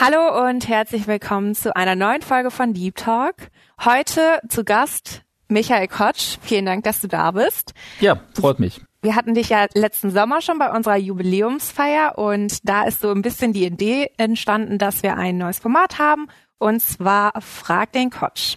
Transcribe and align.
Hallo 0.00 0.46
und 0.46 0.68
herzlich 0.68 1.08
willkommen 1.08 1.56
zu 1.56 1.74
einer 1.74 1.96
neuen 1.96 2.22
Folge 2.22 2.52
von 2.52 2.72
Deep 2.72 2.94
Talk. 2.94 3.34
Heute 3.84 4.38
zu 4.48 4.62
Gast 4.62 5.22
Michael 5.48 5.88
Kotsch. 5.88 6.38
Vielen 6.40 6.66
Dank, 6.66 6.84
dass 6.84 7.00
du 7.00 7.08
da 7.08 7.32
bist. 7.32 7.74
Ja, 7.98 8.20
freut 8.32 8.60
mich. 8.60 8.80
Wir 9.02 9.16
hatten 9.16 9.34
dich 9.34 9.48
ja 9.48 9.66
letzten 9.74 10.12
Sommer 10.12 10.40
schon 10.40 10.60
bei 10.60 10.70
unserer 10.70 10.98
Jubiläumsfeier 10.98 12.16
und 12.16 12.60
da 12.62 12.84
ist 12.84 13.00
so 13.00 13.10
ein 13.10 13.22
bisschen 13.22 13.52
die 13.52 13.64
Idee 13.64 14.12
entstanden, 14.18 14.78
dass 14.78 15.02
wir 15.02 15.16
ein 15.16 15.36
neues 15.36 15.58
Format 15.58 15.98
haben 15.98 16.28
und 16.58 16.80
zwar 16.80 17.32
Frag 17.40 17.90
den 17.90 18.10
Kotsch. 18.10 18.56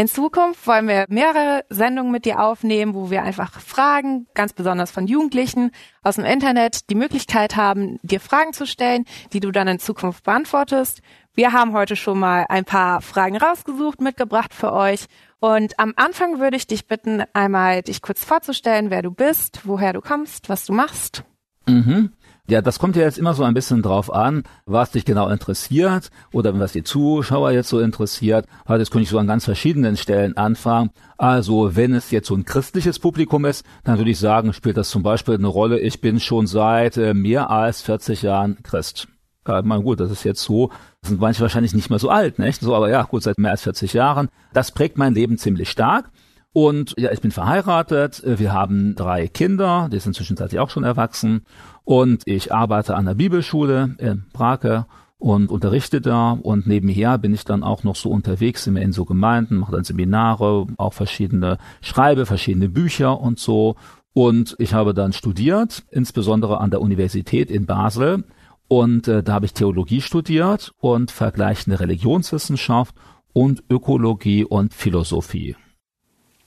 In 0.00 0.06
Zukunft 0.06 0.64
wollen 0.68 0.86
wir 0.86 1.06
mehrere 1.08 1.64
Sendungen 1.70 2.12
mit 2.12 2.24
dir 2.24 2.38
aufnehmen, 2.38 2.94
wo 2.94 3.10
wir 3.10 3.24
einfach 3.24 3.58
Fragen, 3.58 4.28
ganz 4.32 4.52
besonders 4.52 4.92
von 4.92 5.08
Jugendlichen 5.08 5.72
aus 6.04 6.14
dem 6.14 6.24
Internet, 6.24 6.88
die 6.88 6.94
Möglichkeit 6.94 7.56
haben, 7.56 7.98
dir 8.04 8.20
Fragen 8.20 8.52
zu 8.52 8.64
stellen, 8.64 9.06
die 9.32 9.40
du 9.40 9.50
dann 9.50 9.66
in 9.66 9.80
Zukunft 9.80 10.22
beantwortest. 10.22 11.02
Wir 11.34 11.52
haben 11.52 11.72
heute 11.72 11.96
schon 11.96 12.20
mal 12.20 12.46
ein 12.48 12.64
paar 12.64 13.00
Fragen 13.00 13.38
rausgesucht, 13.38 14.00
mitgebracht 14.00 14.54
für 14.54 14.72
euch. 14.72 15.06
Und 15.40 15.76
am 15.80 15.94
Anfang 15.96 16.38
würde 16.38 16.56
ich 16.56 16.68
dich 16.68 16.86
bitten, 16.86 17.24
einmal 17.32 17.82
dich 17.82 18.00
kurz 18.00 18.24
vorzustellen, 18.24 18.90
wer 18.90 19.02
du 19.02 19.10
bist, 19.10 19.62
woher 19.64 19.92
du 19.92 20.00
kommst, 20.00 20.48
was 20.48 20.64
du 20.64 20.74
machst. 20.74 21.24
Mhm. 21.66 22.12
Ja, 22.50 22.62
das 22.62 22.78
kommt 22.78 22.96
ja 22.96 23.02
jetzt 23.02 23.18
immer 23.18 23.34
so 23.34 23.42
ein 23.44 23.52
bisschen 23.52 23.82
drauf 23.82 24.10
an, 24.10 24.42
was 24.64 24.92
dich 24.92 25.04
genau 25.04 25.28
interessiert 25.28 26.10
oder 26.32 26.58
was 26.58 26.72
die 26.72 26.82
Zuschauer 26.82 27.50
jetzt 27.50 27.68
so 27.68 27.78
interessiert. 27.78 28.46
Also 28.64 28.80
jetzt 28.80 28.90
könnte 28.90 29.02
ich 29.02 29.10
so 29.10 29.18
an 29.18 29.26
ganz 29.26 29.44
verschiedenen 29.44 29.98
Stellen 29.98 30.34
anfangen. 30.38 30.88
Also 31.18 31.76
wenn 31.76 31.92
es 31.92 32.10
jetzt 32.10 32.28
so 32.28 32.34
ein 32.34 32.46
christliches 32.46 33.00
Publikum 33.00 33.44
ist, 33.44 33.66
dann 33.84 33.98
würde 33.98 34.10
ich 34.10 34.18
sagen, 34.18 34.54
spielt 34.54 34.78
das 34.78 34.88
zum 34.88 35.02
Beispiel 35.02 35.34
eine 35.34 35.46
Rolle. 35.46 35.78
Ich 35.78 36.00
bin 36.00 36.20
schon 36.20 36.46
seit 36.46 36.96
äh, 36.96 37.12
mehr 37.12 37.50
als 37.50 37.82
40 37.82 38.22
Jahren 38.22 38.62
Christ. 38.62 39.08
Ja, 39.46 39.60
mal 39.60 39.82
gut, 39.82 40.00
das 40.00 40.10
ist 40.10 40.24
jetzt 40.24 40.42
so, 40.42 40.70
sind 41.02 41.20
manche 41.20 41.42
wahrscheinlich 41.42 41.74
nicht 41.74 41.90
mehr 41.90 41.98
so 41.98 42.08
alt, 42.08 42.38
nicht? 42.38 42.62
So, 42.62 42.74
aber 42.74 42.88
ja, 42.88 43.02
gut, 43.02 43.22
seit 43.22 43.36
mehr 43.36 43.50
als 43.50 43.62
40 43.62 43.92
Jahren. 43.92 44.28
Das 44.54 44.72
prägt 44.72 44.96
mein 44.96 45.12
Leben 45.12 45.36
ziemlich 45.36 45.68
stark. 45.68 46.10
Und 46.52 46.94
ja, 46.96 47.12
ich 47.12 47.20
bin 47.20 47.30
verheiratet, 47.30 48.22
wir 48.24 48.52
haben 48.52 48.94
drei 48.94 49.28
Kinder, 49.28 49.88
die 49.92 50.00
sind 50.00 50.14
zwischenzeitlich 50.14 50.60
auch 50.60 50.70
schon 50.70 50.84
erwachsen. 50.84 51.42
Und 51.84 52.22
ich 52.26 52.52
arbeite 52.52 52.96
an 52.96 53.06
der 53.06 53.14
Bibelschule 53.14 53.94
in 53.98 54.24
Brake 54.32 54.86
und 55.18 55.50
unterrichte 55.50 56.00
da. 56.00 56.32
Und 56.32 56.66
nebenher 56.66 57.18
bin 57.18 57.34
ich 57.34 57.44
dann 57.44 57.62
auch 57.62 57.84
noch 57.84 57.96
so 57.96 58.10
unterwegs 58.10 58.66
immer 58.66 58.80
in 58.80 58.92
so 58.92 59.04
Gemeinden, 59.04 59.56
mache 59.56 59.72
dann 59.72 59.84
Seminare, 59.84 60.66
auch 60.78 60.94
verschiedene, 60.94 61.58
schreibe 61.80 62.24
verschiedene 62.24 62.68
Bücher 62.68 63.20
und 63.20 63.38
so. 63.38 63.76
Und 64.14 64.56
ich 64.58 64.74
habe 64.74 64.94
dann 64.94 65.12
studiert, 65.12 65.84
insbesondere 65.90 66.60
an 66.60 66.70
der 66.70 66.80
Universität 66.80 67.50
in 67.50 67.66
Basel. 67.66 68.24
Und 68.68 69.08
äh, 69.08 69.22
da 69.22 69.34
habe 69.34 69.46
ich 69.46 69.54
Theologie 69.54 70.00
studiert 70.00 70.72
und 70.78 71.10
vergleichende 71.10 71.80
Religionswissenschaft 71.80 72.94
und 73.32 73.62
Ökologie 73.70 74.44
und 74.44 74.74
Philosophie. 74.74 75.56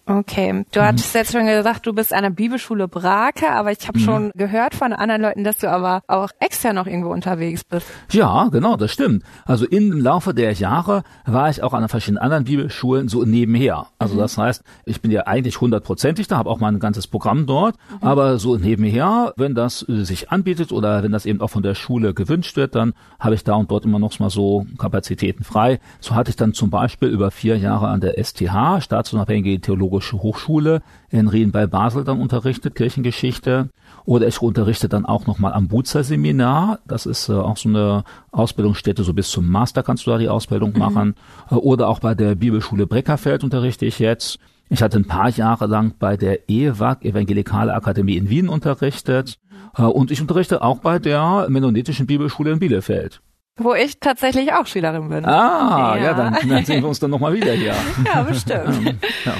Okay, 0.07 0.65
du 0.71 0.79
mhm. 0.79 0.83
hattest 0.83 1.13
jetzt 1.13 1.31
schon 1.31 1.45
gesagt, 1.45 1.85
du 1.85 1.93
bist 1.93 2.11
an 2.11 2.23
der 2.23 2.31
Bibelschule 2.31 2.87
Brake, 2.87 3.51
aber 3.51 3.71
ich 3.71 3.87
habe 3.87 3.99
mhm. 3.99 4.03
schon 4.03 4.31
gehört 4.35 4.73
von 4.73 4.93
anderen 4.93 5.21
Leuten, 5.21 5.43
dass 5.43 5.59
du 5.59 5.69
aber 5.69 6.01
auch 6.07 6.29
extra 6.39 6.73
noch 6.73 6.87
irgendwo 6.87 7.11
unterwegs 7.11 7.63
bist. 7.63 7.85
Ja, 8.11 8.47
genau, 8.51 8.77
das 8.77 8.91
stimmt. 8.91 9.23
Also 9.45 9.65
im 9.65 9.91
Laufe 9.99 10.33
der 10.33 10.53
Jahre 10.53 11.03
war 11.25 11.49
ich 11.49 11.61
auch 11.61 11.73
an 11.73 11.87
verschiedenen 11.87 12.17
anderen 12.17 12.45
Bibelschulen 12.45 13.09
so 13.09 13.23
nebenher. 13.23 13.87
Also 13.99 14.15
mhm. 14.15 14.19
das 14.19 14.37
heißt, 14.37 14.63
ich 14.85 15.01
bin 15.01 15.11
ja 15.11 15.27
eigentlich 15.27 15.61
hundertprozentig 15.61 16.27
da, 16.27 16.37
habe 16.37 16.49
auch 16.49 16.59
mein 16.59 16.79
ganzes 16.79 17.05
Programm 17.05 17.45
dort, 17.45 17.75
mhm. 17.91 18.07
aber 18.07 18.39
so 18.39 18.57
nebenher, 18.57 19.33
wenn 19.37 19.53
das 19.53 19.87
äh, 19.87 20.03
sich 20.03 20.31
anbietet 20.31 20.71
oder 20.71 21.03
wenn 21.03 21.11
das 21.11 21.27
eben 21.27 21.41
auch 21.41 21.49
von 21.49 21.63
der 21.63 21.75
Schule 21.75 22.15
gewünscht 22.15 22.57
wird, 22.57 22.73
dann 22.73 22.93
habe 23.19 23.35
ich 23.35 23.43
da 23.43 23.53
und 23.53 23.69
dort 23.69 23.85
immer 23.85 23.99
noch 23.99 24.17
mal 24.19 24.31
so 24.31 24.65
Kapazitäten 24.79 25.43
frei. 25.43 25.79
So 25.99 26.15
hatte 26.15 26.31
ich 26.31 26.35
dann 26.35 26.53
zum 26.53 26.71
Beispiel 26.71 27.09
über 27.09 27.29
vier 27.29 27.57
Jahre 27.57 27.87
an 27.87 28.01
der 28.01 28.21
STH, 28.21 28.81
Staatsunabhängige 28.81 29.61
Theologische 29.61 29.90
Theologische 29.91 30.21
Hochschule 30.21 30.81
in 31.09 31.27
Rien 31.27 31.51
bei 31.51 31.67
Basel 31.67 32.05
dann 32.05 32.21
unterrichtet, 32.21 32.75
Kirchengeschichte. 32.75 33.69
Oder 34.05 34.27
ich 34.27 34.41
unterrichte 34.41 34.87
dann 34.87 35.05
auch 35.05 35.27
nochmal 35.27 35.51
am 35.51 35.67
Buzer 35.67 36.03
Seminar. 36.03 36.79
Das 36.87 37.05
ist 37.05 37.27
äh, 37.27 37.33
auch 37.33 37.57
so 37.57 37.67
eine 37.67 38.03
Ausbildungsstätte, 38.31 39.03
so 39.03 39.13
bis 39.13 39.29
zum 39.29 39.49
Master 39.49 39.83
kannst 39.83 40.07
du 40.07 40.11
da 40.11 40.17
die 40.17 40.29
Ausbildung 40.29 40.71
mhm. 40.71 40.79
machen. 40.79 41.15
Äh, 41.49 41.55
oder 41.55 41.89
auch 41.89 41.99
bei 41.99 42.15
der 42.15 42.35
Bibelschule 42.35 42.87
Breckerfeld 42.87 43.43
unterrichte 43.43 43.85
ich 43.85 43.99
jetzt. 43.99 44.39
Ich 44.69 44.81
hatte 44.81 44.97
ein 44.97 45.05
paar 45.05 45.29
Jahre 45.29 45.67
lang 45.67 45.95
bei 45.99 46.15
der 46.15 46.49
EWAG, 46.49 47.03
Evangelikale 47.03 47.73
Akademie 47.73 48.15
in 48.15 48.29
Wien 48.29 48.47
unterrichtet. 48.47 49.39
Äh, 49.77 49.83
und 49.83 50.09
ich 50.09 50.21
unterrichte 50.21 50.61
auch 50.61 50.79
bei 50.79 50.99
der 50.99 51.47
Mennonitischen 51.49 52.07
Bibelschule 52.07 52.51
in 52.51 52.59
Bielefeld. 52.59 53.21
Wo 53.57 53.73
ich 53.73 53.99
tatsächlich 53.99 54.53
auch 54.53 54.65
Schülerin 54.65 55.09
bin. 55.09 55.25
Ah, 55.25 55.95
ja, 55.95 56.03
ja 56.03 56.13
dann, 56.13 56.37
dann 56.47 56.65
sehen 56.65 56.81
wir 56.81 56.87
uns 56.87 56.99
dann 56.99 57.11
nochmal 57.11 57.33
wieder 57.33 57.51
hier. 57.51 57.75
Ja, 58.05 58.23
bestimmt. 58.23 58.95
ja. 59.25 59.33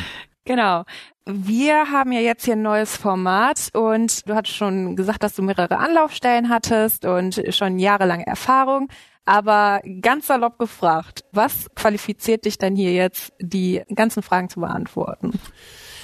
Genau. 0.46 0.84
Wir 1.25 1.91
haben 1.91 2.12
ja 2.12 2.19
jetzt 2.19 2.46
hier 2.46 2.56
ein 2.56 2.62
neues 2.62 2.97
Format 2.97 3.69
und 3.74 4.28
du 4.28 4.34
hattest 4.34 4.56
schon 4.56 4.96
gesagt, 4.96 5.24
dass 5.24 5.35
du 5.35 5.44
mehrere 5.44 5.78
Anlaufstellen 5.78 6.50
hattest 6.50 7.06
und 7.06 7.41
schon 7.50 7.78
jahrelange 7.78 8.25
Erfahrung. 8.25 8.90
Aber 9.24 9.81
ganz 10.02 10.28
salopp 10.28 10.57
gefragt, 10.57 11.24
was 11.31 11.68
qualifiziert 11.75 12.46
dich 12.46 12.57
denn 12.57 12.75
hier 12.75 12.91
jetzt, 12.91 13.31
die 13.40 13.84
ganzen 13.94 14.24
Fragen 14.24 14.50
zu 14.50 14.59
beantworten? 14.59 15.40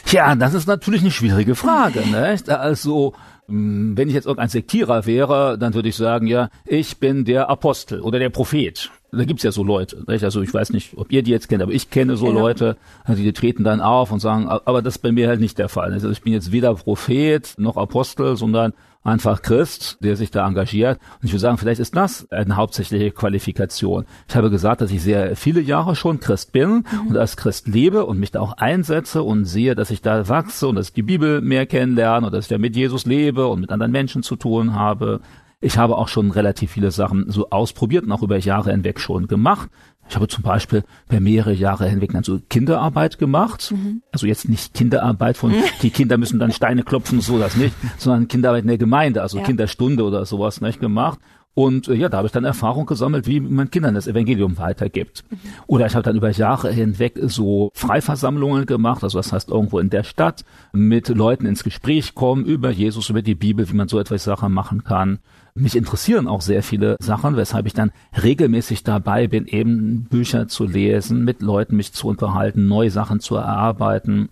Ja, 0.06 0.36
das 0.36 0.54
ist 0.54 0.68
natürlich 0.68 1.02
eine 1.02 1.12
schwierige 1.12 1.56
Frage. 1.56 2.04
Ne? 2.12 2.38
Also 2.48 3.14
hm, 3.48 3.98
wenn 3.98 4.08
ich 4.08 4.14
jetzt 4.14 4.26
irgendein 4.26 4.50
Sektierer 4.50 5.06
wäre, 5.06 5.58
dann 5.58 5.74
würde 5.74 5.90
ich 5.90 5.96
sagen, 5.96 6.28
ja, 6.28 6.50
ich 6.66 7.00
bin 7.00 7.26
der 7.26 7.50
Apostel 7.50 8.02
oder 8.02 8.20
der 8.20 8.30
Prophet 8.30 8.92
da 9.12 9.24
gibt's 9.24 9.44
ja 9.44 9.52
so 9.52 9.64
Leute. 9.64 10.04
Nicht? 10.08 10.24
Also 10.24 10.42
ich 10.42 10.54
weiß 10.54 10.72
nicht, 10.72 10.98
ob 10.98 11.12
ihr 11.12 11.24
die 11.24 11.32
jetzt 11.32 11.48
kennt, 11.48 11.62
aber 11.62 11.72
ich 11.72 11.90
kenne 11.90 12.18
so 12.18 12.28
ja. 12.28 12.34
Leute, 12.34 12.78
also 13.04 13.22
die 13.22 13.34
treten 13.34 13.64
dann 13.64 13.82
auf 13.82 14.12
und 14.12 14.20
sagen, 14.20 14.48
aber 14.48 14.82
das 14.82 14.96
ist 14.96 15.02
bei 15.02 15.12
mir 15.12 15.28
halt 15.28 15.40
nicht 15.40 15.58
der 15.58 15.70
Fall. 15.70 15.94
Also 15.94 16.10
ich 16.10 16.22
bin 16.22 16.34
jetzt 16.34 16.52
weder 16.52 16.74
Prophet 16.76 17.54
noch 17.58 17.78
Apostel, 17.78 18.36
sondern 18.36 18.74
einfach 19.08 19.42
Christ, 19.42 19.98
der 20.02 20.18
sich 20.18 20.32
da 20.32 20.46
engagiert. 20.46 21.00
Und 21.22 21.28
ich 21.28 21.32
würde 21.32 21.40
sagen, 21.40 21.58
vielleicht 21.58 21.80
ist 21.80 21.96
das 21.96 22.30
eine 22.30 22.58
hauptsächliche 22.58 23.12
Qualifikation. 23.12 24.06
Ich 24.28 24.36
habe 24.36 24.50
gesagt, 24.50 24.82
dass 24.82 24.92
ich 24.92 25.02
sehr 25.02 25.36
viele 25.38 25.62
Jahre 25.62 25.96
schon 25.96 26.20
Christ 26.20 26.52
bin 26.52 26.70
mhm. 26.70 27.08
und 27.10 27.18
als 27.18 27.38
Christ 27.38 27.68
lebe 27.68 28.06
und 28.06 28.20
mich 28.20 28.32
da 28.32 28.42
auch 28.42 28.58
einsetze 28.58 29.24
und 29.24 29.46
sehe, 29.46 29.76
dass 29.76 29.92
ich 29.92 30.02
da 30.02 30.28
wachse 30.28 30.68
und 30.68 30.76
dass 30.76 30.90
ich 30.90 30.94
die 30.94 31.04
Bibel 31.04 31.40
mehr 31.40 31.66
kennenlerne 31.66 32.28
und 32.28 32.34
dass 32.34 32.46
ich 32.46 32.50
da 32.50 32.58
mit 32.58 32.76
Jesus 32.76 33.06
lebe 33.06 33.48
und 33.48 33.62
mit 33.62 33.72
anderen 33.72 33.94
Menschen 33.94 34.24
zu 34.24 34.36
tun 34.36 34.76
habe. 34.76 35.22
Ich 35.60 35.78
habe 35.78 35.98
auch 35.98 36.08
schon 36.08 36.32
relativ 36.32 36.72
viele 36.72 36.92
Sachen 36.92 37.32
so 37.32 37.50
ausprobiert 37.50 38.06
und 38.06 38.12
auch 38.12 38.22
über 38.22 38.38
Jahre 38.38 38.72
hinweg 38.72 39.00
schon 39.00 39.28
gemacht. 39.28 39.70
Ich 40.10 40.16
habe 40.16 40.28
zum 40.28 40.44
Beispiel 40.44 40.84
per 41.10 41.20
mehrere 41.20 41.54
Jahre 41.54 41.90
hinweg 41.90 42.12
dann 42.14 42.24
so 42.24 42.40
Kinderarbeit 42.50 43.18
gemacht. 43.18 43.72
Mhm. 43.72 44.02
Also 44.12 44.28
jetzt 44.28 44.48
nicht 44.48 44.74
Kinderarbeit 44.74 45.36
von, 45.36 45.52
mhm. 45.52 45.64
die 45.82 45.90
Kinder 45.90 46.18
müssen 46.18 46.40
dann 46.40 46.52
Steine 46.52 46.84
klopfen, 46.84 47.22
so 47.22 47.40
das 47.40 47.58
nicht, 47.58 47.76
sondern 47.98 48.28
Kinderarbeit 48.28 48.64
in 48.64 48.70
der 48.70 48.78
Gemeinde, 48.78 49.22
also 49.22 49.40
ja. 49.40 49.44
Kinderstunde 49.44 50.04
oder 50.04 50.26
sowas 50.26 50.62
nicht 50.62 50.80
gemacht. 50.80 51.20
Und 51.58 51.88
äh, 51.88 51.96
ja, 51.96 52.08
da 52.08 52.18
habe 52.18 52.28
ich 52.28 52.32
dann 52.32 52.46
Erfahrung 52.46 52.86
gesammelt, 52.86 53.26
wie 53.26 53.40
man 53.40 53.72
Kindern 53.72 53.96
das 53.96 54.06
Evangelium 54.06 54.60
weitergibt. 54.60 55.24
Mhm. 55.30 55.38
Oder 55.66 55.88
ich 55.88 55.96
habe 55.96 56.04
dann 56.04 56.16
über 56.16 56.30
Jahre 56.30 56.72
hinweg 56.72 57.18
so 57.24 57.72
Freiversammlungen 57.74 58.68
gemacht, 58.68 59.04
also 59.04 59.18
das 59.18 59.34
heißt 59.34 59.50
irgendwo 59.50 59.80
in 59.80 59.90
der 59.90 60.04
Stadt 60.04 60.46
mit 60.72 61.10
Leuten 61.10 61.48
ins 61.48 61.64
Gespräch 61.64 62.14
kommen 62.14 62.46
über 62.46 62.70
Jesus, 62.70 63.10
über 63.10 63.24
die 63.24 63.34
Bibel, 63.34 63.68
wie 63.68 63.74
man 63.74 63.88
so 63.88 64.00
etwas 64.00 64.24
Sachen 64.24 64.54
machen 64.54 64.84
kann. 64.84 65.18
Mich 65.60 65.76
interessieren 65.76 66.28
auch 66.28 66.42
sehr 66.42 66.62
viele 66.62 66.98
Sachen, 67.00 67.36
weshalb 67.36 67.66
ich 67.66 67.74
dann 67.74 67.92
regelmäßig 68.22 68.84
dabei 68.84 69.28
bin, 69.28 69.48
eben 69.48 70.04
Bücher 70.04 70.48
zu 70.48 70.66
lesen, 70.66 71.26
mit 71.26 71.42
Leuten 71.42 71.76
mich 71.76 71.94
zu 71.94 72.08
unterhalten, 72.08 72.68
neue 72.68 72.92
Sachen 72.92 73.20
zu 73.20 73.36
erarbeiten. 73.36 74.30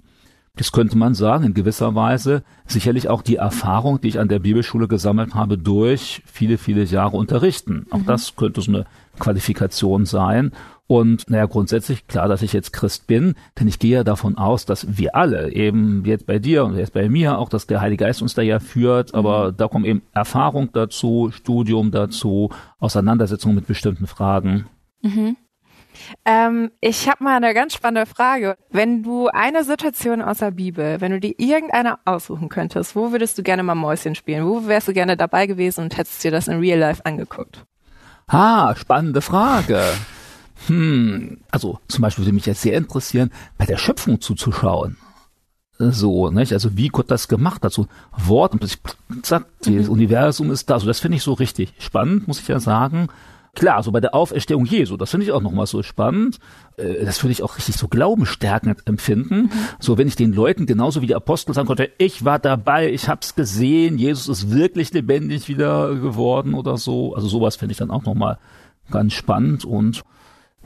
Das 0.56 0.72
könnte 0.72 0.98
man 0.98 1.16
sagen, 1.16 1.46
in 1.46 1.54
gewisser 1.54 1.96
Weise 1.96 2.44
sicherlich 2.66 3.10
auch 3.10 3.22
die 3.22 3.36
Erfahrung, 3.36 4.00
die 4.00 4.08
ich 4.08 4.20
an 4.20 4.30
der 4.30 4.40
Bibelschule 4.40 4.88
gesammelt 4.88 5.36
habe, 5.36 5.58
durch 5.58 6.22
viele, 6.26 6.58
viele 6.58 6.84
Jahre 6.84 7.18
unterrichten. 7.18 7.88
Auch 7.90 8.00
mhm. 8.00 8.06
das 8.06 8.36
könnte 8.36 8.62
so 8.62 8.72
eine 8.72 8.86
Qualifikation 9.20 10.06
sein. 10.06 10.52
Und 10.88 11.30
naja, 11.30 11.46
grundsätzlich 11.48 12.08
klar, 12.08 12.28
dass 12.28 12.44
ich 12.44 12.54
jetzt 12.54 12.72
Christ 12.72 13.08
bin, 13.08 13.34
denn 13.60 13.68
ich 13.68 13.80
gehe 13.80 13.98
ja 13.98 14.04
davon 14.04 14.38
aus, 14.38 14.66
dass 14.66 14.98
wir 14.98 15.16
alle, 15.16 15.52
eben 15.52 16.04
jetzt 16.06 16.28
bei 16.28 16.38
dir 16.38 16.64
und 16.64 16.78
jetzt 16.78 16.94
bei 16.94 17.10
mir 17.10 17.40
auch, 17.40 17.50
dass 17.50 17.66
der 17.66 17.82
Heilige 17.82 18.06
Geist 18.06 18.22
uns 18.22 18.36
da 18.36 18.44
ja 18.44 18.60
führt, 18.60 19.16
aber 19.16 19.52
mhm. 19.52 19.58
da 19.58 19.68
kommt 19.68 19.88
eben 19.88 20.04
Erfahrung 20.14 20.70
dazu, 20.74 21.32
Studium 21.32 21.90
dazu, 21.90 22.52
Auseinandersetzung 22.80 23.56
mit 23.56 23.66
bestimmten 23.66 24.06
Fragen. 24.06 24.68
Mhm. 25.02 25.38
Ähm, 26.26 26.72
ich 26.82 27.10
habe 27.10 27.24
mal 27.24 27.38
eine 27.38 27.54
ganz 27.54 27.74
spannende 27.74 28.06
Frage. 28.06 28.58
Wenn 28.70 29.02
du 29.02 29.28
eine 29.28 29.64
Situation 29.64 30.22
aus 30.22 30.40
der 30.40 30.52
Bibel, 30.52 31.00
wenn 31.02 31.14
du 31.14 31.20
dir 31.20 31.34
irgendeine 31.38 31.98
aussuchen 32.06 32.50
könntest, 32.50 32.96
wo 32.96 33.12
würdest 33.12 33.38
du 33.38 33.44
gerne 33.44 33.64
mal 33.64 33.76
Mäuschen 33.76 34.14
spielen? 34.14 34.46
Wo 34.46 34.68
wärst 34.68 34.88
du 34.88 34.94
gerne 34.94 35.18
dabei 35.18 35.48
gewesen 35.48 35.86
und 35.86 35.98
hättest 35.98 36.24
dir 36.24 36.32
das 36.32 36.48
in 36.48 36.60
Real 36.60 36.80
Life 36.80 37.06
angeguckt? 37.06 37.66
Ah, 38.28 38.76
spannende 38.76 39.22
Frage. 39.22 39.82
Hm, 40.68 41.38
also 41.52 41.80
zum 41.88 42.02
Beispiel 42.02 42.26
würde 42.26 42.34
mich 42.34 42.46
jetzt 42.46 42.62
sehr 42.62 42.78
interessieren, 42.78 43.32
bei 43.58 43.66
der 43.66 43.78
Schöpfung 43.78 44.22
zuzuschauen. 44.22 44.98
So, 45.78 46.32
nicht? 46.32 46.54
Also 46.54 46.78
wie 46.78 46.88
Gott 46.88 47.12
das 47.12 47.28
gemacht 47.28 47.64
hat, 47.64 47.74
so 47.74 47.88
Wort 48.16 48.54
und 48.54 48.60
plötzlich 48.60 48.82
zack, 49.24 49.46
das 49.60 49.68
mhm. 49.68 49.90
Universum 49.90 50.52
ist 50.52 50.70
da. 50.70 50.76
Also 50.76 50.88
das 50.88 51.02
finde 51.02 51.18
ich 51.18 51.24
so 51.24 51.34
richtig 51.34 51.74
spannend, 51.80 52.28
muss 52.28 52.40
ich 52.40 52.48
ja 52.48 52.60
sagen. 52.60 53.10
Klar, 53.56 53.84
so 53.84 53.92
bei 53.92 54.02
der 54.02 54.14
Auferstehung 54.14 54.66
Jesu, 54.66 54.98
das 54.98 55.12
finde 55.12 55.26
ich 55.26 55.32
auch 55.32 55.42
nochmal 55.42 55.66
so 55.66 55.82
spannend. 55.82 56.40
Äh, 56.78 57.06
das 57.06 57.24
würde 57.24 57.32
ich 57.34 57.44
auch 57.44 57.58
richtig 57.58 57.76
so 57.76 57.88
glaubenstärkend 57.88 58.86
empfinden. 58.86 59.44
Mhm. 59.44 59.52
So, 59.80 59.98
wenn 59.98 60.08
ich 60.08 60.16
den 60.16 60.34
Leuten 60.34 60.66
genauso 60.66 61.02
wie 61.02 61.08
die 61.08 61.16
Apostel 61.16 61.54
sagen 61.54 61.68
konnte, 61.68 61.90
ich 61.98 62.24
war 62.24 62.40
dabei, 62.40 62.92
ich 62.92 63.10
hab's 63.10 63.36
gesehen, 63.36 63.98
Jesus 63.98 64.28
ist 64.28 64.52
wirklich 64.52 64.94
lebendig 64.94 65.48
wieder 65.50 65.94
geworden 65.96 66.54
oder 66.54 66.78
so. 66.78 67.16
Also 67.16 67.28
sowas 67.28 67.58
finde 67.58 67.74
ich 67.74 67.78
dann 67.78 67.92
auch 67.92 68.04
nochmal 68.04 68.38
ganz 68.92 69.14
spannend 69.14 69.66
und 69.66 70.04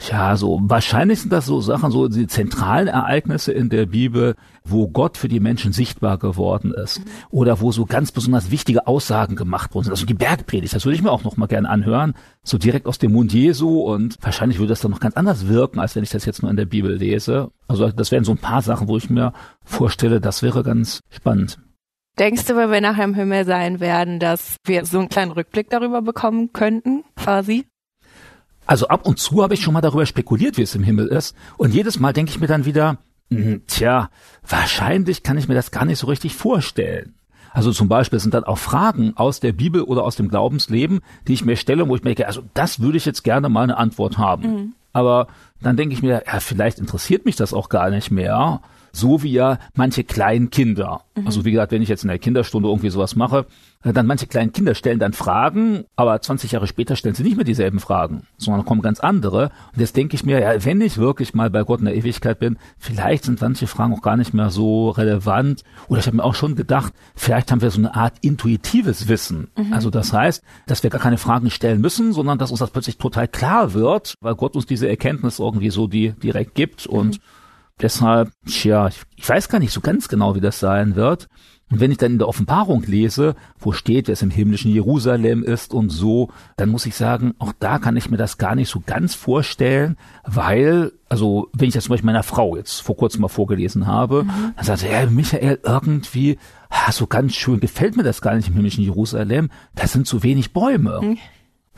ja, 0.07 0.37
so 0.37 0.59
wahrscheinlich 0.63 1.21
sind 1.21 1.33
das 1.33 1.45
so 1.45 1.59
Sachen, 1.61 1.91
so 1.91 2.07
die 2.07 2.27
zentralen 2.27 2.87
Ereignisse 2.87 3.51
in 3.51 3.69
der 3.69 3.85
Bibel, 3.85 4.35
wo 4.63 4.87
Gott 4.87 5.17
für 5.17 5.27
die 5.27 5.39
Menschen 5.39 5.73
sichtbar 5.73 6.17
geworden 6.17 6.73
ist 6.73 7.01
oder 7.29 7.59
wo 7.59 7.71
so 7.71 7.85
ganz 7.85 8.11
besonders 8.11 8.51
wichtige 8.51 8.87
Aussagen 8.87 9.35
gemacht 9.35 9.73
worden 9.73 9.85
sind. 9.85 9.93
Also 9.93 10.05
die 10.05 10.13
Bergpredigt, 10.13 10.73
das 10.73 10.85
würde 10.85 10.95
ich 10.95 11.01
mir 11.01 11.11
auch 11.11 11.23
noch 11.23 11.37
mal 11.37 11.47
gerne 11.47 11.69
anhören, 11.69 12.13
so 12.43 12.57
direkt 12.57 12.85
aus 12.85 12.97
dem 12.97 13.11
Mund 13.11 13.33
Jesu 13.33 13.81
und 13.81 14.15
wahrscheinlich 14.21 14.59
würde 14.59 14.69
das 14.69 14.81
dann 14.81 14.91
noch 14.91 14.99
ganz 15.01 15.15
anders 15.15 15.47
wirken, 15.47 15.79
als 15.79 15.95
wenn 15.95 16.03
ich 16.03 16.11
das 16.11 16.25
jetzt 16.25 16.41
nur 16.41 16.51
in 16.51 16.57
der 16.57 16.65
Bibel 16.65 16.95
lese. 16.95 17.51
Also 17.67 17.89
das 17.89 18.11
wären 18.11 18.23
so 18.23 18.31
ein 18.31 18.37
paar 18.37 18.61
Sachen, 18.61 18.87
wo 18.87 18.97
ich 18.97 19.09
mir 19.09 19.33
vorstelle, 19.63 20.21
das 20.21 20.41
wäre 20.43 20.63
ganz 20.63 21.01
spannend. 21.09 21.59
Denkst 22.17 22.45
du, 22.45 22.55
wenn 22.55 22.71
wir 22.71 22.81
nachher 22.81 23.05
im 23.05 23.13
Himmel 23.13 23.45
sein 23.45 23.79
werden, 23.79 24.19
dass 24.19 24.57
wir 24.65 24.85
so 24.85 24.99
einen 24.99 25.09
kleinen 25.09 25.31
Rückblick 25.31 25.69
darüber 25.69 26.01
bekommen 26.01 26.51
könnten, 26.51 27.03
quasi? 27.15 27.65
Also 28.69 28.87
ab 28.87 29.07
und 29.07 29.17
zu 29.17 29.41
habe 29.41 29.55
ich 29.55 29.63
schon 29.63 29.73
mal 29.73 29.81
darüber 29.81 30.05
spekuliert, 30.05 30.57
wie 30.57 30.61
es 30.61 30.75
im 30.75 30.83
Himmel 30.83 31.07
ist. 31.07 31.35
Und 31.57 31.73
jedes 31.73 31.99
Mal 31.99 32.13
denke 32.13 32.31
ich 32.31 32.39
mir 32.39 32.45
dann 32.45 32.65
wieder, 32.65 32.99
hm, 33.31 33.63
tja, 33.65 34.11
wahrscheinlich 34.47 35.23
kann 35.23 35.39
ich 35.39 35.47
mir 35.47 35.55
das 35.55 35.71
gar 35.71 35.85
nicht 35.85 35.97
so 35.97 36.05
richtig 36.05 36.35
vorstellen. 36.35 37.15
Also 37.51 37.71
zum 37.71 37.87
Beispiel 37.87 38.19
sind 38.19 38.35
dann 38.35 38.43
auch 38.43 38.59
Fragen 38.59 39.13
aus 39.17 39.39
der 39.39 39.53
Bibel 39.53 39.81
oder 39.81 40.03
aus 40.03 40.17
dem 40.17 40.29
Glaubensleben, 40.29 40.99
die 41.27 41.33
ich 41.33 41.43
mir 41.43 41.55
stelle, 41.55 41.89
wo 41.89 41.95
ich 41.95 42.03
mir 42.03 42.11
denke, 42.11 42.27
also 42.27 42.43
das 42.53 42.79
würde 42.79 42.97
ich 42.97 43.05
jetzt 43.05 43.23
gerne 43.23 43.49
mal 43.49 43.63
eine 43.63 43.77
Antwort 43.77 44.19
haben. 44.19 44.43
Mhm. 44.43 44.73
Aber 44.93 45.29
dann 45.63 45.75
denke 45.75 45.95
ich 45.95 46.03
mir, 46.03 46.21
ja, 46.27 46.39
vielleicht 46.39 46.77
interessiert 46.77 47.25
mich 47.25 47.35
das 47.35 47.55
auch 47.55 47.69
gar 47.69 47.89
nicht 47.89 48.11
mehr 48.11 48.61
so 48.91 49.23
wie 49.23 49.31
ja 49.31 49.57
manche 49.73 50.03
kleinen 50.03 50.51
Kinder. 50.51 51.01
Mhm. 51.15 51.25
Also 51.25 51.43
wie 51.43 51.51
gesagt, 51.51 51.71
wenn 51.71 51.81
ich 51.81 51.89
jetzt 51.89 52.03
in 52.03 52.09
der 52.09 52.19
Kinderstunde 52.19 52.69
irgendwie 52.69 52.89
sowas 52.91 53.15
mache, 53.15 53.47
dann 53.81 54.07
manche 54.07 54.27
kleinen 54.27 54.51
Kinder 54.51 54.75
stellen 54.75 54.99
dann 54.99 55.13
Fragen, 55.13 55.85
aber 55.95 56.21
20 56.21 56.51
Jahre 56.51 56.67
später 56.67 56.97
stellen 56.97 57.15
sie 57.15 57.23
nicht 57.23 57.37
mehr 57.37 57.45
dieselben 57.45 57.79
Fragen, 57.79 58.23
sondern 58.37 58.65
kommen 58.65 58.81
ganz 58.81 58.99
andere. 58.99 59.51
Und 59.73 59.79
jetzt 59.79 59.95
denke 59.95 60.15
ich 60.15 60.25
mir, 60.25 60.39
ja, 60.41 60.65
wenn 60.65 60.81
ich 60.81 60.97
wirklich 60.97 61.33
mal 61.33 61.49
bei 61.49 61.63
Gott 61.63 61.79
in 61.79 61.85
der 61.85 61.95
Ewigkeit 61.95 62.39
bin, 62.39 62.57
vielleicht 62.77 63.23
sind 63.23 63.39
manche 63.39 63.67
Fragen 63.67 63.93
auch 63.93 64.01
gar 64.01 64.17
nicht 64.17 64.33
mehr 64.33 64.49
so 64.49 64.89
relevant. 64.89 65.63
Oder 65.87 66.01
ich 66.01 66.07
habe 66.07 66.17
mir 66.17 66.25
auch 66.25 66.35
schon 66.35 66.55
gedacht, 66.55 66.93
vielleicht 67.15 67.51
haben 67.51 67.61
wir 67.61 67.71
so 67.71 67.79
eine 67.79 67.95
Art 67.95 68.15
intuitives 68.21 69.07
Wissen. 69.07 69.49
Mhm. 69.57 69.71
Also 69.71 69.89
das 69.89 70.11
heißt, 70.11 70.43
dass 70.67 70.83
wir 70.83 70.89
gar 70.89 71.01
keine 71.01 71.17
Fragen 71.17 71.49
stellen 71.49 71.79
müssen, 71.79 72.11
sondern 72.11 72.37
dass 72.37 72.51
uns 72.51 72.59
das 72.59 72.71
plötzlich 72.71 72.97
total 72.97 73.29
klar 73.29 73.73
wird, 73.73 74.15
weil 74.19 74.35
Gott 74.35 74.57
uns 74.57 74.65
diese 74.65 74.89
Erkenntnis 74.89 75.39
irgendwie 75.39 75.69
so 75.69 75.87
die 75.87 76.11
direkt 76.11 76.53
gibt 76.53 76.85
und 76.85 77.19
mhm 77.19 77.23
Deshalb, 77.81 78.31
tja, 78.45 78.89
ich 79.15 79.29
weiß 79.29 79.47
gar 79.47 79.59
nicht 79.59 79.71
so 79.71 79.79
ganz 79.79 80.09
genau, 80.09 80.35
wie 80.35 80.41
das 80.41 80.59
sein 80.59 80.95
wird. 80.95 81.27
Und 81.71 81.79
wenn 81.79 81.91
ich 81.91 81.97
dann 81.97 82.13
in 82.13 82.17
der 82.17 82.27
Offenbarung 82.27 82.83
lese, 82.83 83.35
wo 83.59 83.71
steht, 83.71 84.07
wer 84.07 84.13
es 84.13 84.21
im 84.21 84.31
himmlischen 84.31 84.71
Jerusalem 84.71 85.43
ist 85.43 85.73
und 85.73 85.89
so, 85.89 86.29
dann 86.57 86.69
muss 86.69 86.85
ich 86.85 86.95
sagen, 86.95 87.35
auch 87.37 87.53
da 87.59 87.77
kann 87.77 87.95
ich 87.95 88.09
mir 88.09 88.17
das 88.17 88.37
gar 88.37 88.55
nicht 88.55 88.69
so 88.69 88.81
ganz 88.85 89.13
vorstellen, 89.13 89.95
weil, 90.25 90.91
also 91.09 91.49
wenn 91.53 91.67
ich 91.67 91.75
das 91.75 91.83
zum 91.85 91.91
Beispiel 91.91 92.07
meiner 92.07 92.23
Frau 92.23 92.55
jetzt 92.55 92.81
vor 92.81 92.97
kurzem 92.97 93.21
mal 93.21 93.27
vorgelesen 93.27 93.85
habe, 93.85 94.23
mhm. 94.23 94.53
dann 94.55 94.65
sagt 94.65 94.79
sie, 94.79 94.87
ja, 94.87 95.05
Michael, 95.05 95.59
irgendwie, 95.63 96.39
so 96.91 97.07
ganz 97.07 97.35
schön 97.35 97.59
gefällt 97.59 97.97
mir 97.97 98.03
das 98.03 98.21
gar 98.21 98.35
nicht 98.35 98.47
im 98.47 98.55
himmlischen 98.55 98.83
Jerusalem, 98.83 99.49
da 99.75 99.87
sind 99.87 100.07
zu 100.07 100.23
wenig 100.23 100.53
Bäume. 100.53 100.99
Mhm. 101.01 101.17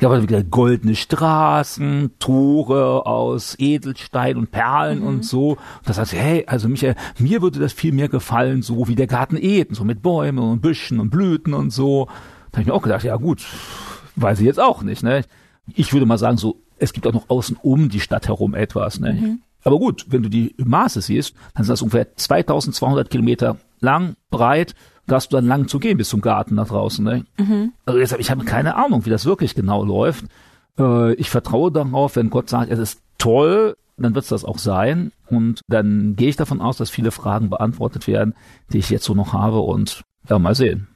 Ja, 0.01 0.07
aber 0.07 0.23
wieder 0.23 0.43
goldene 0.43 0.95
Straßen, 0.95 2.13
Tore 2.17 3.05
aus 3.05 3.55
Edelstein 3.59 4.35
und 4.35 4.49
Perlen 4.49 5.01
mhm. 5.01 5.07
und 5.07 5.25
so. 5.25 5.51
Und 5.51 5.59
das 5.85 5.99
heißt, 5.99 6.13
hey, 6.13 6.43
also 6.47 6.67
Michael, 6.67 6.95
mir 7.19 7.43
würde 7.43 7.59
das 7.59 7.71
viel 7.71 7.91
mehr 7.91 8.09
gefallen, 8.09 8.63
so 8.63 8.87
wie 8.87 8.95
der 8.95 9.05
Garten 9.05 9.37
Eden, 9.37 9.75
so 9.75 9.83
mit 9.83 10.01
Bäumen 10.01 10.39
und 10.39 10.61
Büschen 10.61 10.99
und 10.99 11.11
Blüten 11.11 11.53
und 11.53 11.69
so. 11.69 12.07
Da 12.51 12.57
habe 12.57 12.61
ich 12.61 12.67
mir 12.67 12.73
auch 12.73 12.81
gedacht, 12.81 13.03
ja 13.03 13.15
gut, 13.15 13.45
weiß 14.15 14.39
ich 14.39 14.45
jetzt 14.47 14.59
auch 14.59 14.81
nicht, 14.81 15.03
ne? 15.03 15.23
Ich 15.71 15.93
würde 15.93 16.07
mal 16.07 16.17
sagen, 16.17 16.37
so, 16.37 16.63
es 16.79 16.93
gibt 16.93 17.05
auch 17.05 17.13
noch 17.13 17.29
außen 17.29 17.57
um 17.61 17.89
die 17.89 17.99
Stadt 17.99 18.27
herum 18.27 18.55
etwas, 18.55 18.99
ne? 18.99 19.13
Mhm. 19.13 19.41
Aber 19.63 19.77
gut, 19.77 20.07
wenn 20.09 20.23
du 20.23 20.29
die 20.29 20.55
Maße 20.57 21.01
siehst, 21.01 21.35
dann 21.53 21.63
sind 21.63 21.73
das 21.73 21.83
ungefähr 21.83 22.15
2200 22.15 23.11
Kilometer 23.11 23.57
lang, 23.79 24.15
breit, 24.31 24.73
da 25.07 25.15
hast 25.15 25.31
du 25.31 25.37
dann 25.37 25.45
lang 25.45 25.67
zu 25.67 25.79
gehen 25.79 25.97
bis 25.97 26.09
zum 26.09 26.21
Garten 26.21 26.55
nach 26.55 26.67
draußen. 26.67 27.03
Ne? 27.03 27.25
Mhm. 27.37 27.73
Also 27.85 27.99
deshalb, 27.99 28.21
ich 28.21 28.31
habe 28.31 28.45
keine 28.45 28.75
Ahnung, 28.75 29.05
wie 29.05 29.09
das 29.09 29.25
wirklich 29.25 29.55
genau 29.55 29.83
läuft. 29.83 30.25
Äh, 30.77 31.13
ich 31.15 31.29
vertraue 31.29 31.71
darauf, 31.71 32.15
wenn 32.15 32.29
Gott 32.29 32.49
sagt, 32.49 32.71
es 32.71 32.79
ist 32.79 33.01
toll, 33.17 33.75
dann 33.97 34.15
wird 34.15 34.23
es 34.23 34.29
das 34.29 34.45
auch 34.45 34.57
sein. 34.57 35.11
Und 35.27 35.61
dann 35.67 36.15
gehe 36.15 36.29
ich 36.29 36.35
davon 36.35 36.61
aus, 36.61 36.77
dass 36.77 36.89
viele 36.89 37.11
Fragen 37.11 37.49
beantwortet 37.49 38.07
werden, 38.07 38.35
die 38.71 38.79
ich 38.79 38.89
jetzt 38.89 39.05
so 39.05 39.13
noch 39.13 39.33
habe. 39.33 39.59
Und 39.59 40.03
ja, 40.29 40.39
mal 40.39 40.55
sehen. 40.55 40.87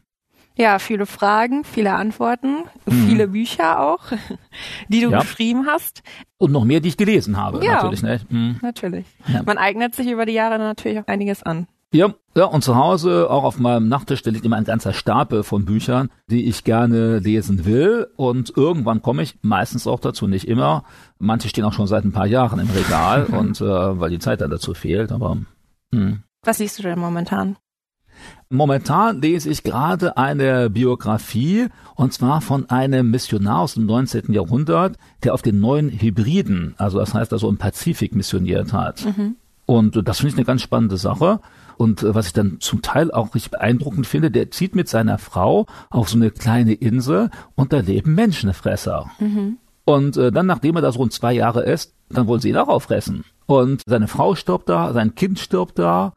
Ja, 0.57 0.79
viele 0.79 1.05
Fragen, 1.05 1.65
viele 1.65 1.93
Antworten, 1.95 2.63
mhm. 2.85 3.07
viele 3.07 3.27
Bücher 3.27 3.81
auch, 3.81 4.03
die 4.87 5.01
du 5.01 5.09
ja. 5.11 5.19
geschrieben 5.19 5.65
hast. 5.67 6.01
Und 6.37 6.53
noch 6.53 6.63
mehr, 6.63 6.79
die 6.79 6.89
ich 6.89 6.97
gelesen 6.97 7.35
habe, 7.35 7.63
ja, 7.63 7.75
natürlich. 7.75 8.01
Ne? 8.01 8.21
Mhm. 8.29 8.59
Natürlich. 8.61 9.05
Ja. 9.27 9.43
Man 9.43 9.57
eignet 9.57 9.95
sich 9.95 10.07
über 10.07 10.25
die 10.25 10.33
Jahre 10.33 10.57
natürlich 10.57 10.99
auch 10.99 11.07
einiges 11.07 11.43
an. 11.43 11.67
Ja, 11.95 12.13
ja, 12.35 12.43
und 12.43 12.61
zu 12.61 12.75
Hause, 12.75 13.29
auch 13.29 13.45
auf 13.45 13.57
meinem 13.57 13.87
Nachttisch, 13.87 14.21
da 14.21 14.29
liegt 14.29 14.43
immer 14.43 14.57
ein 14.57 14.65
ganzer 14.65 14.91
Stapel 14.91 15.43
von 15.43 15.63
Büchern, 15.63 16.09
die 16.29 16.43
ich 16.49 16.65
gerne 16.65 17.19
lesen 17.19 17.63
will. 17.63 18.07
Und 18.17 18.51
irgendwann 18.57 19.01
komme 19.01 19.23
ich, 19.23 19.37
meistens 19.41 19.87
auch 19.87 20.01
dazu, 20.01 20.27
nicht 20.27 20.45
immer. 20.45 20.83
Manche 21.17 21.47
stehen 21.47 21.63
auch 21.63 21.71
schon 21.71 21.87
seit 21.87 22.03
ein 22.03 22.11
paar 22.11 22.25
Jahren 22.25 22.59
im 22.59 22.69
Regal 22.69 23.23
und 23.31 23.61
äh, 23.61 23.65
weil 23.65 24.09
die 24.09 24.19
Zeit 24.19 24.41
dann 24.41 24.51
dazu 24.51 24.73
fehlt. 24.73 25.13
Aber 25.13 25.35
mh. 25.35 25.45
Hm. 25.93 26.23
was 26.43 26.59
liest 26.59 26.79
du 26.79 26.83
denn 26.83 26.99
momentan? 26.99 27.55
Momentan 28.49 29.21
lese 29.21 29.49
ich 29.49 29.63
gerade 29.63 30.17
eine 30.17 30.69
Biografie 30.69 31.67
und 31.95 32.11
zwar 32.11 32.41
von 32.41 32.69
einem 32.69 33.09
Missionar 33.09 33.59
aus 33.59 33.75
dem 33.75 33.85
19. 33.85 34.33
Jahrhundert, 34.33 34.97
der 35.23 35.33
auf 35.33 35.41
den 35.41 35.61
neuen 35.61 35.89
Hybriden, 35.89 36.75
also 36.77 36.99
das 36.99 37.13
heißt 37.13 37.31
also 37.31 37.47
im 37.47 37.57
Pazifik 37.57 38.15
missioniert 38.15 38.73
hat. 38.73 39.05
Mhm. 39.05 39.37
Und 39.65 40.07
das 40.07 40.17
finde 40.17 40.33
ich 40.33 40.37
eine 40.37 40.45
ganz 40.45 40.61
spannende 40.61 40.97
Sache. 40.97 41.39
Und 41.77 42.03
äh, 42.03 42.15
was 42.15 42.27
ich 42.27 42.33
dann 42.33 42.57
zum 42.59 42.81
Teil 42.81 43.11
auch 43.11 43.35
richtig 43.35 43.51
beeindruckend 43.51 44.07
finde, 44.07 44.31
der 44.31 44.51
zieht 44.51 44.75
mit 44.75 44.87
seiner 44.87 45.17
Frau 45.17 45.65
auf 45.89 46.09
so 46.09 46.17
eine 46.17 46.31
kleine 46.31 46.73
Insel 46.73 47.29
und 47.55 47.73
da 47.73 47.79
leben 47.79 48.15
Menschenfresser. 48.15 49.09
Mhm. 49.19 49.57
Und 49.85 50.17
äh, 50.17 50.31
dann, 50.31 50.47
nachdem 50.47 50.75
er 50.75 50.81
da 50.81 50.91
so 50.91 50.99
rund 50.99 51.13
zwei 51.13 51.33
Jahre 51.33 51.63
ist, 51.63 51.93
dann 52.09 52.27
wollen 52.27 52.41
sie 52.41 52.49
ihn 52.49 52.57
auch 52.57 52.67
auffressen. 52.67 53.23
Und 53.45 53.83
seine 53.85 54.07
Frau 54.07 54.35
stirbt 54.35 54.69
da, 54.69 54.93
sein 54.93 55.15
Kind 55.15 55.39
stirbt 55.39 55.77
da. 55.79 56.13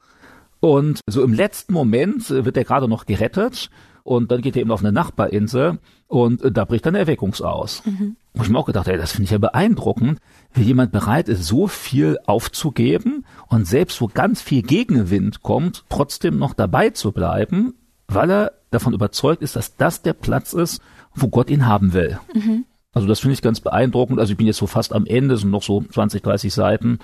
Und 0.60 1.00
so 1.06 1.22
im 1.22 1.32
letzten 1.32 1.72
Moment 1.72 2.30
äh, 2.30 2.44
wird 2.44 2.56
er 2.56 2.64
gerade 2.64 2.88
noch 2.88 3.06
gerettet. 3.06 3.70
Und 4.04 4.32
dann 4.32 4.40
geht 4.40 4.56
er 4.56 4.62
eben 4.62 4.70
auf 4.70 4.80
eine 4.80 4.92
Nachbarinsel 4.92 5.78
und 6.06 6.42
äh, 6.42 6.50
da 6.50 6.64
bricht 6.64 6.86
dann 6.86 6.94
Erweckungs 6.94 7.42
aus. 7.42 7.82
Mhm. 7.84 8.16
Wo 8.32 8.42
ich 8.42 8.48
mir 8.48 8.58
auch 8.58 8.64
gedacht, 8.64 8.88
ey, 8.88 8.96
das 8.96 9.12
finde 9.12 9.24
ich 9.24 9.30
ja 9.30 9.38
beeindruckend, 9.38 10.18
wie 10.54 10.62
jemand 10.62 10.92
bereit 10.92 11.28
ist, 11.28 11.44
so 11.44 11.66
viel 11.66 12.18
aufzugeben 12.26 13.24
und 13.48 13.66
selbst 13.66 14.00
wo 14.00 14.08
ganz 14.08 14.40
viel 14.40 14.62
Gegenwind 14.62 15.42
kommt, 15.42 15.84
trotzdem 15.88 16.38
noch 16.38 16.54
dabei 16.54 16.90
zu 16.90 17.12
bleiben, 17.12 17.74
weil 18.08 18.30
er 18.30 18.52
davon 18.70 18.94
überzeugt 18.94 19.42
ist, 19.42 19.56
dass 19.56 19.76
das 19.76 20.02
der 20.02 20.14
Platz 20.14 20.52
ist, 20.52 20.80
wo 21.14 21.28
Gott 21.28 21.50
ihn 21.50 21.66
haben 21.66 21.92
will. 21.92 22.18
Mhm. 22.34 22.64
Also 22.92 23.06
das 23.06 23.20
finde 23.20 23.34
ich 23.34 23.42
ganz 23.42 23.60
beeindruckend. 23.60 24.18
Also 24.18 24.32
ich 24.32 24.36
bin 24.36 24.46
jetzt 24.46 24.56
so 24.56 24.66
fast 24.66 24.92
am 24.92 25.06
Ende, 25.06 25.36
sind 25.36 25.50
noch 25.50 25.62
so 25.62 25.82
20, 25.82 26.22
30 26.22 26.52
Seiten. 26.52 26.98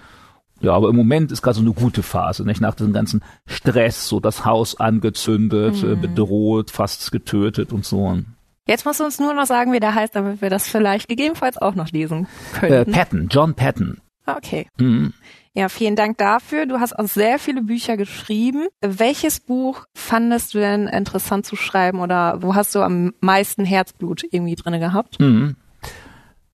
Ja, 0.60 0.72
aber 0.72 0.88
im 0.88 0.96
Moment 0.96 1.30
ist 1.30 1.42
gerade 1.42 1.56
so 1.56 1.62
eine 1.62 1.72
gute 1.72 2.02
Phase, 2.02 2.44
nicht? 2.44 2.60
Nach 2.60 2.74
diesem 2.74 2.92
ganzen 2.92 3.22
Stress, 3.46 4.08
so 4.08 4.20
das 4.20 4.44
Haus 4.44 4.80
angezündet, 4.80 5.82
mhm. 5.82 6.00
bedroht, 6.00 6.70
fast 6.70 7.12
getötet 7.12 7.72
und 7.72 7.84
so. 7.84 8.18
Jetzt 8.66 8.86
musst 8.86 9.00
du 9.00 9.04
uns 9.04 9.18
nur 9.18 9.34
noch 9.34 9.46
sagen, 9.46 9.72
wie 9.72 9.80
der 9.80 9.94
heißt, 9.94 10.16
damit 10.16 10.40
wir 10.40 10.50
das 10.50 10.68
vielleicht 10.68 11.08
gegebenenfalls 11.08 11.58
auch 11.58 11.74
noch 11.74 11.90
lesen 11.90 12.26
können. 12.54 12.72
Äh, 12.72 12.84
Patton, 12.84 13.28
John 13.30 13.54
Patton. 13.54 14.00
Okay. 14.26 14.68
Mhm. 14.78 15.12
Ja, 15.52 15.68
vielen 15.68 15.94
Dank 15.94 16.18
dafür. 16.18 16.66
Du 16.66 16.80
hast 16.80 16.98
auch 16.98 17.06
sehr 17.06 17.38
viele 17.38 17.62
Bücher 17.62 17.96
geschrieben. 17.96 18.66
Welches 18.80 19.38
Buch 19.38 19.84
fandest 19.94 20.54
du 20.54 20.58
denn 20.58 20.88
interessant 20.88 21.46
zu 21.46 21.54
schreiben 21.56 22.00
oder 22.00 22.42
wo 22.42 22.54
hast 22.54 22.74
du 22.74 22.80
am 22.80 23.12
meisten 23.20 23.64
Herzblut 23.64 24.24
irgendwie 24.30 24.56
drin 24.56 24.80
gehabt? 24.80 25.20
Mhm. 25.20 25.56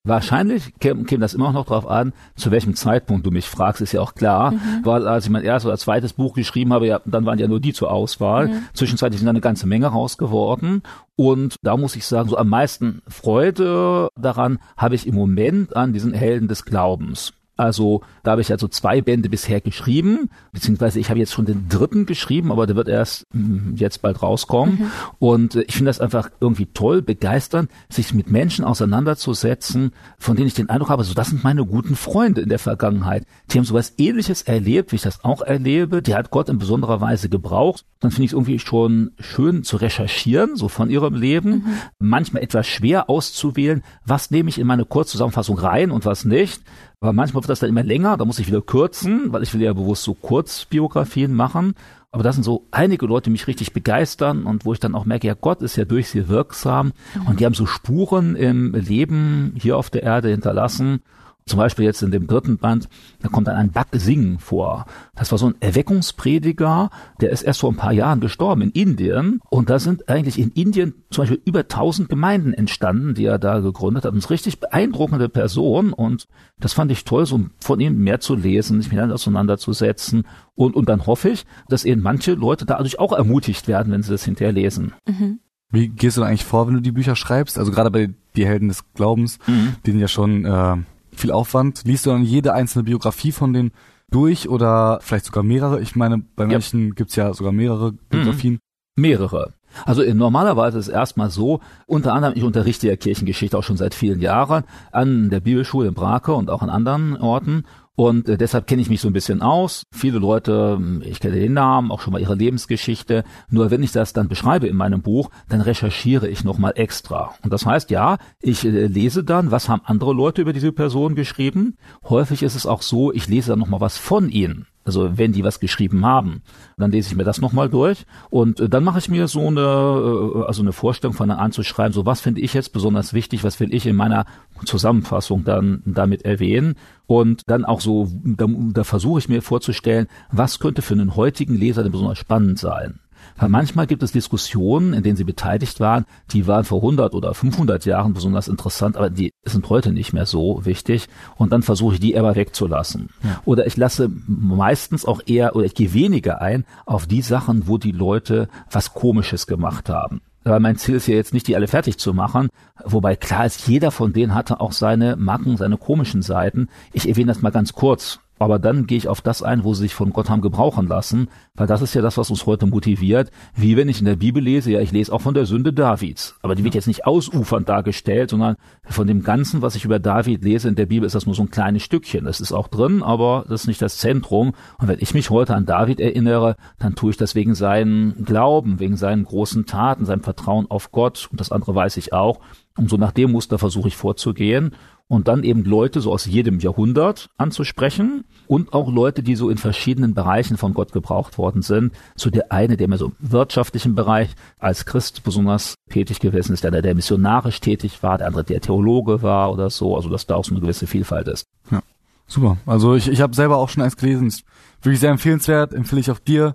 Wahrscheinlich 0.02 0.72
käme, 0.78 1.04
käme 1.04 1.20
das 1.20 1.34
immer 1.34 1.52
noch 1.52 1.66
darauf 1.66 1.86
an, 1.86 2.14
zu 2.34 2.50
welchem 2.50 2.74
Zeitpunkt 2.74 3.26
du 3.26 3.30
mich 3.30 3.46
fragst, 3.46 3.82
ist 3.82 3.92
ja 3.92 4.00
auch 4.00 4.14
klar. 4.14 4.52
Mhm. 4.52 4.58
Weil 4.82 5.06
als 5.06 5.26
ich 5.26 5.30
mein 5.30 5.44
erstes 5.44 5.66
oder 5.66 5.76
zweites 5.76 6.14
Buch 6.14 6.32
geschrieben 6.32 6.72
habe, 6.72 6.86
ja, 6.86 7.00
dann 7.04 7.26
waren 7.26 7.38
ja 7.38 7.48
nur 7.48 7.60
die 7.60 7.74
zur 7.74 7.90
Auswahl. 7.90 8.48
Mhm. 8.48 8.62
Zwischenzeitlich 8.72 9.20
sind 9.20 9.28
eine 9.28 9.42
ganze 9.42 9.66
Menge 9.66 9.88
raus 9.88 10.16
geworden. 10.16 10.82
Und 11.16 11.56
da 11.62 11.76
muss 11.76 11.96
ich 11.96 12.06
sagen, 12.06 12.30
so 12.30 12.38
am 12.38 12.48
meisten 12.48 13.02
Freude 13.08 14.08
daran 14.18 14.58
habe 14.78 14.94
ich 14.94 15.06
im 15.06 15.14
Moment 15.14 15.76
an 15.76 15.92
diesen 15.92 16.14
Helden 16.14 16.48
des 16.48 16.64
Glaubens. 16.64 17.34
Also 17.60 18.00
da 18.22 18.32
habe 18.32 18.40
ich 18.40 18.50
also 18.50 18.68
zwei 18.68 19.02
Bände 19.02 19.28
bisher 19.28 19.60
geschrieben, 19.60 20.30
beziehungsweise 20.52 20.98
ich 20.98 21.10
habe 21.10 21.18
jetzt 21.18 21.34
schon 21.34 21.44
den 21.44 21.68
dritten 21.68 22.06
geschrieben, 22.06 22.50
aber 22.50 22.66
der 22.66 22.74
wird 22.74 22.88
erst 22.88 23.26
hm, 23.34 23.74
jetzt 23.76 24.00
bald 24.00 24.22
rauskommen. 24.22 24.78
Mhm. 24.80 24.90
Und 25.18 25.54
äh, 25.56 25.62
ich 25.62 25.74
finde 25.74 25.90
das 25.90 26.00
einfach 26.00 26.30
irgendwie 26.40 26.66
toll, 26.66 27.02
begeisternd, 27.02 27.70
sich 27.90 28.14
mit 28.14 28.30
Menschen 28.30 28.64
auseinanderzusetzen, 28.64 29.92
von 30.18 30.36
denen 30.36 30.48
ich 30.48 30.54
den 30.54 30.70
Eindruck 30.70 30.88
habe, 30.88 31.04
so 31.04 31.12
das 31.12 31.28
sind 31.28 31.44
meine 31.44 31.66
guten 31.66 31.96
Freunde 31.96 32.40
in 32.40 32.48
der 32.48 32.58
Vergangenheit. 32.58 33.26
Die 33.50 33.58
haben 33.58 33.66
sowas 33.66 33.92
ähnliches 33.98 34.40
erlebt, 34.40 34.92
wie 34.92 34.96
ich 34.96 35.02
das 35.02 35.22
auch 35.22 35.42
erlebe. 35.42 36.00
Die 36.00 36.14
hat 36.14 36.30
Gott 36.30 36.48
in 36.48 36.58
besonderer 36.58 37.02
Weise 37.02 37.28
gebraucht. 37.28 37.84
Dann 38.00 38.10
finde 38.10 38.24
ich 38.24 38.30
es 38.30 38.34
irgendwie 38.34 38.58
schon 38.58 39.10
schön 39.20 39.64
zu 39.64 39.76
recherchieren, 39.76 40.56
so 40.56 40.68
von 40.68 40.88
ihrem 40.88 41.14
Leben. 41.14 41.50
Mhm. 41.50 41.64
Manchmal 41.98 42.42
etwas 42.42 42.66
schwer 42.66 43.10
auszuwählen, 43.10 43.82
was 44.06 44.30
nehme 44.30 44.48
ich 44.48 44.58
in 44.58 44.66
meine 44.66 44.86
Kurzzusammenfassung 44.86 45.58
rein 45.58 45.90
und 45.90 46.06
was 46.06 46.24
nicht. 46.24 46.62
Aber 47.00 47.14
manchmal 47.14 47.42
wird 47.42 47.48
das 47.48 47.60
dann 47.60 47.70
immer 47.70 47.82
länger, 47.82 48.18
da 48.18 48.26
muss 48.26 48.38
ich 48.38 48.46
wieder 48.46 48.60
kürzen, 48.60 49.32
weil 49.32 49.42
ich 49.42 49.54
will 49.54 49.62
ja 49.62 49.72
bewusst 49.72 50.02
so 50.02 50.12
Kurzbiografien 50.12 51.32
machen. 51.32 51.74
Aber 52.12 52.22
das 52.22 52.34
sind 52.34 52.44
so 52.44 52.66
einige 52.72 53.06
Leute, 53.06 53.24
die 53.24 53.30
mich 53.30 53.46
richtig 53.46 53.72
begeistern 53.72 54.44
und 54.44 54.66
wo 54.66 54.74
ich 54.74 54.80
dann 54.80 54.94
auch 54.94 55.06
merke, 55.06 55.26
ja, 55.26 55.34
Gott 55.34 55.62
ist 55.62 55.76
ja 55.76 55.86
durch 55.86 56.10
sie 56.10 56.28
wirksam 56.28 56.92
mhm. 57.14 57.26
und 57.26 57.40
die 57.40 57.46
haben 57.46 57.54
so 57.54 57.64
Spuren 57.64 58.36
im 58.36 58.74
Leben 58.74 59.54
hier 59.56 59.78
auf 59.78 59.88
der 59.88 60.02
Erde 60.02 60.28
hinterlassen 60.28 61.02
zum 61.50 61.58
Beispiel 61.58 61.84
jetzt 61.84 62.02
in 62.02 62.10
dem 62.10 62.26
dritten 62.26 62.58
Band, 62.58 62.88
da 63.20 63.28
kommt 63.28 63.48
dann 63.48 63.56
ein 63.56 63.72
Singh 63.92 64.38
vor. 64.38 64.86
Das 65.14 65.30
war 65.32 65.38
so 65.38 65.48
ein 65.48 65.56
Erweckungsprediger, 65.60 66.90
der 67.20 67.30
ist 67.30 67.42
erst 67.42 67.60
vor 67.60 67.70
ein 67.70 67.76
paar 67.76 67.92
Jahren 67.92 68.20
gestorben 68.20 68.62
in 68.62 68.70
Indien. 68.70 69.40
Und 69.50 69.68
da 69.68 69.78
sind 69.78 70.08
eigentlich 70.08 70.38
in 70.38 70.50
Indien 70.52 70.94
zum 71.10 71.22
Beispiel 71.22 71.42
über 71.44 71.68
tausend 71.68 72.08
Gemeinden 72.08 72.54
entstanden, 72.54 73.14
die 73.14 73.24
er 73.24 73.38
da 73.38 73.58
gegründet 73.58 74.04
hat. 74.04 74.12
Und 74.12 74.18
es 74.18 74.26
ist 74.26 74.30
richtig 74.30 74.60
beeindruckende 74.60 75.28
Person. 75.28 75.92
Und 75.92 76.28
das 76.58 76.72
fand 76.72 76.92
ich 76.92 77.04
toll, 77.04 77.26
so 77.26 77.40
von 77.58 77.80
ihm 77.80 77.98
mehr 77.98 78.20
zu 78.20 78.36
lesen, 78.36 78.80
sich 78.80 78.92
mit 78.92 79.00
ihm 79.02 79.10
auseinanderzusetzen. 79.10 80.26
Und, 80.54 80.76
und 80.76 80.88
dann 80.88 81.06
hoffe 81.06 81.30
ich, 81.30 81.46
dass 81.68 81.84
eben 81.84 82.00
manche 82.00 82.34
Leute 82.34 82.64
dadurch 82.64 82.98
auch 82.98 83.12
ermutigt 83.12 83.68
werden, 83.68 83.92
wenn 83.92 84.02
sie 84.02 84.12
das 84.12 84.24
hinterher 84.24 84.52
lesen. 84.52 84.94
Mhm. 85.06 85.40
Wie 85.72 85.88
gehst 85.88 86.16
du 86.16 86.22
da 86.22 86.26
eigentlich 86.26 86.44
vor, 86.44 86.66
wenn 86.66 86.74
du 86.74 86.80
die 86.80 86.92
Bücher 86.92 87.16
schreibst? 87.16 87.58
Also 87.58 87.70
gerade 87.70 87.90
bei 87.90 88.10
die 88.36 88.46
Helden 88.46 88.68
des 88.68 88.84
Glaubens, 88.94 89.38
mhm. 89.46 89.74
die 89.84 89.92
sind 89.92 90.00
ja 90.00 90.08
schon 90.08 90.44
äh, 90.44 90.76
viel 91.20 91.30
Aufwand. 91.30 91.82
Liest 91.84 92.06
du 92.06 92.10
dann 92.10 92.24
jede 92.24 92.52
einzelne 92.52 92.84
Biografie 92.84 93.32
von 93.32 93.52
denen 93.52 93.72
durch 94.10 94.48
oder 94.48 94.98
vielleicht 95.02 95.26
sogar 95.26 95.42
mehrere? 95.42 95.80
Ich 95.80 95.96
meine, 95.96 96.18
bei 96.18 96.46
manchen 96.46 96.88
ja. 96.88 96.94
gibt's 96.94 97.16
ja 97.16 97.32
sogar 97.32 97.52
mehrere 97.52 97.92
Biografien. 97.92 98.54
Mhm. 98.54 98.58
Mehrere. 98.96 99.54
Also 99.84 100.02
in, 100.02 100.16
normalerweise 100.16 100.78
ist 100.78 100.88
es 100.88 100.92
erstmal 100.92 101.30
so, 101.30 101.60
unter 101.86 102.12
anderem, 102.12 102.34
ich 102.36 102.44
unterrichte 102.44 102.88
ja 102.88 102.96
Kirchengeschichte 102.96 103.56
auch 103.56 103.64
schon 103.64 103.76
seit 103.76 103.94
vielen 103.94 104.20
Jahren 104.20 104.64
an 104.92 105.30
der 105.30 105.40
Bibelschule 105.40 105.88
in 105.88 105.94
Brake 105.94 106.34
und 106.34 106.50
auch 106.50 106.62
an 106.62 106.70
anderen 106.70 107.16
Orten. 107.16 107.64
Und 108.00 108.30
äh, 108.30 108.38
deshalb 108.38 108.66
kenne 108.66 108.80
ich 108.80 108.88
mich 108.88 109.02
so 109.02 109.08
ein 109.08 109.12
bisschen 109.12 109.42
aus. 109.42 109.82
Viele 109.92 110.18
Leute, 110.18 110.76
hm, 110.76 111.02
ich 111.04 111.20
kenne 111.20 111.36
den 111.36 111.52
Namen, 111.52 111.90
auch 111.90 112.00
schon 112.00 112.14
mal 112.14 112.20
ihre 112.22 112.34
Lebensgeschichte. 112.34 113.24
Nur 113.50 113.70
wenn 113.70 113.82
ich 113.82 113.92
das 113.92 114.14
dann 114.14 114.26
beschreibe 114.26 114.66
in 114.68 114.76
meinem 114.76 115.02
Buch, 115.02 115.28
dann 115.50 115.60
recherchiere 115.60 116.26
ich 116.26 116.42
nochmal 116.42 116.72
extra. 116.76 117.34
Und 117.42 117.52
das 117.52 117.66
heißt, 117.66 117.90
ja, 117.90 118.16
ich 118.40 118.64
äh, 118.64 118.86
lese 118.86 119.22
dann, 119.22 119.50
was 119.50 119.68
haben 119.68 119.82
andere 119.84 120.14
Leute 120.14 120.40
über 120.40 120.54
diese 120.54 120.72
Person 120.72 121.14
geschrieben. 121.14 121.76
Häufig 122.08 122.42
ist 122.42 122.54
es 122.54 122.64
auch 122.64 122.80
so, 122.80 123.12
ich 123.12 123.28
lese 123.28 123.50
dann 123.50 123.58
nochmal 123.58 123.82
was 123.82 123.98
von 123.98 124.30
ihnen. 124.30 124.66
Also 124.84 125.18
wenn 125.18 125.32
die 125.32 125.44
was 125.44 125.60
geschrieben 125.60 126.06
haben, 126.06 126.42
dann 126.78 126.90
lese 126.90 127.10
ich 127.10 127.16
mir 127.16 127.24
das 127.24 127.40
nochmal 127.40 127.68
durch 127.68 128.06
und 128.30 128.60
äh, 128.60 128.68
dann 128.68 128.82
mache 128.82 128.98
ich 128.98 129.10
mir 129.10 129.28
so 129.28 129.46
eine, 129.46 129.60
äh, 129.60 130.46
also 130.46 130.62
eine 130.62 130.72
Vorstellung 130.72 131.14
von 131.14 131.30
anzuschreiben, 131.30 131.92
so 131.92 132.06
was 132.06 132.20
finde 132.20 132.40
ich 132.40 132.54
jetzt 132.54 132.72
besonders 132.72 133.12
wichtig, 133.12 133.44
was 133.44 133.60
will 133.60 133.74
ich 133.74 133.86
in 133.86 133.94
meiner 133.94 134.24
Zusammenfassung 134.64 135.44
dann 135.44 135.82
damit 135.84 136.24
erwähnen 136.24 136.76
und 137.06 137.42
dann 137.46 137.64
auch 137.64 137.80
so, 137.80 138.08
da, 138.24 138.46
da 138.48 138.84
versuche 138.84 139.18
ich 139.18 139.28
mir 139.28 139.42
vorzustellen, 139.42 140.06
was 140.32 140.58
könnte 140.58 140.80
für 140.80 140.94
einen 140.94 141.14
heutigen 141.14 141.54
Leser 141.54 141.82
denn 141.82 141.92
besonders 141.92 142.18
spannend 142.18 142.58
sein. 142.58 143.00
Weil 143.36 143.48
manchmal 143.48 143.86
gibt 143.86 144.02
es 144.02 144.12
Diskussionen, 144.12 144.92
in 144.92 145.02
denen 145.02 145.16
sie 145.16 145.24
beteiligt 145.24 145.80
waren, 145.80 146.04
die 146.32 146.46
waren 146.46 146.64
vor 146.64 146.78
100 146.78 147.14
oder 147.14 147.34
500 147.34 147.84
Jahren 147.84 148.12
besonders 148.12 148.48
interessant, 148.48 148.96
aber 148.96 149.10
die 149.10 149.32
sind 149.44 149.68
heute 149.68 149.92
nicht 149.92 150.12
mehr 150.12 150.26
so 150.26 150.64
wichtig. 150.64 151.08
Und 151.36 151.52
dann 151.52 151.62
versuche 151.62 151.94
ich 151.94 152.00
die 152.00 152.18
aber 152.18 152.36
wegzulassen. 152.36 153.10
Ja. 153.22 153.40
Oder 153.44 153.66
ich 153.66 153.76
lasse 153.76 154.10
meistens 154.26 155.04
auch 155.04 155.20
eher, 155.26 155.56
oder 155.56 155.64
ich 155.64 155.74
gehe 155.74 155.94
weniger 155.94 156.40
ein 156.40 156.64
auf 156.86 157.06
die 157.06 157.22
Sachen, 157.22 157.68
wo 157.68 157.78
die 157.78 157.92
Leute 157.92 158.48
was 158.70 158.94
Komisches 158.94 159.46
gemacht 159.46 159.88
haben. 159.88 160.20
Weil 160.42 160.60
mein 160.60 160.76
Ziel 160.76 160.94
ist 160.94 161.06
ja 161.06 161.14
jetzt 161.14 161.34
nicht, 161.34 161.46
die 161.48 161.56
alle 161.56 161.68
fertig 161.68 161.98
zu 161.98 162.14
machen. 162.14 162.48
Wobei 162.84 163.14
klar 163.14 163.44
ist, 163.44 163.68
jeder 163.68 163.90
von 163.90 164.12
denen 164.12 164.34
hatte 164.34 164.60
auch 164.60 164.72
seine 164.72 165.16
Macken, 165.16 165.56
seine 165.56 165.76
komischen 165.76 166.22
Seiten. 166.22 166.68
Ich 166.92 167.08
erwähne 167.08 167.32
das 167.32 167.42
mal 167.42 167.50
ganz 167.50 167.74
kurz. 167.74 168.20
Aber 168.40 168.58
dann 168.58 168.86
gehe 168.86 168.96
ich 168.96 169.06
auf 169.06 169.20
das 169.20 169.42
ein, 169.42 169.64
wo 169.64 169.74
sie 169.74 169.82
sich 169.82 169.94
von 169.94 170.14
Gott 170.14 170.30
haben 170.30 170.40
gebrauchen 170.40 170.88
lassen, 170.88 171.28
weil 171.54 171.66
das 171.66 171.82
ist 171.82 171.92
ja 171.92 172.00
das, 172.00 172.16
was 172.16 172.30
uns 172.30 172.46
heute 172.46 172.64
motiviert. 172.64 173.30
Wie 173.54 173.76
wenn 173.76 173.90
ich 173.90 173.98
in 173.98 174.06
der 174.06 174.16
Bibel 174.16 174.42
lese, 174.42 174.72
ja, 174.72 174.80
ich 174.80 174.92
lese 174.92 175.12
auch 175.12 175.20
von 175.20 175.34
der 175.34 175.44
Sünde 175.44 175.74
Davids. 175.74 176.38
Aber 176.40 176.54
die 176.54 176.64
wird 176.64 176.74
jetzt 176.74 176.86
nicht 176.86 177.04
ausufernd 177.04 177.68
dargestellt, 177.68 178.30
sondern 178.30 178.56
von 178.86 179.06
dem 179.06 179.22
Ganzen, 179.24 179.60
was 179.60 179.74
ich 179.74 179.84
über 179.84 179.98
David 179.98 180.42
lese 180.42 180.68
in 180.68 180.74
der 180.74 180.86
Bibel, 180.86 181.06
ist 181.06 181.14
das 181.14 181.26
nur 181.26 181.34
so 181.34 181.42
ein 181.42 181.50
kleines 181.50 181.82
Stückchen. 181.82 182.24
Das 182.24 182.40
ist 182.40 182.52
auch 182.52 182.68
drin, 182.68 183.02
aber 183.02 183.44
das 183.46 183.60
ist 183.60 183.66
nicht 183.66 183.82
das 183.82 183.98
Zentrum. 183.98 184.54
Und 184.78 184.88
wenn 184.88 185.00
ich 185.00 185.12
mich 185.12 185.28
heute 185.28 185.54
an 185.54 185.66
David 185.66 186.00
erinnere, 186.00 186.56
dann 186.78 186.94
tue 186.94 187.10
ich 187.10 187.18
das 187.18 187.34
wegen 187.34 187.54
seinen 187.54 188.24
Glauben, 188.24 188.80
wegen 188.80 188.96
seinen 188.96 189.24
großen 189.24 189.66
Taten, 189.66 190.06
seinem 190.06 190.22
Vertrauen 190.22 190.64
auf 190.70 190.92
Gott. 190.92 191.28
Und 191.30 191.40
das 191.40 191.52
andere 191.52 191.74
weiß 191.74 191.98
ich 191.98 192.14
auch. 192.14 192.40
Und 192.78 192.88
so 192.88 192.96
nach 192.96 193.12
dem 193.12 193.32
Muster 193.32 193.58
versuche 193.58 193.88
ich 193.88 193.96
vorzugehen 193.98 194.72
und 195.10 195.26
dann 195.26 195.42
eben 195.42 195.64
Leute 195.64 196.00
so 196.00 196.12
aus 196.12 196.24
jedem 196.24 196.60
Jahrhundert 196.60 197.30
anzusprechen 197.36 198.22
und 198.46 198.72
auch 198.72 198.88
Leute, 198.92 199.24
die 199.24 199.34
so 199.34 199.50
in 199.50 199.58
verschiedenen 199.58 200.14
Bereichen 200.14 200.56
von 200.56 200.72
Gott 200.72 200.92
gebraucht 200.92 201.36
worden 201.36 201.62
sind. 201.62 201.92
So 202.14 202.30
der 202.30 202.52
eine, 202.52 202.76
der 202.76 202.86
mehr 202.86 202.96
so 202.96 203.06
im 203.06 203.16
wirtschaftlichen 203.18 203.96
Bereich 203.96 204.30
als 204.60 204.86
Christ 204.86 205.24
besonders 205.24 205.74
tätig 205.90 206.20
gewesen 206.20 206.52
ist, 206.52 206.62
der, 206.62 206.70
der 206.70 206.94
missionarisch 206.94 207.60
tätig 207.60 208.04
war, 208.04 208.18
der 208.18 208.28
andere, 208.28 208.44
der 208.44 208.60
Theologe 208.60 209.20
war 209.20 209.52
oder 209.52 209.68
so, 209.68 209.96
also 209.96 210.08
dass 210.08 210.26
da 210.26 210.36
auch 210.36 210.44
so 210.44 210.52
eine 210.52 210.60
gewisse 210.60 210.86
Vielfalt 210.86 211.26
ist. 211.26 211.48
Ja, 211.72 211.82
super. 212.28 212.58
Also 212.64 212.94
ich, 212.94 213.08
ich 213.08 213.20
habe 213.20 213.34
selber 213.34 213.56
auch 213.56 213.68
schon 213.68 213.82
eins 213.82 213.96
gelesen, 213.96 214.28
ist 214.28 214.44
wirklich 214.80 215.00
sehr 215.00 215.10
empfehlenswert, 215.10 215.74
empfehle 215.74 216.02
ich 216.02 216.10
auch 216.12 216.20
dir, 216.20 216.54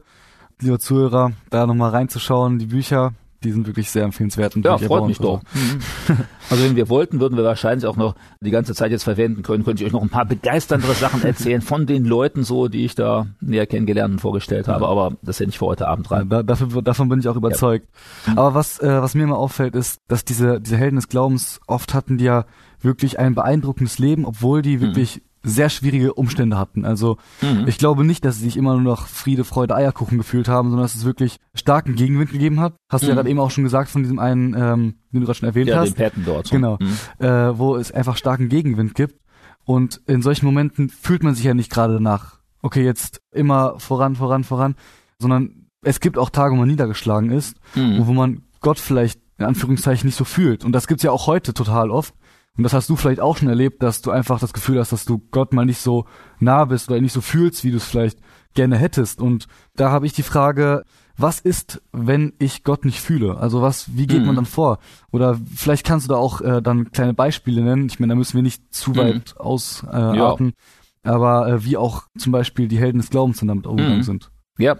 lieber 0.61 0.79
Zuhörer, 0.79 1.33
da 1.49 1.67
nochmal 1.67 1.89
reinzuschauen, 1.89 2.57
die 2.57 2.67
Bücher, 2.67 3.11
die 3.45 3.51
sind 3.51 3.67
wirklich 3.67 3.89
sehr 3.89 4.03
empfehlenswert. 4.03 4.55
Und 4.55 4.65
ja, 4.65 4.77
freut 4.77 5.07
mich 5.07 5.19
doch. 5.19 5.41
Mhm. 5.53 6.17
also 6.49 6.63
wenn 6.63 6.75
wir 6.75 6.89
wollten, 6.89 7.19
würden 7.19 7.37
wir 7.37 7.43
wahrscheinlich 7.43 7.85
auch 7.85 7.95
noch 7.95 8.15
die 8.41 8.51
ganze 8.51 8.73
Zeit 8.73 8.91
jetzt 8.91 9.03
verwenden 9.03 9.43
können, 9.43 9.63
könnte 9.63 9.83
ich 9.83 9.87
euch 9.87 9.93
noch 9.93 10.01
ein 10.01 10.09
paar 10.09 10.25
begeisternde 10.25 10.87
Sachen 10.93 11.23
erzählen 11.23 11.61
von 11.61 11.85
den 11.85 12.05
Leuten 12.05 12.43
so, 12.43 12.67
die 12.67 12.83
ich 12.83 12.95
da 12.95 13.27
näher 13.39 13.67
kennengelernt 13.67 14.13
und 14.13 14.19
vorgestellt 14.19 14.67
habe, 14.67 14.87
aber 14.87 15.15
das 15.21 15.35
ist 15.35 15.39
ja 15.39 15.45
nicht 15.45 15.59
für 15.59 15.67
heute 15.67 15.87
Abend 15.87 16.09
rein. 16.11 16.27
Ja, 16.31 16.43
dafür, 16.43 16.81
davon 16.81 17.07
bin 17.07 17.19
ich 17.19 17.27
auch 17.27 17.35
überzeugt. 17.35 17.87
Ja. 18.27 18.33
Aber 18.37 18.53
was, 18.55 18.79
äh, 18.79 19.01
was 19.01 19.15
mir 19.15 19.23
immer 19.23 19.37
auffällt, 19.37 19.75
ist, 19.75 20.01
dass 20.07 20.25
diese, 20.25 20.59
diese 20.59 20.77
Helden 20.77 20.95
des 20.95 21.07
Glaubens 21.07 21.61
oft 21.67 21.93
hatten 21.93 22.17
die 22.17 22.25
ja 22.25 22.45
wirklich 22.81 23.19
ein 23.19 23.35
beeindruckendes 23.35 23.99
Leben, 23.99 24.25
obwohl 24.25 24.61
die 24.61 24.77
mhm. 24.77 24.81
wirklich 24.81 25.17
mhm 25.17 25.34
sehr 25.45 25.69
schwierige 25.69 26.13
Umstände 26.13 26.57
hatten. 26.57 26.85
Also 26.85 27.17
mhm. 27.41 27.67
ich 27.67 27.77
glaube 27.77 28.03
nicht, 28.03 28.25
dass 28.25 28.37
sie 28.37 28.45
sich 28.45 28.57
immer 28.57 28.73
nur 28.73 28.81
noch 28.81 29.07
Friede, 29.07 29.43
Freude, 29.43 29.75
Eierkuchen 29.75 30.17
gefühlt 30.17 30.47
haben, 30.47 30.69
sondern 30.69 30.83
dass 30.83 30.95
es 30.95 31.05
wirklich 31.05 31.37
starken 31.53 31.95
Gegenwind 31.95 32.31
gegeben 32.31 32.59
hat. 32.59 32.75
Hast 32.89 33.03
mhm. 33.03 33.05
du 33.05 33.09
ja 33.09 33.13
mhm. 33.13 33.17
gerade 33.17 33.29
eben 33.29 33.39
auch 33.39 33.51
schon 33.51 33.63
gesagt 33.63 33.89
von 33.89 34.03
diesem 34.03 34.19
einen, 34.19 34.53
ähm, 34.53 34.95
den 35.13 35.21
du 35.21 35.25
gerade 35.25 35.39
schon 35.39 35.49
erwähnt 35.49 35.69
ja, 35.69 35.77
hast. 35.77 35.97
Den 35.97 36.03
Patton 36.03 36.23
dort. 36.25 36.49
Genau. 36.49 36.77
Mhm. 36.79 37.25
Äh, 37.25 37.57
wo 37.57 37.75
es 37.75 37.91
einfach 37.91 38.17
starken 38.17 38.49
Gegenwind 38.49 38.95
gibt. 38.95 39.19
Und 39.63 40.01
in 40.07 40.21
solchen 40.21 40.45
Momenten 40.45 40.89
fühlt 40.89 41.23
man 41.23 41.33
sich 41.33 41.45
ja 41.45 41.53
nicht 41.53 41.71
gerade 41.71 42.01
nach, 42.01 42.39
okay, 42.61 42.83
jetzt 42.83 43.21
immer 43.31 43.79
voran, 43.79 44.15
voran, 44.15 44.43
voran, 44.43 44.75
sondern 45.19 45.67
es 45.81 45.99
gibt 45.99 46.17
auch 46.17 46.29
Tage, 46.29 46.53
wo 46.53 46.59
man 46.59 46.67
niedergeschlagen 46.67 47.31
ist, 47.31 47.57
mhm. 47.75 48.05
wo 48.05 48.13
man 48.13 48.43
Gott 48.61 48.79
vielleicht 48.79 49.19
in 49.37 49.45
Anführungszeichen 49.45 50.07
nicht 50.07 50.15
so 50.15 50.23
fühlt. 50.23 50.63
Und 50.63 50.71
das 50.71 50.87
gibt's 50.87 51.03
ja 51.03 51.11
auch 51.11 51.27
heute 51.27 51.53
total 51.53 51.91
oft. 51.91 52.13
Und 52.57 52.63
das 52.63 52.73
hast 52.73 52.89
du 52.89 52.95
vielleicht 52.95 53.19
auch 53.19 53.37
schon 53.37 53.49
erlebt, 53.49 53.83
dass 53.83 54.01
du 54.01 54.11
einfach 54.11 54.39
das 54.39 54.53
Gefühl 54.53 54.79
hast, 54.79 54.91
dass 54.91 55.05
du 55.05 55.21
Gott 55.31 55.53
mal 55.53 55.65
nicht 55.65 55.79
so 55.79 56.05
nah 56.39 56.65
bist 56.65 56.89
oder 56.89 57.01
nicht 57.01 57.11
so 57.11 57.21
fühlst, 57.21 57.63
wie 57.63 57.71
du 57.71 57.77
es 57.77 57.85
vielleicht 57.85 58.19
gerne 58.53 58.77
hättest. 58.77 59.21
Und 59.21 59.47
da 59.75 59.91
habe 59.91 60.05
ich 60.05 60.13
die 60.13 60.23
Frage, 60.23 60.83
was 61.17 61.39
ist, 61.39 61.81
wenn 61.91 62.33
ich 62.39 62.63
Gott 62.63 62.85
nicht 62.85 62.99
fühle? 62.99 63.37
Also 63.37 63.61
was, 63.61 63.95
wie 63.95 64.07
geht 64.07 64.21
mhm. 64.21 64.27
man 64.27 64.35
dann 64.35 64.45
vor? 64.45 64.79
Oder 65.11 65.39
vielleicht 65.55 65.85
kannst 65.85 66.07
du 66.07 66.13
da 66.13 66.19
auch 66.19 66.41
äh, 66.41 66.61
dann 66.61 66.91
kleine 66.91 67.13
Beispiele 67.13 67.61
nennen. 67.61 67.87
Ich 67.87 67.99
meine, 67.99 68.11
da 68.11 68.15
müssen 68.15 68.35
wir 68.35 68.41
nicht 68.41 68.73
zu 68.73 68.91
mhm. 68.91 68.97
weit 68.97 69.37
ausarten. 69.37 70.49
Äh, 70.49 71.07
ja. 71.07 71.13
Aber 71.13 71.47
äh, 71.47 71.63
wie 71.65 71.77
auch 71.77 72.03
zum 72.17 72.31
Beispiel 72.31 72.67
die 72.67 72.79
Helden 72.79 72.97
des 72.99 73.09
Glaubens 73.09 73.39
dann 73.39 73.47
damit 73.49 73.67
umgegangen 73.67 73.99
mhm. 73.99 74.03
sind. 74.03 74.31
Ja. 74.57 74.77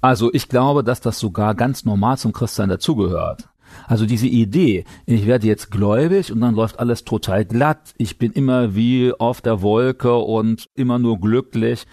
Also 0.00 0.32
ich 0.32 0.48
glaube, 0.48 0.84
dass 0.84 1.00
das 1.00 1.18
sogar 1.18 1.54
ganz 1.54 1.84
normal 1.84 2.18
zum 2.18 2.32
Christsein 2.32 2.68
dazugehört. 2.68 3.48
Also 3.86 4.04
diese 4.06 4.26
Idee, 4.26 4.84
ich 5.06 5.26
werde 5.26 5.46
jetzt 5.46 5.70
gläubig 5.70 6.32
und 6.32 6.40
dann 6.40 6.54
läuft 6.54 6.80
alles 6.80 7.04
total 7.04 7.44
glatt, 7.44 7.94
ich 7.98 8.18
bin 8.18 8.32
immer 8.32 8.74
wie 8.74 9.12
auf 9.12 9.40
der 9.40 9.62
Wolke 9.62 10.16
und 10.16 10.68
immer 10.74 10.98
nur 10.98 11.20
glücklich. 11.20 11.86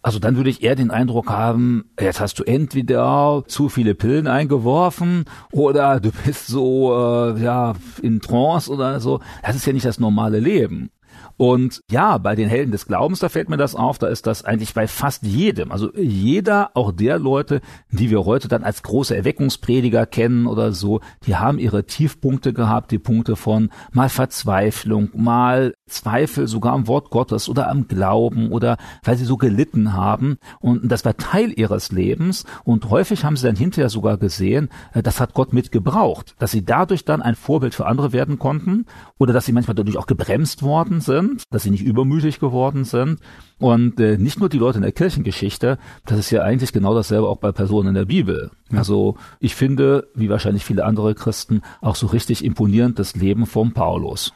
Also 0.00 0.18
dann 0.18 0.36
würde 0.36 0.50
ich 0.50 0.62
eher 0.62 0.74
den 0.74 0.90
Eindruck 0.90 1.30
haben, 1.30 1.90
jetzt 1.98 2.20
hast 2.20 2.38
du 2.38 2.44
entweder 2.44 3.42
zu 3.46 3.70
viele 3.70 3.94
Pillen 3.94 4.26
eingeworfen 4.26 5.24
oder 5.50 5.98
du 5.98 6.10
bist 6.26 6.46
so 6.46 6.92
äh, 6.92 7.40
ja 7.42 7.74
in 8.02 8.20
Trance 8.20 8.70
oder 8.70 9.00
so. 9.00 9.20
Das 9.42 9.56
ist 9.56 9.66
ja 9.66 9.72
nicht 9.72 9.86
das 9.86 9.98
normale 9.98 10.40
Leben. 10.40 10.90
Und 11.36 11.80
ja, 11.90 12.18
bei 12.18 12.34
den 12.34 12.48
Helden 12.48 12.70
des 12.72 12.86
Glaubens, 12.86 13.18
da 13.18 13.28
fällt 13.28 13.48
mir 13.48 13.56
das 13.56 13.74
auf, 13.74 13.98
da 13.98 14.06
ist 14.06 14.26
das 14.26 14.44
eigentlich 14.44 14.74
bei 14.74 14.86
fast 14.86 15.24
jedem. 15.24 15.72
Also 15.72 15.92
jeder, 15.94 16.70
auch 16.74 16.92
der 16.92 17.18
Leute, 17.18 17.60
die 17.90 18.10
wir 18.10 18.24
heute 18.24 18.48
dann 18.48 18.62
als 18.62 18.82
große 18.82 19.16
Erweckungsprediger 19.16 20.06
kennen 20.06 20.46
oder 20.46 20.72
so, 20.72 21.00
die 21.26 21.36
haben 21.36 21.58
ihre 21.58 21.84
Tiefpunkte 21.84 22.52
gehabt, 22.52 22.90
die 22.90 22.98
Punkte 22.98 23.36
von 23.36 23.70
mal 23.92 24.08
Verzweiflung, 24.08 25.10
mal 25.14 25.74
Zweifel 25.86 26.48
sogar 26.48 26.72
am 26.72 26.88
Wort 26.88 27.10
Gottes 27.10 27.48
oder 27.48 27.68
am 27.68 27.86
Glauben 27.88 28.50
oder 28.50 28.78
weil 29.02 29.16
sie 29.16 29.24
so 29.24 29.36
gelitten 29.36 29.92
haben. 29.92 30.38
Und 30.60 30.90
das 30.90 31.04
war 31.04 31.16
Teil 31.16 31.52
ihres 31.54 31.92
Lebens. 31.92 32.44
Und 32.64 32.88
häufig 32.88 33.24
haben 33.24 33.36
sie 33.36 33.46
dann 33.46 33.56
hinterher 33.56 33.90
sogar 33.90 34.16
gesehen, 34.16 34.70
äh, 34.94 35.02
das 35.02 35.20
hat 35.20 35.34
Gott 35.34 35.52
mitgebraucht, 35.52 36.34
dass 36.38 36.52
sie 36.52 36.64
dadurch 36.64 37.04
dann 37.04 37.22
ein 37.22 37.34
Vorbild 37.34 37.74
für 37.74 37.86
andere 37.86 38.12
werden 38.12 38.38
konnten 38.38 38.86
oder 39.18 39.32
dass 39.32 39.44
sie 39.44 39.52
manchmal 39.52 39.74
dadurch 39.74 39.98
auch 39.98 40.06
gebremst 40.06 40.62
worden 40.62 41.00
sind, 41.00 41.42
dass 41.50 41.64
sie 41.64 41.70
nicht 41.70 41.84
übermütig 41.84 42.40
geworden 42.40 42.84
sind. 42.84 43.20
Und 43.58 44.00
äh, 44.00 44.16
nicht 44.16 44.40
nur 44.40 44.48
die 44.48 44.58
Leute 44.58 44.78
in 44.78 44.82
der 44.82 44.92
Kirchengeschichte, 44.92 45.78
das 46.06 46.18
ist 46.18 46.30
ja 46.30 46.42
eigentlich 46.42 46.72
genau 46.72 46.94
dasselbe 46.94 47.28
auch 47.28 47.38
bei 47.38 47.52
Personen 47.52 47.88
in 47.88 47.94
der 47.94 48.06
Bibel. 48.06 48.50
Also 48.72 49.16
ich 49.38 49.54
finde, 49.54 50.08
wie 50.14 50.30
wahrscheinlich 50.30 50.64
viele 50.64 50.84
andere 50.84 51.14
Christen, 51.14 51.60
auch 51.80 51.94
so 51.94 52.06
richtig 52.06 52.44
imponierend 52.44 52.98
das 52.98 53.14
Leben 53.14 53.46
vom 53.46 53.72
Paulus. 53.72 54.32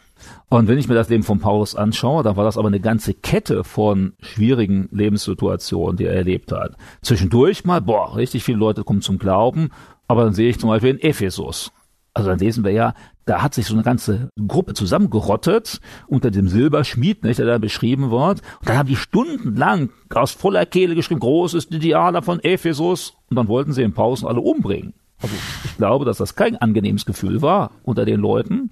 Und 0.49 0.69
wenn 0.69 0.79
ich 0.79 0.89
mir 0.89 0.95
das 0.95 1.09
Leben 1.09 1.23
von 1.23 1.41
Paulus 1.41 1.75
anschaue, 1.75 2.23
dann 2.23 2.37
war 2.37 2.45
das 2.45 2.59
aber 2.59 2.69
eine 2.69 2.81
ganze 2.81 3.15
Kette 3.15 3.65
von 3.65 4.15
schwierigen 4.21 4.89
Lebenssituationen, 4.93 5.97
die 5.97 6.05
er 6.05 6.15
erlebt 6.15 6.53
hat. 6.53 6.77
Zwischendurch 7.03 7.65
mal, 7.65 7.81
boah, 7.81 8.17
richtig 8.17 8.45
viele 8.45 8.59
Leute 8.59 8.85
kommen 8.85 9.03
zum 9.03 9.19
Glauben, 9.19 9.71
aber 10.07 10.25
dann 10.25 10.35
sehe 10.35 10.51
ich 10.51 10.59
zum 10.59 10.71
Beispiel 10.71 10.91
in 10.91 11.01
Ephesus. 11.01 11.73
Also 12.15 12.31
dann 12.31 12.39
lesen 12.39 12.65
wir 12.65 12.73
ja, 12.73 12.95
da 13.27 13.43
hat 13.43 13.55
sich 13.55 13.67
so 13.67 13.75
eine 13.75 13.83
ganze 13.83 14.31
Gruppe 14.49 14.75
zusammengerottet 14.75 15.81
unter 16.07 16.31
dem 16.31 16.49
Silberschmied, 16.49 17.23
nicht, 17.23 17.39
der 17.39 17.47
da 17.47 17.59
beschrieben 17.59 18.11
wird. 18.11 18.41
Und 18.61 18.69
dann 18.69 18.79
haben 18.79 18.89
die 18.89 18.97
stundenlang 18.97 19.91
aus 20.13 20.33
voller 20.33 20.67
Kehle 20.67 20.95
geschrieben, 20.95 21.21
großes 21.21 21.71
Idealer 21.71 22.23
von 22.23 22.41
Ephesus. 22.41 23.15
Und 23.29 23.37
dann 23.37 23.49
wollten 23.49 23.73
sie 23.73 23.83
in 23.83 23.93
Pausen 23.93 24.27
alle 24.27 24.41
umbringen. 24.41 24.95
Also 25.21 25.35
ich 25.65 25.77
glaube, 25.77 26.05
dass 26.05 26.19
das 26.19 26.37
kein 26.37 26.57
angenehmes 26.57 27.05
Gefühl 27.05 27.43
war 27.43 27.71
unter 27.83 28.05
den 28.05 28.21
Leuten. 28.21 28.71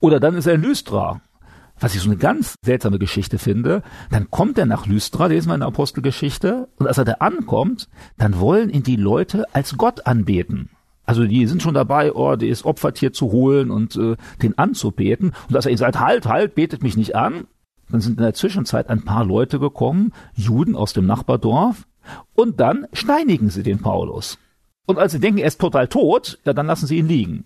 Oder 0.00 0.20
dann 0.20 0.34
ist 0.34 0.46
er 0.46 0.54
in 0.54 0.62
Lystra. 0.62 1.20
Was 1.78 1.94
ich 1.94 2.00
so 2.00 2.08
eine 2.08 2.16
ganz 2.16 2.54
seltsame 2.64 2.98
Geschichte 2.98 3.38
finde, 3.38 3.82
dann 4.10 4.30
kommt 4.30 4.56
er 4.56 4.64
nach 4.64 4.86
Lystra, 4.86 5.26
lesen 5.26 5.50
wir 5.50 5.54
in 5.54 5.60
der 5.60 5.68
Apostelgeschichte, 5.68 6.68
und 6.76 6.86
als 6.86 6.96
er 6.96 7.04
da 7.04 7.12
ankommt, 7.14 7.88
dann 8.16 8.40
wollen 8.40 8.70
ihn 8.70 8.82
die 8.82 8.96
Leute 8.96 9.44
als 9.52 9.76
Gott 9.76 10.06
anbeten. 10.06 10.70
Also 11.04 11.24
die 11.24 11.46
sind 11.46 11.62
schon 11.62 11.74
dabei, 11.74 12.12
oh, 12.12 12.34
das 12.34 12.64
Opfertier 12.64 13.12
zu 13.12 13.30
holen 13.30 13.70
und 13.70 13.94
äh, 13.96 14.16
den 14.42 14.58
anzubeten. 14.58 15.32
Und 15.48 15.54
als 15.54 15.66
er 15.66 15.70
ihnen 15.70 15.78
sagt, 15.78 16.00
halt, 16.00 16.26
halt, 16.26 16.54
betet 16.54 16.82
mich 16.82 16.96
nicht 16.96 17.14
an, 17.14 17.46
dann 17.90 18.00
sind 18.00 18.18
in 18.18 18.24
der 18.24 18.34
Zwischenzeit 18.34 18.88
ein 18.88 19.04
paar 19.04 19.24
Leute 19.24 19.60
gekommen, 19.60 20.12
Juden 20.34 20.74
aus 20.74 20.94
dem 20.94 21.06
Nachbardorf, 21.06 21.86
und 22.34 22.58
dann 22.58 22.86
steinigen 22.92 23.50
sie 23.50 23.62
den 23.62 23.80
Paulus. 23.80 24.38
Und 24.86 24.98
als 24.98 25.12
sie 25.12 25.20
denken, 25.20 25.38
er 25.38 25.48
ist 25.48 25.60
total 25.60 25.88
tot, 25.88 26.38
ja, 26.44 26.52
dann 26.52 26.66
lassen 26.66 26.86
sie 26.86 26.98
ihn 26.98 27.08
liegen. 27.08 27.44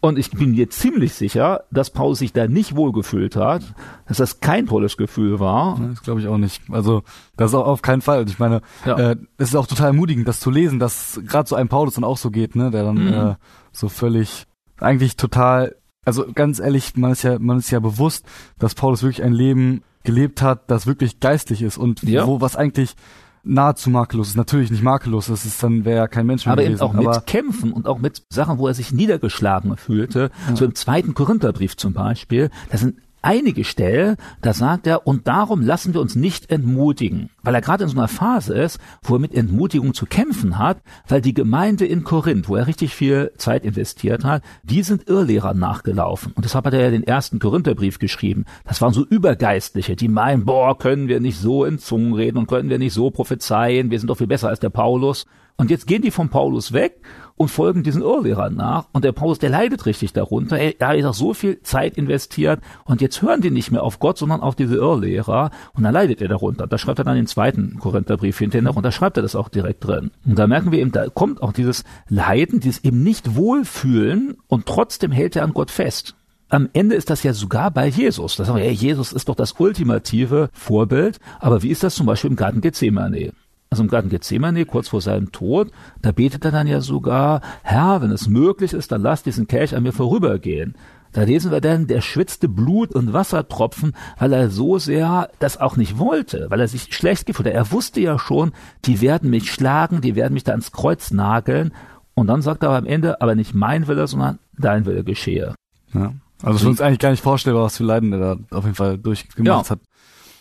Und 0.00 0.16
ich 0.16 0.30
bin 0.30 0.52
mir 0.52 0.70
ziemlich 0.70 1.14
sicher, 1.14 1.64
dass 1.72 1.90
Paulus 1.90 2.20
sich 2.20 2.32
da 2.32 2.46
nicht 2.46 2.76
wohlgefühlt 2.76 3.34
hat, 3.34 3.62
dass 4.06 4.18
das 4.18 4.38
kein 4.38 4.66
tolles 4.66 4.96
Gefühl 4.96 5.40
war. 5.40 5.80
Das 5.88 6.02
glaube 6.02 6.20
ich 6.20 6.28
auch 6.28 6.38
nicht. 6.38 6.62
Also 6.70 7.02
das 7.36 7.50
ist 7.50 7.54
auch 7.56 7.66
auf 7.66 7.82
keinen 7.82 8.00
Fall. 8.00 8.24
Ich 8.28 8.38
meine, 8.38 8.62
ja. 8.86 8.96
äh, 8.96 9.16
es 9.38 9.48
ist 9.48 9.56
auch 9.56 9.66
total 9.66 9.88
ermutigend, 9.88 10.28
das 10.28 10.38
zu 10.38 10.50
lesen, 10.50 10.78
dass 10.78 11.20
gerade 11.26 11.48
so 11.48 11.56
ein 11.56 11.68
Paulus 11.68 11.94
dann 11.94 12.04
auch 12.04 12.16
so 12.16 12.30
geht, 12.30 12.54
ne, 12.54 12.70
der 12.70 12.84
dann 12.84 12.94
mhm. 12.94 13.12
äh, 13.12 13.34
so 13.72 13.88
völlig 13.88 14.46
eigentlich 14.78 15.16
total, 15.16 15.74
also 16.04 16.26
ganz 16.32 16.60
ehrlich, 16.60 16.96
man 16.96 17.10
ist 17.10 17.22
ja, 17.22 17.40
man 17.40 17.58
ist 17.58 17.70
ja 17.70 17.80
bewusst, 17.80 18.24
dass 18.60 18.76
Paulus 18.76 19.02
wirklich 19.02 19.24
ein 19.24 19.32
Leben 19.32 19.82
gelebt 20.04 20.42
hat, 20.42 20.70
das 20.70 20.86
wirklich 20.86 21.18
geistlich 21.18 21.60
ist 21.60 21.76
und 21.76 22.04
ja. 22.04 22.24
wo 22.26 22.40
was 22.40 22.54
eigentlich 22.54 22.94
nahezu 23.42 23.90
makellos 23.90 24.28
ist. 24.28 24.36
Natürlich 24.36 24.70
nicht 24.70 24.82
makellos, 24.82 25.26
das 25.26 25.44
ist 25.44 25.62
dann 25.62 25.84
wäre 25.84 25.98
ja 25.98 26.08
kein 26.08 26.26
Mensch 26.26 26.46
mehr 26.46 26.52
aber 26.52 26.62
gewesen. 26.62 26.80
Aber 26.80 27.00
eben 27.00 27.08
auch 27.08 27.16
mit 27.16 27.26
Kämpfen 27.26 27.72
und 27.72 27.86
auch 27.86 27.98
mit 27.98 28.22
Sachen, 28.30 28.58
wo 28.58 28.66
er 28.66 28.74
sich 28.74 28.92
niedergeschlagen 28.92 29.76
fühlte. 29.76 30.30
Ja. 30.48 30.56
So 30.56 30.64
im 30.64 30.74
zweiten 30.74 31.14
Korintherbrief 31.14 31.76
zum 31.76 31.92
Beispiel, 31.92 32.50
da 32.70 32.78
sind 32.78 32.96
einige 33.22 33.64
Stellen, 33.64 34.16
da 34.42 34.52
sagt 34.52 34.86
er, 34.86 35.06
und 35.06 35.28
darum 35.28 35.62
lassen 35.62 35.94
wir 35.94 36.00
uns 36.00 36.14
nicht 36.14 36.50
entmutigen, 36.50 37.30
weil 37.42 37.54
er 37.54 37.60
gerade 37.60 37.84
in 37.84 37.90
so 37.90 37.96
einer 37.96 38.08
Phase 38.08 38.54
ist, 38.54 38.78
wo 39.02 39.16
er 39.16 39.20
mit 39.20 39.34
Entmutigung 39.34 39.94
zu 39.94 40.06
kämpfen 40.06 40.58
hat, 40.58 40.78
weil 41.08 41.20
die 41.20 41.34
Gemeinde 41.34 41.86
in 41.86 42.04
Korinth, 42.04 42.48
wo 42.48 42.56
er 42.56 42.66
richtig 42.66 42.94
viel 42.94 43.32
Zeit 43.36 43.64
investiert 43.64 44.24
hat, 44.24 44.42
die 44.62 44.82
sind 44.82 45.08
Irrlehrern 45.08 45.58
nachgelaufen. 45.58 46.32
Und 46.32 46.44
deshalb 46.44 46.66
hat 46.66 46.74
er 46.74 46.82
ja 46.82 46.90
den 46.90 47.04
ersten 47.04 47.38
Korintherbrief 47.38 47.98
geschrieben. 47.98 48.44
Das 48.64 48.80
waren 48.80 48.92
so 48.92 49.04
Übergeistliche, 49.04 49.96
die 49.96 50.08
meinen, 50.08 50.44
boah, 50.44 50.78
können 50.78 51.08
wir 51.08 51.20
nicht 51.20 51.38
so 51.38 51.64
in 51.64 51.78
Zungen 51.78 52.14
reden 52.14 52.38
und 52.38 52.46
können 52.46 52.70
wir 52.70 52.78
nicht 52.78 52.94
so 52.94 53.10
prophezeien, 53.10 53.90
wir 53.90 53.98
sind 53.98 54.08
doch 54.08 54.18
viel 54.18 54.26
besser 54.26 54.48
als 54.48 54.60
der 54.60 54.70
Paulus. 54.70 55.26
Und 55.56 55.70
jetzt 55.70 55.88
gehen 55.88 56.02
die 56.02 56.12
vom 56.12 56.28
Paulus 56.28 56.72
weg 56.72 57.00
und 57.38 57.48
folgen 57.48 57.82
diesen 57.82 58.02
Irrlehrern 58.02 58.54
nach. 58.54 58.86
Und 58.92 59.04
der 59.04 59.12
Paulus, 59.12 59.38
der 59.38 59.50
leidet 59.50 59.86
richtig 59.86 60.12
darunter. 60.12 60.58
Er, 60.58 60.80
er 60.80 61.06
hat 61.08 61.14
so 61.14 61.32
viel 61.32 61.62
Zeit 61.62 61.96
investiert 61.96 62.60
und 62.84 63.00
jetzt 63.00 63.22
hören 63.22 63.40
die 63.40 63.50
nicht 63.50 63.70
mehr 63.70 63.82
auf 63.82 63.98
Gott, 63.98 64.18
sondern 64.18 64.40
auf 64.40 64.54
diese 64.54 64.76
Irrlehrer. 64.76 65.50
Und 65.74 65.84
dann 65.84 65.94
leidet 65.94 66.20
er 66.20 66.28
darunter. 66.28 66.66
Da 66.66 66.76
schreibt 66.76 66.98
er 66.98 67.04
dann 67.04 67.16
den 67.16 67.26
zweiten 67.26 67.78
Korintherbrief 67.78 68.38
hinterher 68.38 68.62
noch 68.62 68.76
und 68.76 68.82
da 68.82 68.92
schreibt 68.92 69.16
er 69.16 69.22
das 69.22 69.36
auch 69.36 69.48
direkt 69.48 69.86
drin. 69.86 70.10
Und 70.26 70.38
da 70.38 70.46
merken 70.46 70.72
wir 70.72 70.80
eben, 70.80 70.92
da 70.92 71.08
kommt 71.08 71.42
auch 71.42 71.52
dieses 71.52 71.84
Leiden, 72.08 72.60
dieses 72.60 72.84
eben 72.84 73.02
nicht 73.02 73.36
wohlfühlen 73.36 74.36
und 74.48 74.66
trotzdem 74.66 75.12
hält 75.12 75.36
er 75.36 75.44
an 75.44 75.54
Gott 75.54 75.70
fest 75.70 76.14
am 76.50 76.68
Ende 76.72 76.94
ist 76.94 77.10
das 77.10 77.22
ja 77.22 77.32
sogar 77.32 77.70
bei 77.70 77.88
Jesus. 77.88 78.36
Da 78.36 78.44
sagen 78.44 78.58
wir, 78.58 78.64
ja, 78.64 78.70
Jesus 78.70 79.12
ist 79.12 79.28
doch 79.28 79.34
das 79.34 79.52
ultimative 79.58 80.48
Vorbild. 80.52 81.20
Aber 81.40 81.62
wie 81.62 81.68
ist 81.68 81.82
das 81.82 81.94
zum 81.94 82.06
Beispiel 82.06 82.30
im 82.30 82.36
Garten 82.36 82.60
Gethsemane? 82.60 83.32
Also 83.70 83.82
im 83.82 83.88
Garten 83.88 84.08
Gethsemane, 84.08 84.64
kurz 84.64 84.88
vor 84.88 85.00
seinem 85.00 85.32
Tod, 85.32 85.70
da 86.00 86.12
betet 86.12 86.44
er 86.44 86.52
dann 86.52 86.66
ja 86.66 86.80
sogar, 86.80 87.42
Herr, 87.62 88.00
wenn 88.00 88.10
es 88.10 88.28
möglich 88.28 88.72
ist, 88.72 88.92
dann 88.92 89.02
lass 89.02 89.22
diesen 89.22 89.46
Kelch 89.46 89.74
an 89.74 89.82
mir 89.82 89.92
vorübergehen. 89.92 90.74
Da 91.12 91.22
lesen 91.22 91.50
wir 91.50 91.60
dann, 91.60 91.86
der 91.86 92.00
schwitzte 92.00 92.48
Blut 92.48 92.94
und 92.94 93.12
Wassertropfen, 93.12 93.94
weil 94.18 94.32
er 94.32 94.50
so 94.50 94.78
sehr 94.78 95.30
das 95.38 95.58
auch 95.58 95.76
nicht 95.76 95.98
wollte, 95.98 96.46
weil 96.50 96.60
er 96.60 96.68
sich 96.68 96.94
schlecht 96.94 97.26
gefühlt 97.26 97.48
hat. 97.48 97.54
Er 97.54 97.72
wusste 97.72 98.00
ja 98.00 98.18
schon, 98.18 98.52
die 98.84 99.00
werden 99.00 99.30
mich 99.30 99.50
schlagen, 99.50 100.00
die 100.00 100.16
werden 100.16 100.34
mich 100.34 100.44
da 100.44 100.52
ans 100.52 100.72
Kreuz 100.72 101.10
nageln. 101.10 101.72
Und 102.14 102.26
dann 102.26 102.42
sagt 102.42 102.62
er 102.62 102.70
aber 102.70 102.78
am 102.78 102.86
Ende, 102.86 103.22
aber 103.22 103.34
nicht 103.34 103.54
mein 103.54 103.86
Wille, 103.86 104.06
sondern 104.06 104.38
dein 104.58 104.84
Wille 104.84 105.04
geschehe. 105.04 105.54
Ja. 105.94 106.12
Also 106.42 106.56
es 106.56 106.62
ist 106.62 106.68
uns 106.68 106.80
eigentlich 106.80 106.98
gar 106.98 107.10
nicht 107.10 107.22
vorstellbar, 107.22 107.64
was 107.64 107.76
für 107.78 107.84
Leiden 107.84 108.12
er 108.12 108.18
da 108.18 108.56
auf 108.56 108.64
jeden 108.64 108.76
Fall 108.76 108.98
durchgemacht 108.98 109.66
ja. 109.66 109.70
hat. 109.70 109.80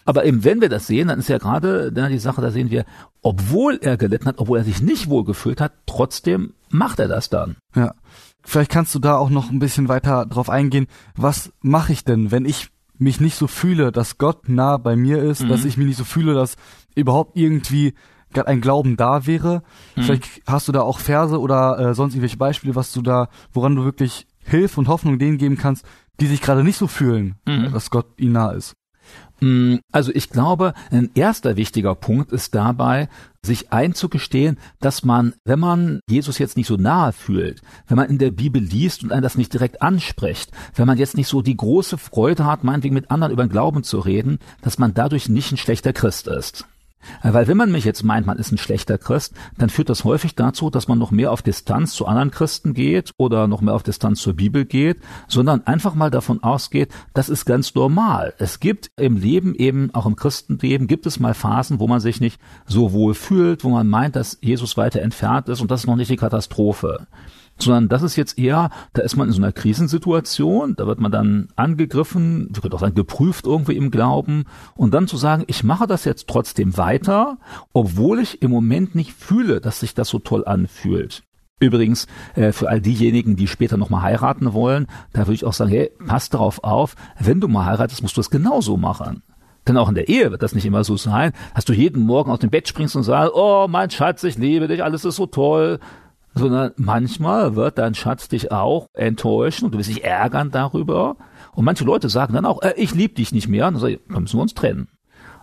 Aber 0.07 0.23
eben, 0.23 0.45
wenn 0.45 0.61
wir 0.61 0.69
das 0.69 0.87
sehen, 0.87 1.09
dann 1.09 1.19
ist 1.19 1.27
ja 1.27 1.37
gerade 1.37 1.91
dann 1.91 2.09
die 2.09 2.17
Sache, 2.17 2.41
da 2.41 2.49
sehen 2.49 2.71
wir, 2.71 2.85
obwohl 3.21 3.77
er 3.81 3.97
gelitten 3.97 4.25
hat, 4.25 4.37
obwohl 4.37 4.57
er 4.57 4.63
sich 4.63 4.81
nicht 4.81 5.09
wohl 5.09 5.25
gefühlt 5.25 5.59
hat, 5.59 5.73
trotzdem 5.85 6.53
macht 6.69 6.99
er 6.99 7.09
das 7.09 7.29
dann. 7.29 7.57
Ja. 7.75 7.93
Vielleicht 8.41 8.71
kannst 8.71 8.95
du 8.95 8.99
da 8.99 9.17
auch 9.17 9.29
noch 9.29 9.51
ein 9.51 9.59
bisschen 9.59 9.89
weiter 9.89 10.25
drauf 10.25 10.49
eingehen. 10.49 10.87
Was 11.17 11.51
mache 11.59 11.91
ich 11.91 12.05
denn, 12.05 12.31
wenn 12.31 12.45
ich 12.45 12.69
mich 12.97 13.19
nicht 13.19 13.35
so 13.35 13.47
fühle, 13.47 13.91
dass 13.91 14.17
Gott 14.17 14.47
nah 14.47 14.77
bei 14.77 14.95
mir 14.95 15.21
ist, 15.21 15.43
mhm. 15.43 15.49
dass 15.49 15.65
ich 15.65 15.75
mich 15.75 15.87
nicht 15.87 15.97
so 15.97 16.05
fühle, 16.05 16.33
dass 16.33 16.55
überhaupt 16.95 17.35
irgendwie 17.35 17.93
gerade 18.31 18.47
ein 18.47 18.61
Glauben 18.61 18.95
da 18.95 19.27
wäre. 19.27 19.61
Mhm. 19.97 20.03
Vielleicht 20.03 20.41
hast 20.47 20.69
du 20.69 20.71
da 20.71 20.83
auch 20.83 20.99
Verse 20.99 21.37
oder 21.37 21.79
äh, 21.79 21.93
sonst 21.93 22.13
irgendwelche 22.13 22.37
Beispiele, 22.37 22.75
was 22.75 22.93
du 22.93 23.01
da, 23.01 23.27
woran 23.51 23.75
du 23.75 23.83
wirklich 23.83 24.25
Hilfe 24.39 24.79
und 24.79 24.87
Hoffnung 24.87 25.19
denen 25.19 25.37
geben 25.37 25.57
kannst, 25.57 25.85
die 26.21 26.27
sich 26.27 26.41
gerade 26.41 26.63
nicht 26.63 26.77
so 26.77 26.87
fühlen, 26.87 27.35
mhm. 27.45 27.73
dass 27.73 27.91
Gott 27.91 28.07
ihnen 28.15 28.31
nah 28.31 28.51
ist. 28.51 28.73
Mm, 29.39 29.75
also 29.91 30.11
ich 30.13 30.29
glaube, 30.29 30.73
ein 30.91 31.11
erster 31.13 31.55
wichtiger 31.55 31.95
Punkt 31.95 32.31
ist 32.31 32.55
dabei, 32.55 33.09
sich 33.41 33.71
einzugestehen, 33.71 34.57
dass 34.79 35.03
man, 35.03 35.33
wenn 35.45 35.59
man 35.59 35.99
Jesus 36.09 36.37
jetzt 36.37 36.57
nicht 36.57 36.67
so 36.67 36.75
nahe 36.75 37.13
fühlt, 37.13 37.61
wenn 37.87 37.97
man 37.97 38.09
in 38.09 38.17
der 38.17 38.31
Bibel 38.31 38.61
liest 38.61 39.03
und 39.03 39.11
einen 39.11 39.21
das 39.21 39.37
nicht 39.37 39.53
direkt 39.53 39.81
anspricht, 39.81 40.51
wenn 40.75 40.87
man 40.87 40.97
jetzt 40.97 41.17
nicht 41.17 41.27
so 41.27 41.41
die 41.41 41.57
große 41.57 41.97
Freude 41.97 42.45
hat, 42.45 42.63
meinetwegen 42.63 42.95
mit 42.95 43.11
anderen 43.11 43.33
über 43.33 43.45
den 43.45 43.51
Glauben 43.51 43.83
zu 43.83 43.99
reden, 43.99 44.39
dass 44.61 44.77
man 44.77 44.93
dadurch 44.93 45.29
nicht 45.29 45.51
ein 45.51 45.57
schlechter 45.57 45.93
Christ 45.93 46.27
ist. 46.27 46.65
Weil 47.23 47.47
wenn 47.47 47.57
man 47.57 47.71
mich 47.71 47.85
jetzt 47.85 48.03
meint, 48.03 48.25
man 48.25 48.37
ist 48.37 48.51
ein 48.51 48.57
schlechter 48.57 48.97
Christ, 48.97 49.33
dann 49.57 49.69
führt 49.69 49.89
das 49.89 50.03
häufig 50.03 50.35
dazu, 50.35 50.69
dass 50.69 50.87
man 50.87 50.99
noch 50.99 51.11
mehr 51.11 51.31
auf 51.31 51.41
Distanz 51.41 51.93
zu 51.93 52.05
anderen 52.05 52.31
Christen 52.31 52.73
geht 52.73 53.11
oder 53.17 53.47
noch 53.47 53.61
mehr 53.61 53.73
auf 53.73 53.83
Distanz 53.83 54.21
zur 54.21 54.33
Bibel 54.33 54.65
geht, 54.65 54.97
sondern 55.27 55.65
einfach 55.65 55.95
mal 55.95 56.11
davon 56.11 56.43
ausgeht, 56.43 56.89
das 57.13 57.29
ist 57.29 57.45
ganz 57.45 57.73
normal. 57.75 58.33
Es 58.37 58.59
gibt 58.59 58.91
im 58.97 59.17
Leben 59.17 59.55
eben, 59.55 59.93
auch 59.93 60.05
im 60.05 60.15
Christenleben, 60.15 60.87
gibt 60.87 61.05
es 61.05 61.19
mal 61.19 61.33
Phasen, 61.33 61.79
wo 61.79 61.87
man 61.87 61.99
sich 61.99 62.21
nicht 62.21 62.39
so 62.65 62.93
wohl 62.93 63.13
fühlt, 63.13 63.63
wo 63.63 63.69
man 63.69 63.87
meint, 63.87 64.15
dass 64.15 64.37
Jesus 64.41 64.77
weiter 64.77 65.01
entfernt 65.01 65.49
ist 65.49 65.61
und 65.61 65.71
das 65.71 65.81
ist 65.81 65.87
noch 65.87 65.95
nicht 65.95 66.11
die 66.11 66.17
Katastrophe. 66.17 67.07
Sondern 67.61 67.89
das 67.89 68.03
ist 68.03 68.15
jetzt 68.15 68.37
eher, 68.37 68.69
da 68.93 69.01
ist 69.01 69.15
man 69.15 69.27
in 69.27 69.33
so 69.33 69.41
einer 69.41 69.51
Krisensituation, 69.51 70.75
da 70.75 70.87
wird 70.87 70.99
man 70.99 71.11
dann 71.11 71.49
angegriffen, 71.55 72.49
wir 72.51 72.61
können 72.61 72.73
auch 72.73 72.79
sagen, 72.79 72.95
geprüft 72.95 73.45
irgendwie 73.45 73.75
im 73.75 73.91
Glauben 73.91 74.45
und 74.75 74.93
dann 74.93 75.07
zu 75.07 75.17
sagen, 75.17 75.43
ich 75.47 75.63
mache 75.63 75.87
das 75.87 76.05
jetzt 76.05 76.27
trotzdem 76.27 76.77
weiter, 76.77 77.37
obwohl 77.73 78.19
ich 78.19 78.41
im 78.41 78.51
Moment 78.51 78.95
nicht 78.95 79.13
fühle, 79.13 79.61
dass 79.61 79.79
sich 79.79 79.93
das 79.93 80.09
so 80.09 80.19
toll 80.19 80.45
anfühlt. 80.45 81.23
Übrigens, 81.59 82.05
äh, 82.35 82.51
für 82.51 82.69
all 82.69 82.81
diejenigen, 82.81 83.35
die 83.35 83.47
später 83.47 83.77
nochmal 83.77 84.03
heiraten 84.03 84.53
wollen, 84.53 84.85
da 85.13 85.21
würde 85.21 85.33
ich 85.33 85.45
auch 85.45 85.53
sagen, 85.53 85.71
hey, 85.71 85.91
pass 86.05 86.29
darauf 86.29 86.63
auf, 86.63 86.95
wenn 87.19 87.41
du 87.41 87.47
mal 87.47 87.65
heiratest, 87.65 88.03
musst 88.03 88.15
du 88.15 88.21
es 88.21 88.29
genauso 88.29 88.77
machen. 88.77 89.23
Denn 89.67 89.75
auch 89.77 89.89
in 89.89 89.95
der 89.95 90.07
Ehe 90.07 90.31
wird 90.31 90.43
das 90.43 90.53
nicht 90.53 90.65
immer 90.65 90.83
so 90.83 90.95
sein, 90.97 91.33
dass 91.55 91.65
du 91.65 91.73
jeden 91.73 92.03
Morgen 92.03 92.31
aus 92.31 92.39
dem 92.39 92.51
Bett 92.51 92.67
springst 92.67 92.95
und 92.95 93.03
sagst, 93.03 93.33
oh 93.33 93.67
mein 93.67 93.89
Schatz, 93.89 94.23
ich 94.23 94.37
liebe 94.37 94.67
dich, 94.67 94.83
alles 94.83 95.03
ist 95.03 95.15
so 95.15 95.25
toll 95.25 95.79
sondern 96.37 96.71
manchmal 96.77 97.55
wird 97.55 97.77
dein 97.77 97.95
Schatz 97.95 98.27
dich 98.27 98.51
auch 98.51 98.87
enttäuschen 98.93 99.65
und 99.65 99.73
du 99.73 99.77
wirst 99.77 99.89
dich 99.89 100.03
ärgern 100.03 100.51
darüber. 100.51 101.15
Und 101.53 101.65
manche 101.65 101.83
Leute 101.83 102.09
sagen 102.09 102.33
dann 102.33 102.45
auch, 102.45 102.61
äh, 102.61 102.73
ich 102.77 102.93
liebe 102.93 103.15
dich 103.15 103.31
nicht 103.31 103.47
mehr. 103.47 103.67
Und 103.67 103.75
dann, 103.75 103.81
sag 103.81 103.89
ich, 103.89 103.99
dann 104.07 104.23
müssen 104.23 104.37
wir 104.37 104.41
uns 104.43 104.53
trennen. 104.53 104.87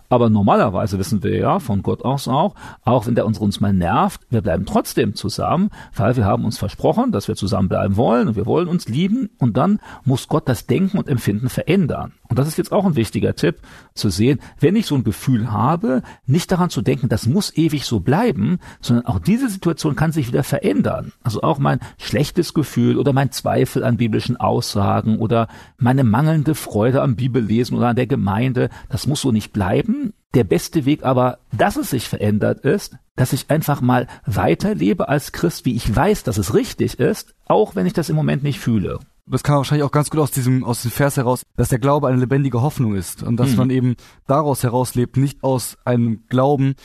Aber 0.09 0.29
normalerweise 0.29 0.99
wissen 0.99 1.23
wir 1.23 1.37
ja 1.37 1.59
von 1.59 1.81
Gott 1.81 2.03
aus 2.03 2.27
auch, 2.27 2.55
auch 2.83 3.07
wenn 3.07 3.15
der 3.15 3.25
uns, 3.25 3.39
uns 3.39 3.59
mal 3.59 3.73
nervt, 3.73 4.21
wir 4.29 4.41
bleiben 4.41 4.65
trotzdem 4.65 5.15
zusammen, 5.15 5.69
weil 5.95 6.15
wir 6.15 6.25
haben 6.25 6.45
uns 6.45 6.57
versprochen, 6.57 7.11
dass 7.11 7.27
wir 7.27 7.35
zusammenbleiben 7.35 7.97
wollen 7.97 8.27
und 8.27 8.35
wir 8.35 8.45
wollen 8.45 8.67
uns 8.67 8.87
lieben 8.87 9.29
und 9.37 9.57
dann 9.57 9.79
muss 10.03 10.27
Gott 10.27 10.47
das 10.47 10.67
Denken 10.67 10.97
und 10.97 11.07
Empfinden 11.07 11.49
verändern. 11.49 12.13
Und 12.27 12.39
das 12.39 12.47
ist 12.47 12.57
jetzt 12.57 12.71
auch 12.71 12.85
ein 12.85 12.95
wichtiger 12.95 13.35
Tipp, 13.35 13.57
zu 13.93 14.09
sehen, 14.09 14.39
wenn 14.59 14.75
ich 14.75 14.87
so 14.87 14.95
ein 14.95 15.03
Gefühl 15.03 15.51
habe, 15.51 16.01
nicht 16.25 16.51
daran 16.51 16.69
zu 16.69 16.81
denken, 16.81 17.07
das 17.07 17.27
muss 17.27 17.55
ewig 17.55 17.85
so 17.85 17.99
bleiben, 17.99 18.59
sondern 18.81 19.05
auch 19.05 19.19
diese 19.19 19.47
Situation 19.47 19.95
kann 19.95 20.11
sich 20.11 20.27
wieder 20.27 20.43
verändern. 20.43 21.11
Also 21.23 21.43
auch 21.43 21.59
mein 21.59 21.79
schlechtes 21.97 22.53
Gefühl 22.53 22.97
oder 22.97 23.13
mein 23.13 23.31
Zweifel 23.31 23.83
an 23.83 23.97
biblischen 23.97 24.37
Aussagen 24.37 25.19
oder 25.19 25.47
meine 25.77 26.03
mangelnde 26.03 26.55
Freude 26.55 27.01
am 27.01 27.15
Bibellesen 27.15 27.77
oder 27.77 27.89
an 27.89 27.95
der 27.95 28.07
Gemeinde, 28.07 28.69
das 28.89 29.07
muss 29.07 29.21
so 29.21 29.31
nicht 29.31 29.53
bleiben. 29.53 29.94
Der 30.35 30.43
beste 30.43 30.85
Weg 30.85 31.03
aber, 31.03 31.39
dass 31.51 31.77
es 31.77 31.89
sich 31.89 32.07
verändert 32.07 32.59
ist, 32.59 32.97
dass 33.15 33.33
ich 33.33 33.49
einfach 33.49 33.81
mal 33.81 34.07
weiterlebe 34.25 35.09
als 35.09 35.31
Christ, 35.31 35.65
wie 35.65 35.75
ich 35.75 35.95
weiß, 35.95 36.23
dass 36.23 36.37
es 36.37 36.53
richtig 36.53 36.99
ist, 36.99 37.33
auch 37.45 37.75
wenn 37.75 37.85
ich 37.85 37.93
das 37.93 38.09
im 38.09 38.15
Moment 38.15 38.43
nicht 38.43 38.59
fühle 38.59 38.99
das 39.27 39.43
kam 39.43 39.57
wahrscheinlich 39.57 39.83
auch 39.83 39.91
ganz 39.91 40.09
gut 40.09 40.19
aus 40.19 40.31
diesem, 40.31 40.63
aus 40.63 40.83
dem 40.83 40.91
Vers 40.91 41.17
heraus, 41.17 41.43
dass 41.57 41.69
der 41.69 41.79
Glaube 41.79 42.07
eine 42.07 42.17
lebendige 42.17 42.61
Hoffnung 42.61 42.95
ist 42.95 43.23
und 43.23 43.37
dass 43.37 43.51
mhm. 43.51 43.57
man 43.57 43.69
eben 43.71 43.95
daraus 44.27 44.63
herauslebt, 44.63 45.17
nicht 45.17 45.43
aus 45.43 45.77
einem 45.83 46.23
Glauben. 46.29 46.75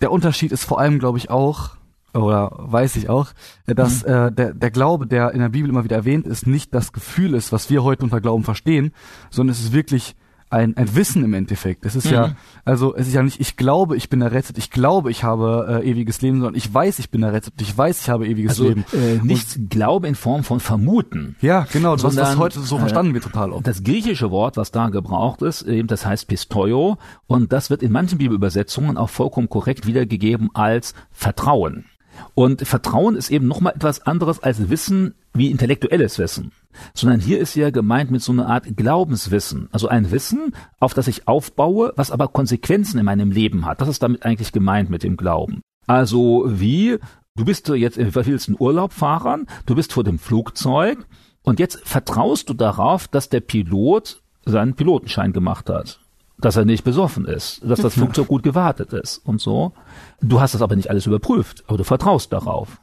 Der 0.00 0.12
Unterschied 0.12 0.52
ist 0.52 0.64
vor 0.64 0.78
allem, 0.78 0.98
glaube 0.98 1.18
ich, 1.18 1.30
auch, 1.30 1.70
oder 2.12 2.52
weiß 2.54 2.96
ich 2.96 3.08
auch, 3.08 3.28
dass 3.66 4.04
mhm. 4.04 4.12
äh, 4.12 4.32
der, 4.32 4.54
der 4.54 4.70
Glaube, 4.70 5.06
der 5.06 5.32
in 5.32 5.40
der 5.40 5.48
Bibel 5.48 5.70
immer 5.70 5.84
wieder 5.84 5.96
erwähnt 5.96 6.26
ist, 6.26 6.46
nicht 6.46 6.74
das 6.74 6.92
Gefühl 6.92 7.34
ist, 7.34 7.50
was 7.50 7.70
wir 7.70 7.82
heute 7.82 8.04
unter 8.04 8.20
Glauben 8.20 8.44
verstehen, 8.44 8.92
sondern 9.30 9.52
es 9.52 9.60
ist 9.60 9.72
wirklich 9.72 10.16
ein, 10.50 10.76
ein 10.76 10.94
Wissen 10.94 11.24
im 11.24 11.34
Endeffekt. 11.34 11.84
Es 11.84 11.96
ist 11.96 12.06
mhm. 12.06 12.12
ja, 12.12 12.36
also 12.64 12.94
es 12.94 13.08
ist 13.08 13.14
ja 13.14 13.22
nicht, 13.22 13.40
ich 13.40 13.56
glaube, 13.56 13.96
ich 13.96 14.08
bin 14.08 14.22
errettet, 14.22 14.58
ich 14.58 14.70
glaube, 14.70 15.10
ich 15.10 15.24
habe 15.24 15.82
äh, 15.82 15.90
ewiges 15.90 16.22
Leben, 16.22 16.38
sondern 16.38 16.54
ich 16.54 16.72
weiß, 16.72 16.98
ich 16.98 17.10
bin 17.10 17.22
errettet, 17.22 17.54
ich 17.60 17.76
weiß, 17.76 18.02
ich 18.02 18.08
habe 18.08 18.26
ewiges 18.26 18.52
also, 18.52 18.68
Leben. 18.68 18.84
Äh, 18.92 19.24
nicht 19.24 19.56
Und, 19.56 19.70
Glaube 19.70 20.08
in 20.08 20.14
Form 20.14 20.44
von 20.44 20.60
Vermuten. 20.60 21.36
Ja, 21.40 21.66
genau, 21.72 21.96
sondern, 21.96 22.24
was, 22.24 22.32
was 22.32 22.38
heute 22.38 22.60
so 22.60 22.78
verstanden 22.78 23.14
wird 23.14 23.24
total 23.24 23.52
oft. 23.52 23.66
Das 23.66 23.82
griechische 23.82 24.30
Wort, 24.30 24.56
was 24.56 24.70
da 24.70 24.88
gebraucht 24.88 25.42
ist, 25.42 25.62
eben 25.62 25.88
das 25.88 26.06
heißt 26.06 26.28
Pistoio 26.28 26.98
und 27.26 27.52
das 27.52 27.70
wird 27.70 27.82
in 27.82 27.92
manchen 27.92 28.18
Bibelübersetzungen 28.18 28.96
auch 28.96 29.10
vollkommen 29.10 29.48
korrekt 29.48 29.86
wiedergegeben 29.86 30.50
als 30.54 30.94
Vertrauen. 31.10 31.86
Und 32.34 32.66
Vertrauen 32.66 33.16
ist 33.16 33.30
eben 33.30 33.46
nochmal 33.46 33.74
etwas 33.74 34.06
anderes 34.06 34.42
als 34.42 34.68
Wissen 34.68 35.14
wie 35.32 35.50
intellektuelles 35.50 36.18
Wissen. 36.18 36.52
Sondern 36.94 37.20
hier 37.20 37.38
ist 37.38 37.54
ja 37.54 37.70
gemeint 37.70 38.10
mit 38.10 38.22
so 38.22 38.32
einer 38.32 38.48
Art 38.48 38.76
Glaubenswissen. 38.76 39.68
Also 39.72 39.88
ein 39.88 40.10
Wissen, 40.10 40.54
auf 40.80 40.94
das 40.94 41.08
ich 41.08 41.26
aufbaue, 41.28 41.92
was 41.96 42.10
aber 42.10 42.28
Konsequenzen 42.28 42.98
in 42.98 43.04
meinem 43.04 43.30
Leben 43.30 43.64
hat. 43.64 43.80
Das 43.80 43.88
ist 43.88 44.02
damit 44.02 44.24
eigentlich 44.24 44.52
gemeint 44.52 44.90
mit 44.90 45.02
dem 45.02 45.16
Glauben. 45.16 45.60
Also 45.86 46.44
wie, 46.46 46.98
du 47.36 47.44
bist 47.44 47.68
jetzt 47.68 47.96
in 47.96 48.14
willsten 48.14 48.56
Urlaub 48.58 48.92
fahren, 48.92 49.46
du 49.66 49.74
bist 49.74 49.92
vor 49.92 50.04
dem 50.04 50.18
Flugzeug 50.18 51.06
und 51.42 51.60
jetzt 51.60 51.80
vertraust 51.86 52.48
du 52.48 52.54
darauf, 52.54 53.08
dass 53.08 53.28
der 53.28 53.40
Pilot 53.40 54.22
seinen 54.44 54.74
Pilotenschein 54.74 55.32
gemacht 55.32 55.70
hat 55.70 56.00
dass 56.38 56.56
er 56.56 56.64
nicht 56.64 56.84
besoffen 56.84 57.24
ist, 57.24 57.62
dass 57.64 57.80
das 57.80 57.94
Flugzeug 57.94 58.28
gut 58.28 58.42
gewartet 58.42 58.92
ist 58.92 59.18
und 59.18 59.40
so. 59.40 59.72
Du 60.20 60.40
hast 60.40 60.54
das 60.54 60.62
aber 60.62 60.76
nicht 60.76 60.90
alles 60.90 61.06
überprüft, 61.06 61.64
aber 61.66 61.78
du 61.78 61.84
vertraust 61.84 62.32
darauf. 62.32 62.80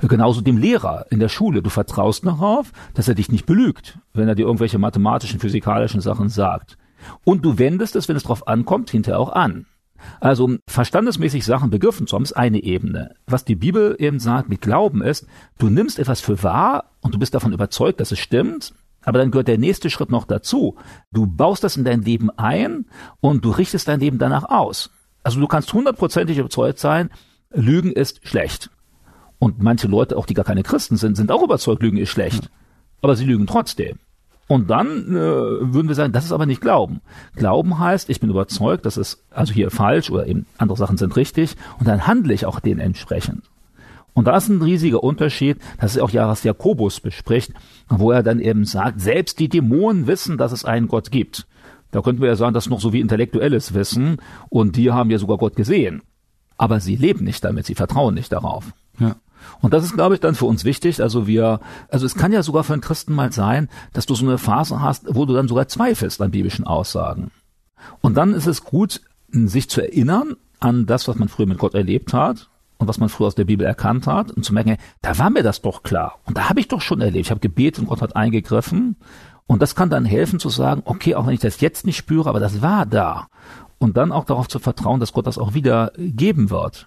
Genauso 0.00 0.40
dem 0.40 0.58
Lehrer 0.58 1.06
in 1.10 1.20
der 1.20 1.28
Schule. 1.28 1.62
Du 1.62 1.70
vertraust 1.70 2.26
darauf, 2.26 2.72
dass 2.94 3.08
er 3.08 3.14
dich 3.14 3.30
nicht 3.30 3.46
belügt, 3.46 3.98
wenn 4.12 4.28
er 4.28 4.34
dir 4.34 4.46
irgendwelche 4.46 4.78
mathematischen, 4.78 5.40
physikalischen 5.40 6.00
Sachen 6.00 6.28
sagt. 6.28 6.76
Und 7.24 7.44
du 7.44 7.58
wendest 7.58 7.96
es, 7.96 8.08
wenn 8.08 8.16
es 8.16 8.24
drauf 8.24 8.48
ankommt, 8.48 8.90
hinterher 8.90 9.20
auch 9.20 9.32
an. 9.32 9.66
Also 10.20 10.56
verstandesmäßig 10.68 11.44
Sachen 11.44 11.70
begriffen 11.70 12.06
zu 12.06 12.16
haben, 12.16 12.22
ist 12.22 12.36
eine 12.36 12.62
Ebene. 12.62 13.14
Was 13.26 13.44
die 13.44 13.56
Bibel 13.56 13.96
eben 13.98 14.20
sagt 14.20 14.48
mit 14.48 14.60
Glauben 14.60 15.02
ist, 15.02 15.26
du 15.58 15.68
nimmst 15.68 15.98
etwas 15.98 16.20
für 16.20 16.42
wahr 16.42 16.84
und 17.00 17.14
du 17.14 17.18
bist 17.18 17.34
davon 17.34 17.52
überzeugt, 17.52 18.00
dass 18.00 18.12
es 18.12 18.18
stimmt, 18.18 18.74
aber 19.08 19.20
dann 19.20 19.30
gehört 19.30 19.48
der 19.48 19.56
nächste 19.56 19.88
Schritt 19.88 20.10
noch 20.10 20.26
dazu. 20.26 20.76
Du 21.12 21.26
baust 21.26 21.64
das 21.64 21.78
in 21.78 21.84
dein 21.84 22.02
Leben 22.02 22.28
ein 22.36 22.84
und 23.20 23.42
du 23.42 23.50
richtest 23.50 23.88
dein 23.88 24.00
Leben 24.00 24.18
danach 24.18 24.44
aus. 24.44 24.90
Also 25.22 25.40
du 25.40 25.46
kannst 25.46 25.72
hundertprozentig 25.72 26.36
überzeugt 26.36 26.78
sein, 26.78 27.08
Lügen 27.50 27.90
ist 27.90 28.26
schlecht. 28.28 28.68
Und 29.38 29.62
manche 29.62 29.88
Leute, 29.88 30.14
auch 30.18 30.26
die 30.26 30.34
gar 30.34 30.44
keine 30.44 30.62
Christen 30.62 30.98
sind, 30.98 31.16
sind 31.16 31.32
auch 31.32 31.42
überzeugt, 31.42 31.82
Lügen 31.82 31.96
ist 31.96 32.10
schlecht. 32.10 32.50
Aber 33.00 33.16
sie 33.16 33.24
lügen 33.24 33.46
trotzdem. 33.46 33.98
Und 34.46 34.68
dann 34.68 35.08
äh, 35.08 35.14
würden 35.14 35.88
wir 35.88 35.94
sagen, 35.94 36.12
das 36.12 36.26
ist 36.26 36.32
aber 36.32 36.44
nicht 36.44 36.60
Glauben. 36.60 37.00
Glauben 37.34 37.78
heißt, 37.78 38.10
ich 38.10 38.20
bin 38.20 38.28
überzeugt, 38.28 38.84
dass 38.84 38.98
es 38.98 39.24
also 39.30 39.54
hier 39.54 39.70
falsch 39.70 40.10
oder 40.10 40.26
eben 40.26 40.44
andere 40.58 40.76
Sachen 40.76 40.98
sind 40.98 41.16
richtig 41.16 41.56
und 41.78 41.88
dann 41.88 42.06
handle 42.06 42.34
ich 42.34 42.44
auch 42.44 42.60
denen 42.60 42.80
entsprechend. 42.80 43.44
Und 44.18 44.24
da 44.24 44.36
ist 44.36 44.48
ein 44.48 44.60
riesiger 44.60 45.04
Unterschied, 45.04 45.58
das 45.80 45.94
ist 45.94 46.02
auch 46.02 46.10
ja, 46.10 46.26
was 46.26 46.42
Jakobus 46.42 46.98
bespricht, 46.98 47.52
wo 47.88 48.10
er 48.10 48.24
dann 48.24 48.40
eben 48.40 48.64
sagt, 48.64 49.00
selbst 49.00 49.38
die 49.38 49.48
Dämonen 49.48 50.08
wissen, 50.08 50.36
dass 50.38 50.50
es 50.50 50.64
einen 50.64 50.88
Gott 50.88 51.12
gibt. 51.12 51.46
Da 51.92 52.02
könnten 52.02 52.20
wir 52.20 52.28
ja 52.28 52.34
sagen, 52.34 52.52
das 52.52 52.66
ist 52.66 52.70
noch 52.70 52.80
so 52.80 52.92
wie 52.92 52.98
intellektuelles 52.98 53.74
Wissen 53.74 54.16
und 54.48 54.74
die 54.74 54.90
haben 54.90 55.12
ja 55.12 55.18
sogar 55.18 55.38
Gott 55.38 55.54
gesehen. 55.54 56.02
Aber 56.56 56.80
sie 56.80 56.96
leben 56.96 57.22
nicht 57.22 57.44
damit, 57.44 57.66
sie 57.66 57.76
vertrauen 57.76 58.14
nicht 58.14 58.32
darauf. 58.32 58.72
Ja. 58.98 59.14
Und 59.60 59.72
das 59.72 59.84
ist, 59.84 59.94
glaube 59.94 60.16
ich, 60.16 60.20
dann 60.20 60.34
für 60.34 60.46
uns 60.46 60.64
wichtig. 60.64 61.00
Also 61.00 61.28
wir, 61.28 61.60
also 61.88 62.04
es 62.04 62.16
kann 62.16 62.32
ja 62.32 62.42
sogar 62.42 62.64
für 62.64 62.72
einen 62.72 62.82
Christen 62.82 63.14
mal 63.14 63.30
sein, 63.30 63.68
dass 63.92 64.06
du 64.06 64.16
so 64.16 64.26
eine 64.26 64.38
Phase 64.38 64.80
hast, 64.80 65.14
wo 65.14 65.26
du 65.26 65.34
dann 65.34 65.46
sogar 65.46 65.68
zweifelst 65.68 66.20
an 66.20 66.32
biblischen 66.32 66.66
Aussagen. 66.66 67.30
Und 68.00 68.16
dann 68.16 68.34
ist 68.34 68.48
es 68.48 68.64
gut, 68.64 69.00
sich 69.30 69.70
zu 69.70 69.80
erinnern 69.80 70.34
an 70.58 70.86
das, 70.86 71.06
was 71.06 71.20
man 71.20 71.28
früher 71.28 71.46
mit 71.46 71.58
Gott 71.58 71.74
erlebt 71.74 72.12
hat 72.12 72.48
und 72.78 72.88
was 72.88 72.98
man 72.98 73.08
früher 73.08 73.26
aus 73.26 73.34
der 73.34 73.44
Bibel 73.44 73.66
erkannt 73.66 74.06
hat 74.06 74.30
und 74.30 74.44
zu 74.44 74.54
merken, 74.54 74.76
da 75.02 75.18
war 75.18 75.30
mir 75.30 75.42
das 75.42 75.62
doch 75.62 75.82
klar 75.82 76.18
und 76.24 76.38
da 76.38 76.48
habe 76.48 76.60
ich 76.60 76.68
doch 76.68 76.80
schon 76.80 77.00
erlebt. 77.00 77.26
Ich 77.26 77.30
habe 77.30 77.40
gebetet 77.40 77.80
und 77.80 77.88
Gott 77.88 78.02
hat 78.02 78.16
eingegriffen 78.16 78.96
und 79.46 79.62
das 79.62 79.74
kann 79.74 79.90
dann 79.90 80.04
helfen 80.04 80.38
zu 80.38 80.48
sagen, 80.48 80.82
okay, 80.84 81.14
auch 81.14 81.26
wenn 81.26 81.34
ich 81.34 81.40
das 81.40 81.60
jetzt 81.60 81.86
nicht 81.86 81.96
spüre, 81.96 82.28
aber 82.28 82.40
das 82.40 82.62
war 82.62 82.86
da 82.86 83.28
und 83.78 83.96
dann 83.96 84.12
auch 84.12 84.24
darauf 84.24 84.48
zu 84.48 84.58
vertrauen, 84.58 85.00
dass 85.00 85.12
Gott 85.12 85.26
das 85.26 85.38
auch 85.38 85.54
wieder 85.54 85.92
geben 85.96 86.50
wird. 86.50 86.86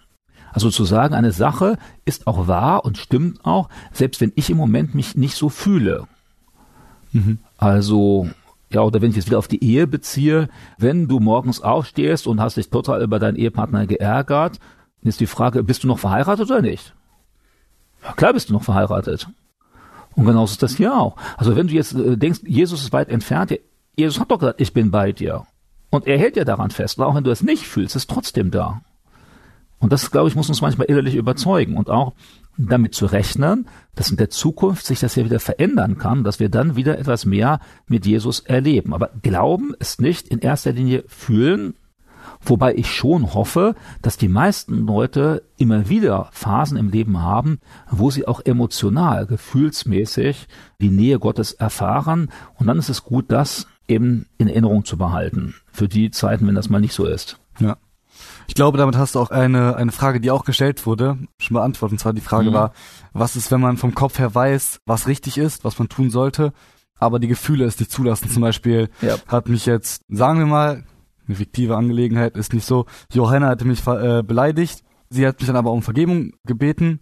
Also 0.54 0.70
zu 0.70 0.84
sagen, 0.84 1.14
eine 1.14 1.32
Sache 1.32 1.78
ist 2.04 2.28
auch 2.28 2.48
wahr 2.48 2.84
und 2.84 2.98
stimmt 2.98 3.46
auch, 3.46 3.70
selbst 3.94 4.20
wenn 4.20 4.34
ich 4.36 4.50
im 4.50 4.58
Moment 4.58 4.96
mich 4.96 5.16
nicht 5.16 5.36
so 5.36 5.50
fühle. 5.50 6.08
Mhm. 7.14 7.40
Also 7.58 8.28
ja, 8.70 8.82
oder 8.82 9.02
wenn 9.02 9.10
ich 9.10 9.18
jetzt 9.18 9.28
wieder 9.28 9.38
auf 9.38 9.48
die 9.48 9.64
Ehe 9.64 9.86
beziehe, 9.86 10.48
wenn 10.78 11.08
du 11.08 11.20
morgens 11.20 11.62
aufstehst 11.62 12.28
und 12.28 12.40
hast 12.40 12.58
dich 12.58 12.70
total 12.70 13.02
über 13.02 13.20
deinen 13.20 13.36
Ehepartner 13.36 13.86
geärgert 13.86 14.60
ist 15.10 15.20
die 15.20 15.28
Frage, 15.28 15.64
bist 15.64 15.84
du 15.84 15.88
noch 15.88 16.00
verheiratet 16.00 16.50
oder 16.50 16.62
nicht? 16.62 16.94
Ja, 18.04 18.14
klar 18.14 18.34
bist 18.34 18.50
du 18.50 18.54
noch 18.54 18.64
verheiratet. 18.64 19.28
Und 20.16 20.26
genauso 20.26 20.54
ist 20.54 20.64
das 20.64 20.76
hier 20.76 20.94
auch. 20.96 21.16
Also 21.38 21.56
wenn 21.56 21.68
du 21.68 21.74
jetzt 21.74 21.94
äh, 21.94 22.18
denkst, 22.18 22.42
Jesus 22.46 22.84
ist 22.84 22.94
weit 22.94 23.10
entfernt, 23.10 23.58
Jesus 23.96 24.20
hat 24.20 24.32
doch 24.32 24.40
gesagt, 24.40 24.62
ich 24.62 24.74
bin 24.74 24.92
bei 24.92 25.12
dir. 25.12 25.46
Und 25.90 26.08
er 26.08 26.18
hält 26.18 26.38
ja 26.38 26.46
daran 26.46 26.72
fest. 26.72 26.98
Und 26.98 27.06
auch 27.06 27.16
wenn 27.16 27.24
du 27.24 27.32
es 27.32 27.44
nicht 27.44 27.68
fühlst, 27.68 27.96
ist 27.96 28.10
trotzdem 28.10 28.52
da. 28.52 28.82
Und 29.80 29.92
das, 29.92 30.12
glaube 30.12 30.30
ich, 30.30 30.36
muss 30.36 30.48
uns 30.48 30.62
manchmal 30.62 30.88
innerlich 30.88 31.16
überzeugen 31.16 31.76
und 31.76 31.90
auch 31.90 32.14
damit 32.58 32.94
zu 32.94 33.08
rechnen, 33.08 33.68
dass 33.96 34.12
in 34.12 34.18
der 34.18 34.30
Zukunft 34.30 34.86
sich 34.86 35.00
das 35.00 35.16
ja 35.16 35.26
wieder 35.26 35.40
verändern 35.40 35.98
kann, 35.98 36.24
dass 36.24 36.40
wir 36.40 36.50
dann 36.50 36.76
wieder 36.76 37.00
etwas 37.00 37.26
mehr 37.26 37.60
mit 37.88 38.06
Jesus 38.06 38.42
erleben. 38.42 38.94
Aber 38.94 39.10
Glauben 39.22 39.74
ist 39.80 40.00
nicht 40.00 40.28
in 40.28 40.40
erster 40.40 40.72
Linie 40.72 41.04
fühlen, 41.08 41.74
Wobei 42.44 42.74
ich 42.76 42.92
schon 42.92 43.34
hoffe, 43.34 43.76
dass 44.02 44.18
die 44.18 44.28
meisten 44.28 44.86
Leute 44.88 45.44
immer 45.58 45.90
wieder 45.90 46.30
Phasen 46.32 46.78
im 46.78 46.90
Leben 46.90 47.22
haben, 47.22 47.60
wo 47.90 48.10
sie 48.10 48.28
auch 48.28 48.42
emotional, 48.44 49.28
gefühlsmäßig 49.28 50.48
die 50.82 50.90
Nähe 50.90 51.20
Gottes 51.20 51.54
erfahren. 51.54 52.30
Und 52.56 52.68
dann 52.68 52.80
ist 52.80 52.90
es 52.90 53.04
gut, 53.04 53.26
das 53.32 53.68
eben 53.88 54.26
in 54.38 54.48
Erinnerung 54.48 54.86
zu 54.86 54.98
behalten. 54.98 55.56
Für 55.72 55.88
die 55.88 56.12
Zeiten, 56.12 56.48
wenn 56.48 56.56
das 56.56 56.70
mal 56.70 56.82
nicht 56.82 56.94
so 56.94 57.06
ist. 57.06 57.38
Ja. 57.60 57.78
Ich 58.48 58.56
glaube, 58.56 58.78
damit 58.78 58.98
hast 58.98 59.16
du 59.16 59.20
auch 59.20 59.32
eine, 59.32 59.76
eine 59.76 59.92
Frage, 59.92 60.20
die 60.20 60.32
auch 60.32 60.44
gestellt 60.46 60.86
wurde, 60.86 61.18
schon 61.40 61.56
beantwortet. 61.56 61.94
Und 61.94 62.00
zwar 62.00 62.14
die 62.14 62.22
Frage 62.22 62.50
Mhm. 62.50 62.54
war, 62.54 62.74
was 63.14 63.36
ist, 63.36 63.52
wenn 63.52 63.62
man 63.62 63.78
vom 63.78 63.96
Kopf 63.96 64.20
her 64.20 64.34
weiß, 64.34 64.80
was 64.86 65.08
richtig 65.08 65.38
ist, 65.38 65.64
was 65.64 65.80
man 65.80 65.90
tun 65.90 66.10
sollte, 66.10 66.54
aber 67.00 67.20
die 67.20 67.28
Gefühle 67.28 67.66
es 67.66 67.80
nicht 67.80 67.92
zulassen. 67.92 68.30
Zum 68.30 68.42
Beispiel 68.42 68.90
Ja. 69.02 69.16
hat 69.28 69.48
mich 69.48 69.66
jetzt, 69.66 70.04
sagen 70.10 70.40
wir 70.40 70.46
mal, 70.46 70.84
eine 71.32 71.38
fiktive 71.38 71.76
Angelegenheit 71.78 72.36
ist 72.38 72.54
nicht 72.54 72.66
so, 72.66 72.86
Johanna 73.12 73.48
hatte 73.48 73.66
mich 73.66 73.86
äh, 73.88 74.22
beleidigt, 74.24 74.84
sie 75.10 75.26
hat 75.28 75.40
mich 75.40 75.48
dann 75.48 75.56
aber 75.56 75.72
um 75.72 75.82
Vergebung 75.82 76.34
gebeten 76.46 77.00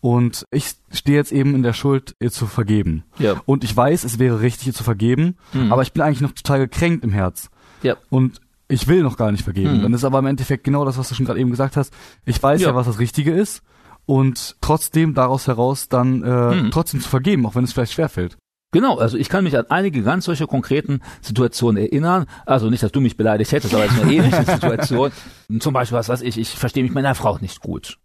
und 0.00 0.46
ich 0.50 0.72
stehe 0.92 1.16
jetzt 1.18 1.32
eben 1.32 1.54
in 1.54 1.62
der 1.62 1.72
Schuld, 1.74 2.16
ihr 2.20 2.30
zu 2.30 2.46
vergeben. 2.46 3.04
Ja. 3.18 3.40
Und 3.44 3.64
ich 3.64 3.76
weiß, 3.76 4.04
es 4.04 4.18
wäre 4.18 4.40
richtig, 4.40 4.68
ihr 4.68 4.74
zu 4.74 4.84
vergeben, 4.84 5.36
Mhm. 5.52 5.72
aber 5.72 5.82
ich 5.82 5.92
bin 5.92 6.02
eigentlich 6.02 6.20
noch 6.22 6.32
total 6.32 6.60
gekränkt 6.60 7.04
im 7.04 7.10
Herz. 7.10 7.50
Ja. 7.82 7.96
Und 8.08 8.40
ich 8.68 8.86
will 8.88 9.02
noch 9.02 9.16
gar 9.16 9.32
nicht 9.32 9.42
vergeben. 9.44 9.78
Mhm. 9.78 9.82
Dann 9.82 9.94
ist 9.94 10.04
aber 10.04 10.18
im 10.20 10.26
Endeffekt 10.26 10.64
genau 10.64 10.84
das, 10.84 10.96
was 10.96 11.08
du 11.08 11.14
schon 11.14 11.26
gerade 11.26 11.40
eben 11.40 11.50
gesagt 11.50 11.76
hast. 11.76 11.92
Ich 12.24 12.42
weiß 12.42 12.60
ja. 12.62 12.68
Ja. 12.68 12.74
was 12.74 12.86
das 12.86 12.98
Richtige 12.98 13.32
ist 13.32 13.62
und 14.06 14.56
trotzdem 14.60 15.12
daraus 15.14 15.46
heraus 15.48 15.88
dann 15.88 16.22
äh, 16.22 16.54
Mhm. 16.62 16.70
trotzdem 16.70 17.00
zu 17.00 17.08
vergeben, 17.08 17.44
auch 17.46 17.54
wenn 17.54 17.64
es 17.64 17.72
vielleicht 17.72 17.92
schwerfällt. 17.92 18.36
Genau, 18.72 18.98
also 18.98 19.16
ich 19.16 19.28
kann 19.28 19.42
mich 19.42 19.56
an 19.56 19.66
einige 19.68 20.02
ganz 20.02 20.26
solche 20.26 20.46
konkreten 20.46 21.00
Situationen 21.22 21.82
erinnern. 21.82 22.26
Also 22.46 22.70
nicht, 22.70 22.82
dass 22.82 22.92
du 22.92 23.00
mich 23.00 23.16
beleidigt 23.16 23.50
hättest, 23.50 23.74
aber 23.74 23.84
es 23.84 23.92
ist 23.92 24.02
eine 24.02 24.12
ähnliche 24.12 24.44
Situation. 24.46 25.10
Zum 25.58 25.72
Beispiel, 25.72 25.98
was 25.98 26.08
weiß 26.08 26.22
ich, 26.22 26.38
ich 26.38 26.50
verstehe 26.50 26.84
mich 26.84 26.90
mit 26.90 27.02
meiner 27.02 27.16
Frau 27.16 27.36
nicht 27.38 27.60
gut. 27.60 27.98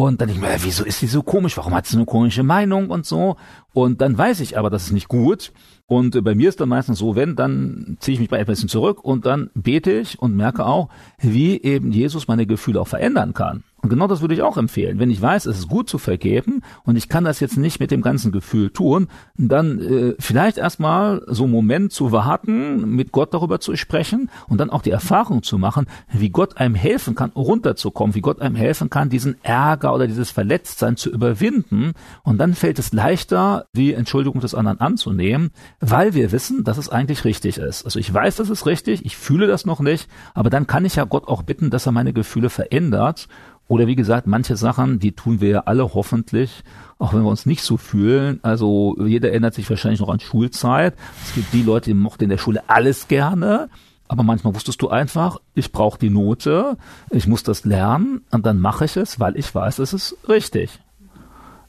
Und 0.00 0.18
dann 0.18 0.28
denke 0.28 0.42
ich 0.42 0.50
mir, 0.50 0.64
wieso 0.64 0.82
ist 0.82 1.00
sie 1.00 1.06
so 1.06 1.22
komisch? 1.22 1.58
Warum 1.58 1.74
hat 1.74 1.84
sie 1.84 1.96
eine 1.96 2.06
komische 2.06 2.42
Meinung 2.42 2.88
und 2.88 3.04
so? 3.04 3.36
Und 3.74 4.00
dann 4.00 4.16
weiß 4.16 4.40
ich 4.40 4.56
aber, 4.56 4.70
das 4.70 4.84
ist 4.84 4.92
nicht 4.92 5.08
gut. 5.08 5.52
Und 5.90 6.16
äh, 6.16 6.22
bei 6.22 6.34
mir 6.34 6.48
ist 6.48 6.60
dann 6.60 6.70
meistens 6.70 6.98
so, 6.98 7.16
wenn, 7.16 7.36
dann 7.36 7.96
ziehe 8.00 8.14
ich 8.14 8.20
mich 8.20 8.32
ein 8.32 8.46
bisschen 8.46 8.68
zurück 8.68 9.04
und 9.04 9.26
dann 9.26 9.50
bete 9.54 9.90
ich 9.90 10.18
und 10.18 10.36
merke 10.36 10.64
auch, 10.64 10.88
wie 11.18 11.60
eben 11.60 11.92
Jesus 11.92 12.28
meine 12.28 12.46
Gefühle 12.46 12.80
auch 12.80 12.88
verändern 12.88 13.34
kann. 13.34 13.64
Und 13.82 13.88
genau 13.88 14.06
das 14.06 14.20
würde 14.20 14.34
ich 14.34 14.42
auch 14.42 14.56
empfehlen. 14.58 14.98
Wenn 14.98 15.10
ich 15.10 15.22
weiß, 15.22 15.46
es 15.46 15.58
ist 15.58 15.68
gut 15.68 15.88
zu 15.88 15.98
vergeben 15.98 16.62
und 16.84 16.96
ich 16.96 17.08
kann 17.08 17.24
das 17.24 17.40
jetzt 17.40 17.56
nicht 17.56 17.80
mit 17.80 17.90
dem 17.90 18.02
ganzen 18.02 18.30
Gefühl 18.30 18.70
tun, 18.70 19.08
dann 19.36 19.80
äh, 19.80 20.14
vielleicht 20.18 20.58
erstmal 20.58 21.22
so 21.26 21.44
einen 21.44 21.52
Moment 21.52 21.92
zu 21.92 22.12
warten, 22.12 22.94
mit 22.94 23.10
Gott 23.10 23.32
darüber 23.32 23.58
zu 23.58 23.74
sprechen 23.76 24.30
und 24.48 24.58
dann 24.58 24.70
auch 24.70 24.82
die 24.82 24.90
Erfahrung 24.90 25.42
zu 25.42 25.56
machen, 25.56 25.86
wie 26.12 26.28
Gott 26.28 26.58
einem 26.58 26.74
helfen 26.74 27.14
kann, 27.14 27.30
runterzukommen, 27.30 28.14
wie 28.14 28.20
Gott 28.20 28.40
einem 28.40 28.54
helfen 28.54 28.90
kann, 28.90 29.08
diesen 29.08 29.42
Ärger 29.42 29.89
oder 29.94 30.06
dieses 30.06 30.30
Verletztsein 30.30 30.96
zu 30.96 31.10
überwinden. 31.10 31.92
Und 32.22 32.38
dann 32.38 32.54
fällt 32.54 32.78
es 32.78 32.92
leichter, 32.92 33.66
die 33.74 33.94
Entschuldigung 33.94 34.40
des 34.40 34.54
anderen 34.54 34.80
anzunehmen, 34.80 35.50
weil 35.80 36.14
wir 36.14 36.32
wissen, 36.32 36.64
dass 36.64 36.78
es 36.78 36.88
eigentlich 36.88 37.24
richtig 37.24 37.58
ist. 37.58 37.84
Also 37.84 37.98
ich 37.98 38.12
weiß, 38.12 38.36
das 38.36 38.50
ist 38.50 38.66
richtig, 38.66 39.04
ich 39.04 39.16
fühle 39.16 39.46
das 39.46 39.66
noch 39.66 39.80
nicht, 39.80 40.08
aber 40.34 40.50
dann 40.50 40.66
kann 40.66 40.84
ich 40.84 40.96
ja 40.96 41.04
Gott 41.04 41.28
auch 41.28 41.42
bitten, 41.42 41.70
dass 41.70 41.86
er 41.86 41.92
meine 41.92 42.12
Gefühle 42.12 42.50
verändert. 42.50 43.28
Oder 43.70 43.86
wie 43.86 43.94
gesagt, 43.94 44.26
manche 44.26 44.56
Sachen, 44.56 44.98
die 44.98 45.12
tun 45.12 45.40
wir 45.40 45.48
ja 45.48 45.60
alle 45.60 45.94
hoffentlich, 45.94 46.64
auch 46.98 47.14
wenn 47.14 47.22
wir 47.22 47.30
uns 47.30 47.46
nicht 47.46 47.62
so 47.62 47.76
fühlen. 47.76 48.40
Also 48.42 48.96
jeder 48.98 49.30
erinnert 49.30 49.54
sich 49.54 49.70
wahrscheinlich 49.70 50.00
noch 50.00 50.08
an 50.08 50.18
Schulzeit. 50.18 50.94
Es 51.24 51.34
gibt 51.34 51.52
die 51.52 51.62
Leute, 51.62 51.90
die 51.90 51.94
mochten 51.94 52.24
in 52.24 52.30
der 52.30 52.38
Schule 52.38 52.64
alles 52.66 53.06
gerne. 53.06 53.68
Aber 54.10 54.24
manchmal 54.24 54.56
wusstest 54.56 54.82
du 54.82 54.88
einfach, 54.88 55.38
ich 55.54 55.70
brauche 55.70 55.96
die 55.96 56.10
Note, 56.10 56.76
ich 57.10 57.28
muss 57.28 57.44
das 57.44 57.64
lernen 57.64 58.24
und 58.32 58.44
dann 58.44 58.58
mache 58.58 58.84
ich 58.86 58.96
es, 58.96 59.20
weil 59.20 59.36
ich 59.36 59.54
weiß, 59.54 59.78
es 59.78 59.92
ist 59.92 60.16
richtig. 60.28 60.80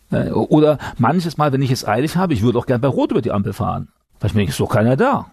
Äh, 0.09 0.31
Oder 0.31 0.79
manches 0.97 1.37
Mal, 1.37 1.53
wenn 1.53 1.61
ich 1.61 1.69
es 1.69 1.87
eilig 1.87 2.15
habe, 2.15 2.33
ich 2.33 2.41
würde 2.41 2.57
auch 2.57 2.65
gern 2.65 2.81
bei 2.81 2.87
Rot 2.87 3.11
über 3.11 3.21
die 3.21 3.31
Ampel 3.31 3.53
fahren. 3.53 3.89
Weil 4.19 4.29
ich 4.29 4.33
mir 4.33 4.39
denke, 4.39 4.59
ist 4.59 4.71
keiner 4.71 4.97
da. 4.97 5.27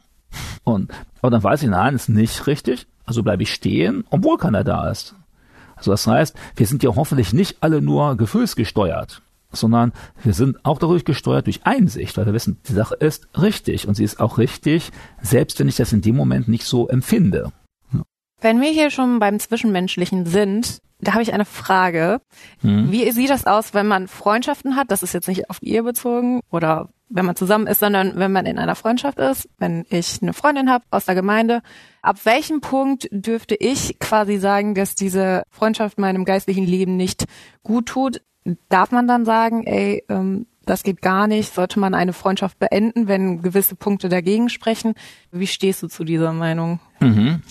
Und, 0.65 0.93
aber 1.23 1.31
dann 1.31 1.43
weiß 1.43 1.63
ich, 1.63 1.71
nein, 1.71 1.95
ist 1.95 2.11
nicht 2.11 2.47
richtig. 2.47 2.87
Also 3.07 3.23
bleibe 3.23 3.43
ich 3.43 3.55
stehen, 3.55 4.05
obwohl 4.11 4.37
keiner 4.37 4.63
da 4.63 4.91
ist. 4.91 5.15
Also 5.77 5.93
das 5.93 6.07
heißt, 6.07 6.37
wir 6.57 6.67
sind 6.67 6.83
ja 6.83 6.95
hoffentlich 6.95 7.33
nicht 7.33 7.57
alle 7.63 7.81
nur 7.81 8.19
gefühlsgesteuert, 8.19 9.23
sondern 9.53 9.93
wir 10.23 10.35
sind 10.35 10.65
auch 10.65 10.79
dadurch 10.79 11.05
gesteuert 11.05 11.47
durch 11.47 11.61
Einsicht, 11.65 12.17
weil 12.17 12.27
wir 12.27 12.35
wissen, 12.35 12.61
die 12.69 12.73
Sache 12.73 12.95
ist 12.95 13.29
richtig 13.39 13.89
und 13.89 13.95
sie 13.95 14.05
ist 14.05 14.21
auch 14.21 14.39
richtig, 14.39 14.91
selbst 15.21 15.59
wenn 15.59 15.69
ich 15.69 15.77
das 15.77 15.93
in 15.93 16.03
dem 16.03 16.17
Moment 16.17 16.49
nicht 16.49 16.65
so 16.65 16.89
empfinde. 16.89 17.53
Wenn 18.41 18.61
wir 18.61 18.71
hier 18.71 18.91
schon 18.91 19.19
beim 19.19 19.41
Zwischenmenschlichen 19.41 20.27
sind, 20.27 20.81
da 21.01 21.13
habe 21.13 21.23
ich 21.23 21.33
eine 21.33 21.45
Frage. 21.45 22.21
Hm? 22.61 22.91
Wie 22.91 23.11
sieht 23.11 23.31
das 23.31 23.47
aus, 23.47 23.75
wenn 23.75 23.87
man 23.87 24.09
Freundschaften 24.09 24.77
hat? 24.77 24.91
Das 24.91 25.03
ist 25.03 25.13
jetzt 25.13 25.29
nicht 25.29 25.49
auf 25.51 25.61
die 25.61 25.73
Ehe 25.73 25.83
bezogen 25.83 26.41
oder 26.51 26.89
wenn 27.09 27.25
man 27.25 27.37
zusammen 27.37 27.67
ist, 27.67 27.81
sondern 27.81 28.17
wenn 28.17 28.33
man 28.33 28.47
in 28.47 28.59
einer 28.59 28.75
Freundschaft 28.75 29.19
ist. 29.19 29.49
Wenn 29.59 29.87
ich 29.91 30.21
eine 30.21 30.35
Freundin 30.35 30.71
habe 30.71 30.85
aus 30.91 31.07
der 31.07 31.15
Gemeinde, 31.15 31.63
ab 32.03 32.19
welchem 32.25 32.61
Punkt 32.61 33.09
dürfte 33.11 33.55
ich 33.55 33.99
quasi 33.99 34.39
sagen, 34.39 34.75
dass 34.75 34.95
diese 34.95 35.43
Freundschaft 35.51 35.99
meinem 35.99 36.25
geistlichen 36.25 36.67
Leben 36.67 36.97
nicht 36.97 37.25
gut 37.63 37.87
tut? 37.87 38.21
Darf 38.69 38.93
man 38.93 39.07
dann 39.07 39.25
sagen, 39.25 39.67
ey, 39.67 40.05
ähm, 40.09 40.47
das 40.65 40.83
geht 40.83 41.03
gar 41.03 41.27
nicht, 41.27 41.55
sollte 41.55 41.81
man 41.81 41.95
eine 41.95 42.13
Freundschaft 42.13 42.59
beenden, 42.59 43.09
wenn 43.09 43.43
gewisse 43.43 43.75
Punkte 43.75 44.09
dagegen 44.09 44.49
sprechen? 44.49 44.95
Wie 45.33 45.47
stehst 45.47 45.83
du 45.83 45.89
zu 45.89 46.05
dieser 46.05 46.33
Meinung? 46.33 46.81
Mhm. 47.01 47.43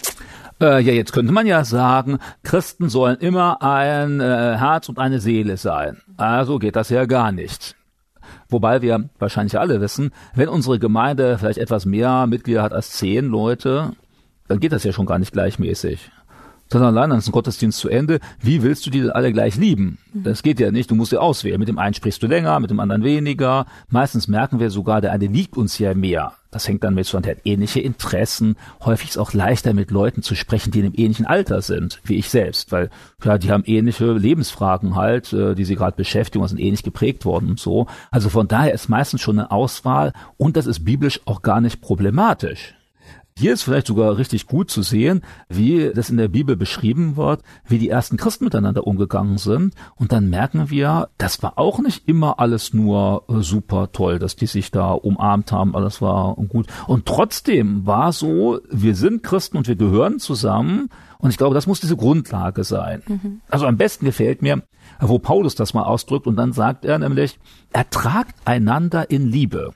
Äh, 0.61 0.81
ja, 0.81 0.93
jetzt 0.93 1.13
könnte 1.13 1.31
man 1.31 1.45
ja 1.45 1.63
sagen, 1.65 2.19
Christen 2.43 2.89
sollen 2.89 3.17
immer 3.17 3.61
ein 3.61 4.19
äh, 4.19 4.57
Herz 4.57 4.89
und 4.89 4.97
eine 4.97 5.19
Seele 5.19 5.57
sein. 5.57 6.01
Also 6.17 6.57
geht 6.57 6.75
das 6.75 6.89
ja 6.89 7.05
gar 7.05 7.31
nicht. 7.31 7.75
Wobei 8.49 8.81
wir 8.81 9.09
wahrscheinlich 9.19 9.59
alle 9.59 9.81
wissen, 9.81 10.11
wenn 10.33 10.49
unsere 10.49 10.79
Gemeinde 10.79 11.37
vielleicht 11.37 11.59
etwas 11.59 11.85
mehr 11.85 12.27
Mitglieder 12.27 12.63
hat 12.63 12.73
als 12.73 12.91
zehn 12.91 13.25
Leute, 13.25 13.91
dann 14.47 14.59
geht 14.59 14.71
das 14.71 14.83
ja 14.83 14.93
schon 14.93 15.05
gar 15.05 15.19
nicht 15.19 15.33
gleichmäßig. 15.33 16.11
Sondern 16.69 16.95
allein 16.95 17.09
dann 17.09 17.19
ist 17.19 17.27
ein 17.27 17.31
Gottesdienst 17.31 17.79
zu 17.79 17.89
Ende. 17.89 18.19
Wie 18.41 18.61
willst 18.61 18.85
du 18.85 18.89
die 18.89 19.09
alle 19.09 19.31
gleich 19.31 19.55
lieben? 19.55 19.97
Das 20.13 20.43
geht 20.43 20.59
ja 20.59 20.71
nicht. 20.71 20.91
Du 20.91 20.95
musst 20.95 21.11
ja 21.11 21.19
auswählen. 21.19 21.59
Mit 21.59 21.69
dem 21.69 21.79
einen 21.79 21.93
sprichst 21.93 22.21
du 22.21 22.27
länger, 22.27 22.59
mit 22.59 22.69
dem 22.69 22.79
anderen 22.79 23.03
weniger. 23.03 23.65
Meistens 23.89 24.27
merken 24.27 24.59
wir 24.59 24.69
sogar, 24.69 24.99
der 24.99 25.11
eine 25.11 25.27
liegt 25.27 25.55
uns 25.55 25.79
ja 25.79 25.93
mehr. 25.93 26.33
Das 26.51 26.67
hängt 26.67 26.83
dann 26.83 26.95
mit 26.95 27.05
so, 27.05 27.19
der 27.19 27.35
hat 27.35 27.41
ähnliche 27.45 27.81
Interessen. 27.81 28.55
Häufig 28.83 29.09
ist 29.09 29.17
auch 29.17 29.33
leichter, 29.33 29.73
mit 29.73 29.91
Leuten 29.91 30.23
zu 30.23 30.33
sprechen, 30.33 30.71
die 30.71 30.79
in 30.79 30.85
einem 30.85 30.95
ähnlichen 30.95 31.25
Alter 31.25 31.61
sind, 31.61 31.99
wie 32.03 32.15
ich 32.15 32.29
selbst. 32.29 32.71
Weil, 32.71 32.89
ja, 33.23 33.37
die 33.37 33.51
haben 33.51 33.63
ähnliche 33.65 34.11
Lebensfragen 34.13 34.95
halt, 34.95 35.33
äh, 35.33 35.55
die 35.55 35.65
sie 35.65 35.75
gerade 35.75 35.95
beschäftigen 35.95 36.41
und 36.41 36.47
sind 36.47 36.59
ähnlich 36.59 36.83
geprägt 36.83 37.25
worden 37.25 37.49
und 37.51 37.59
so. 37.59 37.87
Also 38.11 38.29
von 38.29 38.47
daher 38.47 38.73
ist 38.73 38.89
meistens 38.89 39.21
schon 39.21 39.39
eine 39.39 39.51
Auswahl 39.51 40.13
und 40.37 40.57
das 40.57 40.65
ist 40.65 40.85
biblisch 40.85 41.21
auch 41.25 41.41
gar 41.41 41.61
nicht 41.61 41.81
problematisch. 41.81 42.73
Hier 43.39 43.53
ist 43.53 43.61
vielleicht 43.61 43.85
sogar 43.85 44.17
richtig 44.17 44.47
gut 44.47 44.71
zu 44.71 44.81
sehen, 44.81 45.21
wie 45.47 45.91
das 45.93 46.09
in 46.09 46.17
der 46.17 46.27
Bibel 46.27 46.55
beschrieben 46.55 47.17
wird, 47.17 47.43
wie 47.67 47.77
die 47.77 47.87
ersten 47.87 48.17
Christen 48.17 48.45
miteinander 48.45 48.87
umgegangen 48.87 49.37
sind. 49.37 49.75
Und 49.95 50.11
dann 50.11 50.27
merken 50.31 50.71
wir, 50.71 51.09
das 51.19 51.43
war 51.43 51.59
auch 51.59 51.77
nicht 51.77 52.07
immer 52.07 52.39
alles 52.39 52.73
nur 52.73 53.25
äh, 53.29 53.41
super 53.41 53.91
toll, 53.91 54.17
dass 54.17 54.37
die 54.37 54.47
sich 54.47 54.71
da 54.71 54.91
umarmt 54.91 55.51
haben, 55.51 55.75
alles 55.75 56.01
war 56.01 56.33
gut. 56.47 56.65
Und 56.87 57.05
trotzdem 57.05 57.85
war 57.85 58.11
so, 58.11 58.59
wir 58.71 58.95
sind 58.95 59.21
Christen 59.21 59.57
und 59.57 59.67
wir 59.67 59.75
gehören 59.75 60.17
zusammen. 60.17 60.89
Und 61.19 61.29
ich 61.29 61.37
glaube, 61.37 61.53
das 61.53 61.67
muss 61.67 61.79
diese 61.79 61.95
Grundlage 61.95 62.63
sein. 62.63 63.03
Also 63.51 63.67
am 63.67 63.77
besten 63.77 64.05
gefällt 64.05 64.41
mir, 64.41 64.63
wo 64.99 65.19
Paulus 65.19 65.53
das 65.53 65.75
mal 65.75 65.83
ausdrückt 65.83 66.25
und 66.25 66.37
dann 66.37 66.53
sagt 66.53 66.85
er 66.85 66.97
nämlich, 66.97 67.37
ertragt 67.71 68.33
einander 68.45 69.11
in 69.11 69.31
Liebe. 69.31 69.73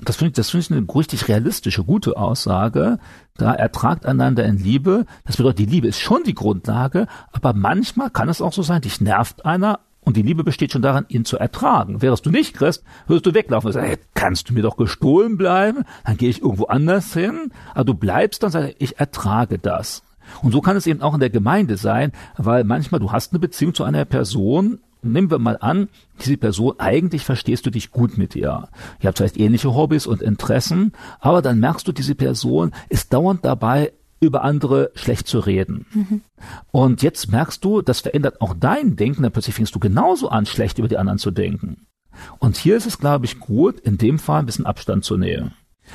Das 0.00 0.16
finde 0.16 0.30
ich, 0.30 0.34
das 0.34 0.50
finde 0.50 0.64
ich 0.64 0.72
eine 0.72 0.94
richtig 0.94 1.28
realistische, 1.28 1.84
gute 1.84 2.16
Aussage. 2.16 2.98
Da 3.36 3.54
ertragt 3.54 4.06
einander 4.06 4.44
in 4.44 4.58
Liebe. 4.58 5.06
Das 5.24 5.36
bedeutet, 5.36 5.60
die 5.60 5.66
Liebe 5.66 5.88
ist 5.88 6.00
schon 6.00 6.24
die 6.24 6.34
Grundlage, 6.34 7.06
aber 7.32 7.52
manchmal 7.52 8.10
kann 8.10 8.28
es 8.28 8.42
auch 8.42 8.52
so 8.52 8.62
sein, 8.62 8.82
dich 8.82 9.00
nervt 9.00 9.44
einer 9.44 9.80
und 10.04 10.16
die 10.16 10.22
Liebe 10.22 10.44
besteht 10.44 10.72
schon 10.72 10.82
daran, 10.82 11.06
ihn 11.08 11.24
zu 11.24 11.38
ertragen. 11.38 12.02
Wärst 12.02 12.26
du 12.26 12.30
nicht 12.30 12.54
Christ, 12.54 12.84
würdest 13.06 13.26
du 13.26 13.34
weglaufen 13.34 13.68
und 13.68 13.72
sagen, 13.72 13.86
hey, 13.86 13.98
kannst 14.12 14.50
du 14.50 14.54
mir 14.54 14.62
doch 14.62 14.76
gestohlen 14.76 15.38
bleiben? 15.38 15.84
Dann 16.04 16.16
gehe 16.18 16.28
ich 16.28 16.42
irgendwo 16.42 16.66
anders 16.66 17.14
hin. 17.14 17.50
Aber 17.72 17.84
du 17.84 17.94
bleibst 17.94 18.42
dann, 18.42 18.50
sagst, 18.50 18.76
ich 18.78 18.98
ertrage 18.98 19.58
das. 19.58 20.02
Und 20.42 20.52
so 20.52 20.60
kann 20.60 20.76
es 20.76 20.86
eben 20.86 21.02
auch 21.02 21.14
in 21.14 21.20
der 21.20 21.30
Gemeinde 21.30 21.76
sein, 21.76 22.12
weil 22.36 22.64
manchmal 22.64 23.00
du 23.00 23.12
hast 23.12 23.32
eine 23.32 23.38
Beziehung 23.38 23.74
zu 23.74 23.84
einer 23.84 24.04
Person, 24.04 24.80
nehmen 25.04 25.30
wir 25.30 25.38
mal 25.38 25.58
an, 25.60 25.88
diese 26.24 26.36
Person, 26.36 26.74
eigentlich 26.78 27.24
verstehst 27.24 27.66
du 27.66 27.70
dich 27.70 27.90
gut 27.90 28.18
mit 28.18 28.34
ihr. 28.36 28.68
Ihr 29.00 29.08
habt 29.08 29.18
vielleicht 29.18 29.38
ähnliche 29.38 29.74
Hobbys 29.74 30.06
und 30.06 30.22
Interessen, 30.22 30.92
aber 31.20 31.42
dann 31.42 31.60
merkst 31.60 31.86
du, 31.86 31.92
diese 31.92 32.14
Person 32.14 32.72
ist 32.88 33.12
dauernd 33.12 33.44
dabei, 33.44 33.92
über 34.20 34.42
andere 34.42 34.90
schlecht 34.94 35.26
zu 35.26 35.38
reden. 35.38 35.86
Und 36.70 37.02
jetzt 37.02 37.30
merkst 37.30 37.64
du, 37.64 37.82
das 37.82 38.00
verändert 38.00 38.40
auch 38.40 38.54
dein 38.58 38.96
Denken, 38.96 39.22
dann 39.22 39.32
plötzlich 39.32 39.54
fängst 39.54 39.74
du 39.74 39.78
genauso 39.78 40.28
an, 40.28 40.46
schlecht 40.46 40.78
über 40.78 40.88
die 40.88 40.96
anderen 40.96 41.18
zu 41.18 41.30
denken. 41.30 41.86
Und 42.38 42.56
hier 42.56 42.76
ist 42.76 42.86
es, 42.86 42.98
glaube 42.98 43.26
ich, 43.26 43.38
gut, 43.40 43.80
in 43.80 43.98
dem 43.98 44.18
Fall 44.18 44.40
ein 44.40 44.46
bisschen 44.46 44.66
Abstand 44.66 45.04
zu 45.04 45.16
nehmen. 45.16 45.52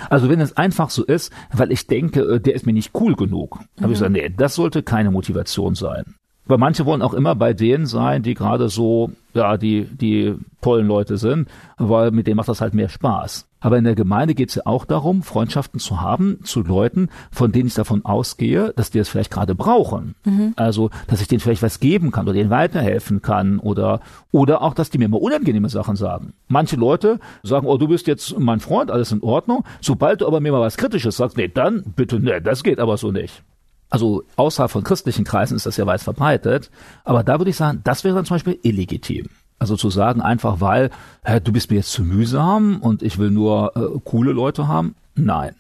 Also 0.10 0.30
wenn 0.30 0.39
es 0.41 0.56
einfach 0.56 0.89
so 0.89 1.04
ist, 1.04 1.32
weil 1.52 1.72
ich 1.72 1.88
denke, 1.88 2.22
äh, 2.22 2.39
der 2.39 2.54
ist 2.54 2.65
mir 2.65 2.74
nicht 2.74 2.91
cool 2.93 3.15
genug, 3.15 3.60
mhm. 3.60 3.82
habe 3.82 3.93
ich 3.93 4.00
gesagt, 4.00 4.12
nee, 4.12 4.30
das 4.30 4.56
sollte 4.56 4.84
keine 4.84 5.12
Motivation 5.12 5.76
sein. 5.76 6.15
Weil 6.50 6.58
manche 6.58 6.88
wollen 6.88 7.04
auch 7.04 7.14
immer 7.14 7.36
bei 7.36 7.54
denen 7.54 7.86
sein, 7.86 8.24
die 8.24 8.34
gerade 8.34 8.70
so, 8.70 9.12
ja, 9.36 9.56
die, 9.56 9.84
die 9.84 10.34
tollen 10.62 10.88
Leute 10.88 11.18
sind, 11.18 11.48
weil 11.78 12.10
mit 12.10 12.26
denen 12.26 12.38
macht 12.38 12.50
das 12.50 12.60
halt 12.60 12.74
mehr 12.74 12.90
Spaß. 12.90 13.48
Aber 13.60 13.78
in 13.78 13.84
der 13.84 13.94
Gemeinde 13.94 14.34
geht 14.34 14.50
es 14.50 14.56
ja 14.56 14.64
auch 14.66 14.86
darum, 14.86 15.22
Freundschaften 15.22 15.80
zu 15.80 16.02
haben 16.02 16.40
zu 16.44 16.64
Leuten, 16.64 17.10
von 17.32 17.52
denen 17.52 17.68
ich 17.68 17.76
davon 17.76 18.04
ausgehe, 18.04 18.74
dass 18.76 18.90
die 18.90 18.98
es 18.98 19.10
vielleicht 19.10 19.30
gerade 19.30 19.54
brauchen. 19.54 20.16
Mhm. 20.26 20.54
Also, 20.56 20.90
dass 21.06 21.22
ich 21.22 21.28
denen 21.28 21.40
vielleicht 21.40 21.62
was 21.62 21.80
geben 21.80 22.10
kann 22.10 22.26
oder 22.26 22.34
denen 22.34 22.50
weiterhelfen 22.50 23.22
kann 23.22 23.60
oder, 23.60 24.02
oder 24.32 24.64
auch, 24.64 24.74
dass 24.74 24.90
die 24.90 24.98
mir 24.98 25.08
mal 25.08 25.18
unangenehme 25.18 25.70
Sachen 25.70 25.98
sagen. 25.98 26.34
Manche 26.48 26.78
Leute 26.78 27.20
sagen, 27.44 27.68
oh, 27.68 27.78
du 27.78 27.88
bist 27.88 28.08
jetzt 28.08 28.40
mein 28.40 28.60
Freund, 28.60 28.90
alles 28.90 29.12
in 29.12 29.22
Ordnung. 29.22 29.66
Sobald 29.82 30.22
du 30.22 30.26
aber 30.26 30.40
mir 30.40 30.52
mal 30.52 30.62
was 30.62 30.78
Kritisches 30.78 31.18
sagst, 31.18 31.38
nee, 31.38 31.48
dann 31.48 31.84
bitte, 31.96 32.20
nee, 32.20 32.42
das 32.42 32.64
geht 32.64 32.80
aber 32.80 32.98
so 32.98 33.12
nicht. 33.12 33.44
Also 33.89 34.23
außerhalb 34.36 34.71
von 34.71 34.84
christlichen 34.84 35.25
Kreisen 35.25 35.56
ist 35.56 35.65
das 35.65 35.78
ja 35.78 35.86
weit 35.86 36.02
verbreitet. 36.02 36.69
Aber 37.04 37.23
da 37.23 37.39
würde 37.39 37.49
ich 37.49 37.58
sagen, 37.58 37.82
das 37.84 38.04
wäre 38.04 38.15
dann 38.15 38.25
zum 38.25 38.36
Beispiel 38.36 38.60
illegitim. 38.62 39.28
Also 39.58 39.75
zu 39.75 39.89
sagen, 39.89 40.21
einfach 40.21 40.62
weil, 40.62 40.89
hä, 41.23 41.39
du 41.43 41.52
bist 41.52 41.69
mir 41.69 41.78
jetzt 41.78 41.91
zu 41.91 42.04
mühsam 42.04 42.78
und 42.82 43.04
ich 43.04 43.17
will 43.17 43.32
nur 43.32 43.75
äh, 43.75 43.99
coole 44.06 44.32
Leute 44.32 44.67
haben? 44.67 44.95
Nein. 45.15 45.56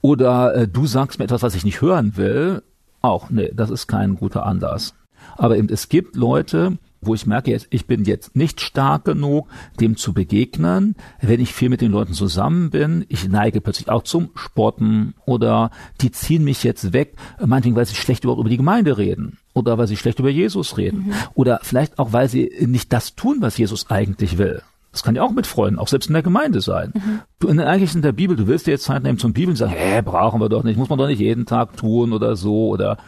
Oder 0.00 0.54
äh, 0.54 0.68
du 0.68 0.86
sagst 0.86 1.18
mir 1.18 1.24
etwas, 1.24 1.42
was 1.42 1.54
ich 1.54 1.64
nicht 1.64 1.82
hören 1.82 2.16
will? 2.16 2.62
Auch, 3.02 3.30
nee, 3.30 3.50
das 3.54 3.70
ist 3.70 3.88
kein 3.88 4.16
guter 4.16 4.46
Anlass. 4.46 4.94
Aber 5.36 5.56
eben, 5.56 5.68
es 5.68 5.88
gibt 5.88 6.16
Leute, 6.16 6.78
wo 7.02 7.14
ich 7.14 7.26
merke, 7.26 7.58
ich 7.68 7.86
bin 7.86 8.04
jetzt 8.04 8.36
nicht 8.36 8.60
stark 8.60 9.04
genug, 9.04 9.48
dem 9.80 9.96
zu 9.96 10.12
begegnen. 10.12 10.94
Wenn 11.20 11.40
ich 11.40 11.52
viel 11.52 11.68
mit 11.68 11.80
den 11.80 11.92
Leuten 11.92 12.14
zusammen 12.14 12.70
bin, 12.70 13.04
ich 13.08 13.28
neige 13.28 13.60
plötzlich 13.60 13.90
auch 13.90 14.04
zum 14.04 14.30
Sporten 14.34 15.14
oder 15.26 15.70
die 16.00 16.12
ziehen 16.12 16.44
mich 16.44 16.62
jetzt 16.62 16.92
weg, 16.92 17.16
meinetwegen, 17.44 17.76
weil 17.76 17.86
sie 17.86 17.96
schlecht 17.96 18.24
überhaupt 18.24 18.40
über 18.40 18.50
die 18.50 18.56
Gemeinde 18.56 18.96
reden 18.96 19.38
oder 19.52 19.76
weil 19.78 19.88
sie 19.88 19.96
schlecht 19.96 20.20
über 20.20 20.30
Jesus 20.30 20.78
reden 20.78 21.06
mhm. 21.06 21.12
oder 21.34 21.60
vielleicht 21.62 21.98
auch, 21.98 22.12
weil 22.12 22.28
sie 22.28 22.50
nicht 22.66 22.92
das 22.92 23.14
tun, 23.14 23.38
was 23.40 23.58
Jesus 23.58 23.90
eigentlich 23.90 24.38
will. 24.38 24.62
Das 24.92 25.02
kann 25.02 25.16
ja 25.16 25.22
auch 25.22 25.32
mit 25.32 25.46
Freunden, 25.46 25.78
auch 25.78 25.88
selbst 25.88 26.08
in 26.08 26.12
der 26.12 26.22
Gemeinde 26.22 26.60
sein. 26.60 26.92
Mhm. 26.94 27.20
Du, 27.40 27.48
in, 27.48 27.58
eigentlich 27.60 27.94
in 27.94 28.02
der 28.02 28.12
Bibel, 28.12 28.36
du 28.36 28.46
willst 28.46 28.66
dir 28.66 28.72
jetzt 28.72 28.84
Zeit 28.84 29.02
nehmen 29.02 29.18
zum 29.18 29.32
Bibeln 29.32 29.52
und 29.52 29.56
sagen, 29.56 29.72
hä, 29.74 30.02
brauchen 30.02 30.40
wir 30.40 30.50
doch 30.50 30.64
nicht, 30.64 30.76
muss 30.76 30.90
man 30.90 30.98
doch 30.98 31.06
nicht 31.06 31.20
jeden 31.20 31.46
Tag 31.46 31.76
tun 31.76 32.12
oder 32.12 32.36
so 32.36 32.68
oder 32.68 32.98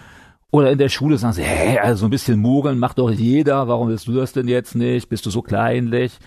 oder 0.54 0.70
in 0.70 0.78
der 0.78 0.88
Schule 0.88 1.18
sagen 1.18 1.34
sie, 1.34 1.42
hä, 1.42 1.80
also 1.80 2.02
so 2.02 2.06
ein 2.06 2.10
bisschen 2.10 2.38
mogeln 2.38 2.78
macht 2.78 3.00
doch 3.00 3.10
jeder, 3.10 3.66
warum 3.66 3.88
willst 3.88 4.06
du 4.06 4.12
das 4.12 4.32
denn 4.32 4.46
jetzt 4.46 4.76
nicht? 4.76 5.08
Bist 5.08 5.26
du 5.26 5.30
so 5.30 5.42
kleinlich? 5.42 6.20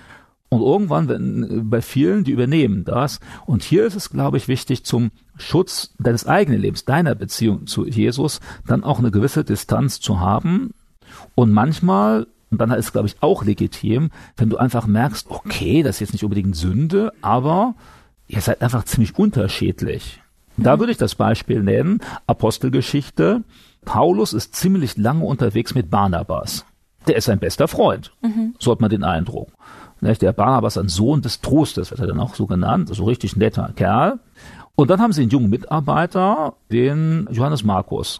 Und 0.50 0.60
irgendwann, 0.60 1.08
wenn, 1.08 1.70
bei 1.70 1.82
vielen, 1.82 2.26
die 2.26 2.34
übernehmen 2.34 2.84
das. 2.84 3.22
Und 3.46 3.63
hier 3.63 3.86
ist 3.86 3.96
es, 3.96 4.10
glaube 4.10 4.36
ich, 4.36 4.50
wichtig, 4.50 4.84
zum 4.84 5.12
Schutz 5.38 5.94
deines 5.98 6.28
eigenen 6.28 6.60
Lebens, 6.60 6.84
deiner 6.84 7.16
Beziehung 7.16 7.68
zu 7.68 7.88
Jesus, 7.88 8.42
dann 8.66 8.84
auch 8.84 9.00
eine 9.00 9.12
gewisse 9.12 9.46
Distanz 9.46 10.02
zu 10.02 10.20
haben. 10.20 10.74
Und 11.34 11.54
manchmal, 11.54 12.28
und 12.52 12.60
dann 12.60 12.72
ist 12.72 12.88
es, 12.88 12.92
glaube 12.92 13.08
ich, 13.08 13.16
auch 13.22 13.46
legitim, 13.46 14.10
wenn 14.36 14.50
du 14.50 14.58
einfach 14.58 14.88
merkst, 14.88 15.28
okay, 15.30 15.84
das 15.84 15.96
ist 15.96 16.00
jetzt 16.02 16.13
nicht 16.13 16.26
unbedingt 16.26 16.58
Sünde, 16.58 17.13
aber 17.22 17.76
ihr 18.28 18.42
seid 18.42 18.62
einfach 18.62 18.84
ziemlich 18.84 19.18
unterschiedlich. 19.18 20.22
Da 20.58 20.76
mhm. 20.76 20.80
würde 20.82 20.92
ich 20.92 20.98
das 20.98 21.16
Beispiel 21.16 21.63
nennen, 21.63 22.02
Apostelgeschichte, 22.26 23.46
Paulus 23.88 24.34
ist 24.34 24.54
ziemlich 24.54 24.97
lange 24.97 25.23
unterwegs 25.23 25.73
mit 25.73 25.89
Barnabas. 25.89 26.65
Der 27.08 27.15
ist 27.15 27.26
sein 27.26 27.39
bester 27.39 27.69
Freund. 27.69 28.12
Mhm. 28.21 28.54
So 28.60 28.71
hat 28.71 28.82
man 28.82 28.89
den 28.89 29.06
Eindruck. 29.06 29.47
Der 30.02 30.34
Barnabas, 30.34 30.78
ein 30.78 30.89
Sohn 30.89 31.21
des 31.21 31.39
Trostes, 31.39 31.89
wird 31.89 32.02
er 32.02 32.08
dann 32.08 32.19
auch 32.19 32.36
so 32.36 32.45
genannt, 32.47 32.89
also 32.89 33.06
richtig 33.06 33.38
netter 33.38 33.71
Kerl. 33.76 34.19
Und 34.76 34.89
dann 34.89 35.00
haben 35.00 35.13
sie 35.13 35.21
einen 35.21 35.32
jungen 35.32 35.50
Mitarbeiter, 35.50 36.56
den 36.69 37.30
Johannes 37.32 37.63
Markus. 37.63 38.19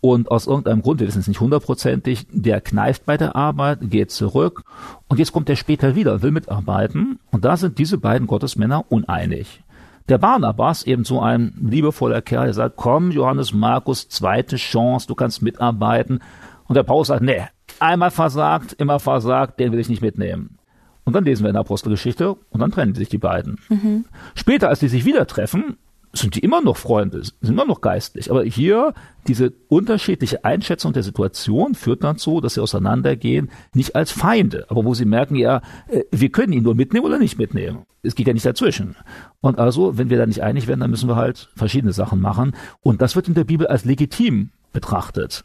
Und 0.00 0.30
aus 0.30 0.46
irgendeinem 0.46 0.82
Grund, 0.82 1.00
wir 1.00 1.06
wissen 1.06 1.20
es 1.20 1.26
nicht 1.26 1.40
hundertprozentig, 1.40 2.26
der 2.30 2.60
kneift 2.60 3.06
bei 3.06 3.16
der 3.16 3.34
Arbeit, 3.34 3.90
geht 3.90 4.10
zurück 4.10 4.64
und 5.08 5.18
jetzt 5.18 5.32
kommt 5.32 5.48
er 5.48 5.56
später 5.56 5.94
wieder 5.94 6.22
will 6.22 6.32
mitarbeiten. 6.32 7.18
Und 7.30 7.46
da 7.46 7.56
sind 7.56 7.78
diese 7.78 7.96
beiden 7.96 8.26
Gottesmänner 8.26 8.84
uneinig. 8.90 9.62
Der 10.08 10.18
Barnabas, 10.18 10.84
eben 10.84 11.04
so 11.04 11.20
ein 11.20 11.52
liebevoller 11.60 12.22
Kerl, 12.22 12.44
der 12.44 12.54
sagt, 12.54 12.76
komm, 12.76 13.10
Johannes 13.10 13.52
Markus, 13.52 14.08
zweite 14.08 14.56
Chance, 14.56 15.06
du 15.06 15.14
kannst 15.14 15.42
mitarbeiten. 15.42 16.20
Und 16.66 16.76
der 16.76 16.82
Paulus 16.82 17.08
sagt, 17.08 17.22
nee, 17.22 17.42
einmal 17.78 18.10
versagt, 18.10 18.72
immer 18.74 19.00
versagt, 19.00 19.60
den 19.60 19.72
will 19.72 19.80
ich 19.80 19.88
nicht 19.88 20.02
mitnehmen. 20.02 20.58
Und 21.04 21.14
dann 21.14 21.24
lesen 21.24 21.44
wir 21.44 21.48
in 21.48 21.54
der 21.54 21.60
Apostelgeschichte 21.60 22.34
und 22.50 22.60
dann 22.60 22.70
trennen 22.70 22.94
sich 22.94 23.08
die 23.08 23.18
beiden. 23.18 23.58
Mhm. 23.68 24.04
Später, 24.34 24.68
als 24.68 24.80
die 24.80 24.88
sich 24.88 25.04
wieder 25.04 25.26
treffen, 25.26 25.76
sind 26.12 26.34
die 26.34 26.40
immer 26.40 26.60
noch 26.62 26.76
Freunde, 26.76 27.22
sind 27.22 27.36
immer 27.42 27.64
noch 27.66 27.80
geistlich. 27.80 28.30
Aber 28.30 28.42
hier 28.44 28.94
diese 29.26 29.52
unterschiedliche 29.68 30.44
Einschätzung 30.44 30.92
der 30.92 31.02
Situation 31.02 31.74
führt 31.74 32.02
dann 32.02 32.16
zu, 32.18 32.40
dass 32.40 32.54
sie 32.54 32.60
auseinandergehen, 32.62 33.50
nicht 33.74 33.94
als 33.94 34.10
Feinde, 34.10 34.66
aber 34.68 34.84
wo 34.84 34.94
sie 34.94 35.04
merken, 35.04 35.34
ja, 35.36 35.60
äh, 35.88 36.02
wir 36.10 36.30
können 36.30 36.52
ihn 36.52 36.62
nur 36.62 36.74
mitnehmen 36.74 37.04
oder 37.06 37.18
nicht 37.18 37.38
mitnehmen. 37.38 37.84
Es 38.02 38.14
geht 38.14 38.26
ja 38.26 38.32
nicht 38.32 38.46
dazwischen. 38.46 38.96
Und 39.40 39.58
also, 39.58 39.98
wenn 39.98 40.08
wir 40.08 40.16
da 40.18 40.26
nicht 40.26 40.42
einig 40.42 40.66
werden, 40.66 40.80
dann 40.80 40.90
müssen 40.90 41.08
wir 41.08 41.16
halt 41.16 41.50
verschiedene 41.56 41.92
Sachen 41.92 42.20
machen. 42.20 42.52
Und 42.80 43.02
das 43.02 43.14
wird 43.16 43.28
in 43.28 43.34
der 43.34 43.44
Bibel 43.44 43.66
als 43.66 43.84
legitim 43.84 44.50
betrachtet. 44.72 45.44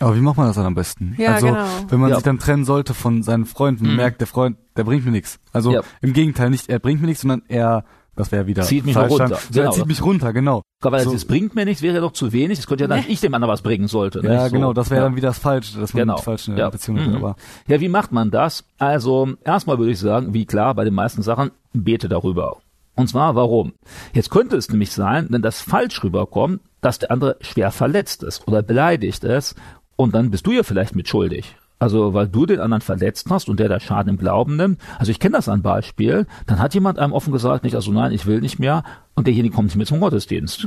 Aber 0.00 0.16
wie 0.16 0.20
macht 0.20 0.36
man 0.36 0.48
das 0.48 0.56
dann 0.56 0.66
am 0.66 0.74
besten? 0.74 1.14
Ja, 1.18 1.34
also, 1.34 1.46
genau. 1.46 1.64
wenn 1.88 2.00
man 2.00 2.10
Ja. 2.10 2.16
sich 2.16 2.24
dann 2.24 2.38
trennen 2.40 2.64
sollte 2.64 2.94
von 2.94 3.22
seinen 3.22 3.46
Freunden, 3.46 3.88
Mhm. 3.88 3.96
merkt 3.96 4.20
der 4.20 4.26
Freund, 4.26 4.56
der 4.76 4.82
bringt 4.84 5.04
mir 5.04 5.12
nichts. 5.12 5.38
Also 5.52 5.72
Ja. 5.72 5.80
im 6.02 6.12
Gegenteil, 6.12 6.50
nicht 6.50 6.68
er 6.68 6.80
bringt 6.80 7.00
mir 7.00 7.06
nichts, 7.06 7.22
sondern 7.22 7.42
er, 7.48 7.84
das 8.16 8.30
wäre 8.32 8.46
wieder 8.46 8.62
Zieht 8.62 8.84
mich 8.84 8.94
falsch 8.94 9.12
runter. 9.12 9.36
So, 9.50 9.60
Genau. 9.60 9.70
zieht 9.72 9.86
mich 9.86 10.02
runter, 10.02 10.32
genau. 10.32 10.62
Aber 10.82 11.00
So. 11.00 11.12
es 11.14 11.24
bringt 11.24 11.54
mir 11.54 11.64
nichts, 11.64 11.82
wäre 11.82 11.94
ja 11.96 12.00
doch 12.00 12.12
zu 12.12 12.32
wenig. 12.32 12.58
Es 12.58 12.66
könnte 12.66 12.84
ja 12.84 12.88
dann 12.88 13.04
ich 13.08 13.20
dem 13.20 13.34
anderen 13.34 13.52
was 13.52 13.62
bringen 13.62 13.88
sollte. 13.88 14.20
Ja? 14.22 14.46
So. 14.48 14.54
genau, 14.54 14.72
das 14.72 14.90
wäre 14.90 15.00
ja. 15.02 15.06
dann 15.08 15.16
wieder 15.16 15.28
das 15.28 15.38
Falsche, 15.38 15.78
dass 15.78 15.94
man 15.94 16.02
Genau. 16.02 16.14
mit 16.14 16.22
falschen 16.24 16.56
Ja. 16.56 16.68
Beziehungen 16.70 17.10
Mhm. 17.10 17.16
Aber 17.16 17.36
Ja, 17.66 17.80
wie 17.80 17.88
macht 17.88 18.12
man 18.12 18.30
das? 18.30 18.64
Also, 18.78 19.28
erstmal 19.44 19.78
würde 19.78 19.92
ich 19.92 19.98
sagen, 19.98 20.34
wie 20.34 20.46
klar, 20.46 20.74
bei 20.74 20.84
den 20.84 20.94
meisten 20.94 21.22
Sachen, 21.22 21.50
bete 21.72 22.08
darüber. 22.08 22.58
Und 22.96 23.08
zwar, 23.08 23.34
warum? 23.34 23.72
Jetzt 24.12 24.30
könnte 24.30 24.56
es 24.56 24.68
nämlich 24.68 24.92
sein, 24.92 25.26
wenn 25.30 25.42
das 25.42 25.60
falsch 25.60 26.04
rüberkommt, 26.04 26.60
dass 26.80 26.98
der 27.00 27.10
andere 27.10 27.36
schwer 27.40 27.72
verletzt 27.72 28.22
ist 28.22 28.46
oder 28.46 28.62
beleidigt 28.62 29.24
ist 29.24 29.56
und 29.96 30.14
dann 30.14 30.30
bist 30.30 30.46
du 30.46 30.52
ja 30.52 30.62
vielleicht 30.62 30.94
mitschuldig. 30.94 31.56
Also, 31.78 32.14
weil 32.14 32.28
du 32.28 32.46
den 32.46 32.60
anderen 32.60 32.80
verletzt 32.80 33.28
hast 33.30 33.48
und 33.48 33.60
der 33.60 33.68
da 33.68 33.80
Schaden 33.80 34.10
im 34.10 34.18
Glauben 34.18 34.56
nimmt. 34.56 34.80
Also, 34.98 35.10
ich 35.10 35.18
kenne 35.20 35.36
das 35.36 35.48
an 35.48 35.62
Beispiel. 35.62 36.26
Dann 36.46 36.58
hat 36.58 36.74
jemand 36.74 36.98
einem 36.98 37.12
offen 37.12 37.32
gesagt, 37.32 37.64
nicht, 37.64 37.74
also 37.74 37.92
nein, 37.92 38.12
ich 38.12 38.26
will 38.26 38.40
nicht 38.40 38.58
mehr 38.58 38.84
und 39.14 39.26
derjenige 39.26 39.54
kommt 39.54 39.66
nicht 39.66 39.76
mehr 39.76 39.86
zum 39.86 40.00
Gottesdienst. 40.00 40.64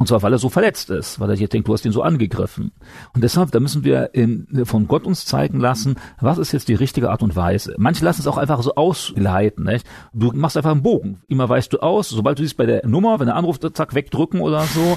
Und 0.00 0.06
zwar, 0.06 0.22
weil 0.22 0.32
er 0.32 0.38
so 0.38 0.48
verletzt 0.48 0.88
ist, 0.88 1.20
weil 1.20 1.28
er 1.28 1.36
jetzt 1.36 1.52
denkt, 1.52 1.68
du 1.68 1.74
hast 1.74 1.84
ihn 1.84 1.92
so 1.92 2.00
angegriffen. 2.00 2.72
Und 3.12 3.22
deshalb, 3.22 3.50
da 3.50 3.60
müssen 3.60 3.84
wir 3.84 4.14
in, 4.14 4.46
von 4.64 4.88
Gott 4.88 5.04
uns 5.04 5.26
zeigen 5.26 5.60
lassen, 5.60 5.96
was 6.18 6.38
ist 6.38 6.52
jetzt 6.52 6.68
die 6.68 6.74
richtige 6.74 7.10
Art 7.10 7.22
und 7.22 7.36
Weise. 7.36 7.74
Manche 7.76 8.02
lassen 8.02 8.22
es 8.22 8.26
auch 8.26 8.38
einfach 8.38 8.62
so 8.62 8.76
ausleiten. 8.76 9.64
Nicht? 9.64 9.86
Du 10.14 10.32
machst 10.32 10.56
einfach 10.56 10.70
einen 10.70 10.82
Bogen. 10.82 11.20
Immer 11.28 11.50
weißt 11.50 11.74
du 11.74 11.80
aus, 11.80 12.08
sobald 12.08 12.38
du 12.38 12.42
siehst 12.44 12.56
bei 12.56 12.64
der 12.64 12.86
Nummer, 12.86 13.20
wenn 13.20 13.28
er 13.28 13.36
anruft, 13.36 13.62
zack, 13.74 13.94
wegdrücken 13.94 14.40
oder 14.40 14.62
so. 14.62 14.96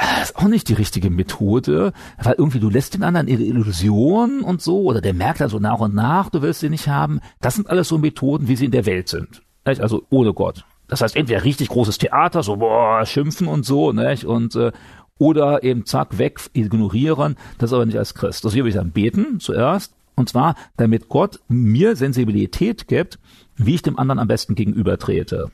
Das 0.00 0.30
ist 0.30 0.36
auch 0.36 0.48
nicht 0.48 0.68
die 0.68 0.74
richtige 0.74 1.10
Methode, 1.10 1.92
weil 2.22 2.34
irgendwie 2.38 2.60
du 2.60 2.70
lässt 2.70 2.94
den 2.94 3.02
anderen 3.02 3.28
ihre 3.28 3.42
Illusion 3.42 4.40
und 4.40 4.62
so, 4.62 4.82
oder 4.82 5.00
der 5.00 5.14
merkt 5.14 5.40
dann 5.40 5.50
so 5.50 5.58
nach 5.58 5.80
und 5.80 5.94
nach, 5.94 6.30
du 6.30 6.42
willst 6.42 6.60
sie 6.60 6.70
nicht 6.70 6.88
haben. 6.88 7.20
Das 7.40 7.54
sind 7.54 7.68
alles 7.68 7.88
so 7.88 7.98
Methoden, 7.98 8.48
wie 8.48 8.56
sie 8.56 8.64
in 8.66 8.70
der 8.70 8.86
Welt 8.86 9.08
sind. 9.08 9.42
Nicht? 9.66 9.80
Also 9.80 10.04
ohne 10.10 10.32
Gott. 10.32 10.64
Das 10.88 11.02
heißt, 11.02 11.16
entweder 11.16 11.44
richtig 11.44 11.68
großes 11.68 11.98
Theater, 11.98 12.42
so 12.42 12.56
boah, 12.56 13.04
schimpfen 13.06 13.46
und 13.46 13.64
so, 13.64 13.92
nicht? 13.92 14.24
Und 14.24 14.56
äh, 14.56 14.72
oder 15.18 15.62
eben 15.62 15.84
zack, 15.84 16.18
weg, 16.18 16.40
ignorieren, 16.54 17.36
das 17.58 17.72
aber 17.72 17.84
nicht 17.84 17.98
als 17.98 18.14
Christ. 18.14 18.44
Das 18.44 18.54
hier 18.54 18.62
würde 18.62 18.70
ich 18.70 18.76
dann 18.76 18.90
beten 18.90 19.38
zuerst. 19.38 19.94
Und 20.16 20.28
zwar, 20.28 20.54
damit 20.76 21.08
Gott 21.08 21.40
mir 21.48 21.94
Sensibilität 21.94 22.88
gibt, 22.88 23.18
wie 23.56 23.74
ich 23.74 23.82
dem 23.82 23.98
anderen 23.98 24.18
am 24.18 24.28
besten 24.28 24.54
gegenübertrete. 24.54 25.50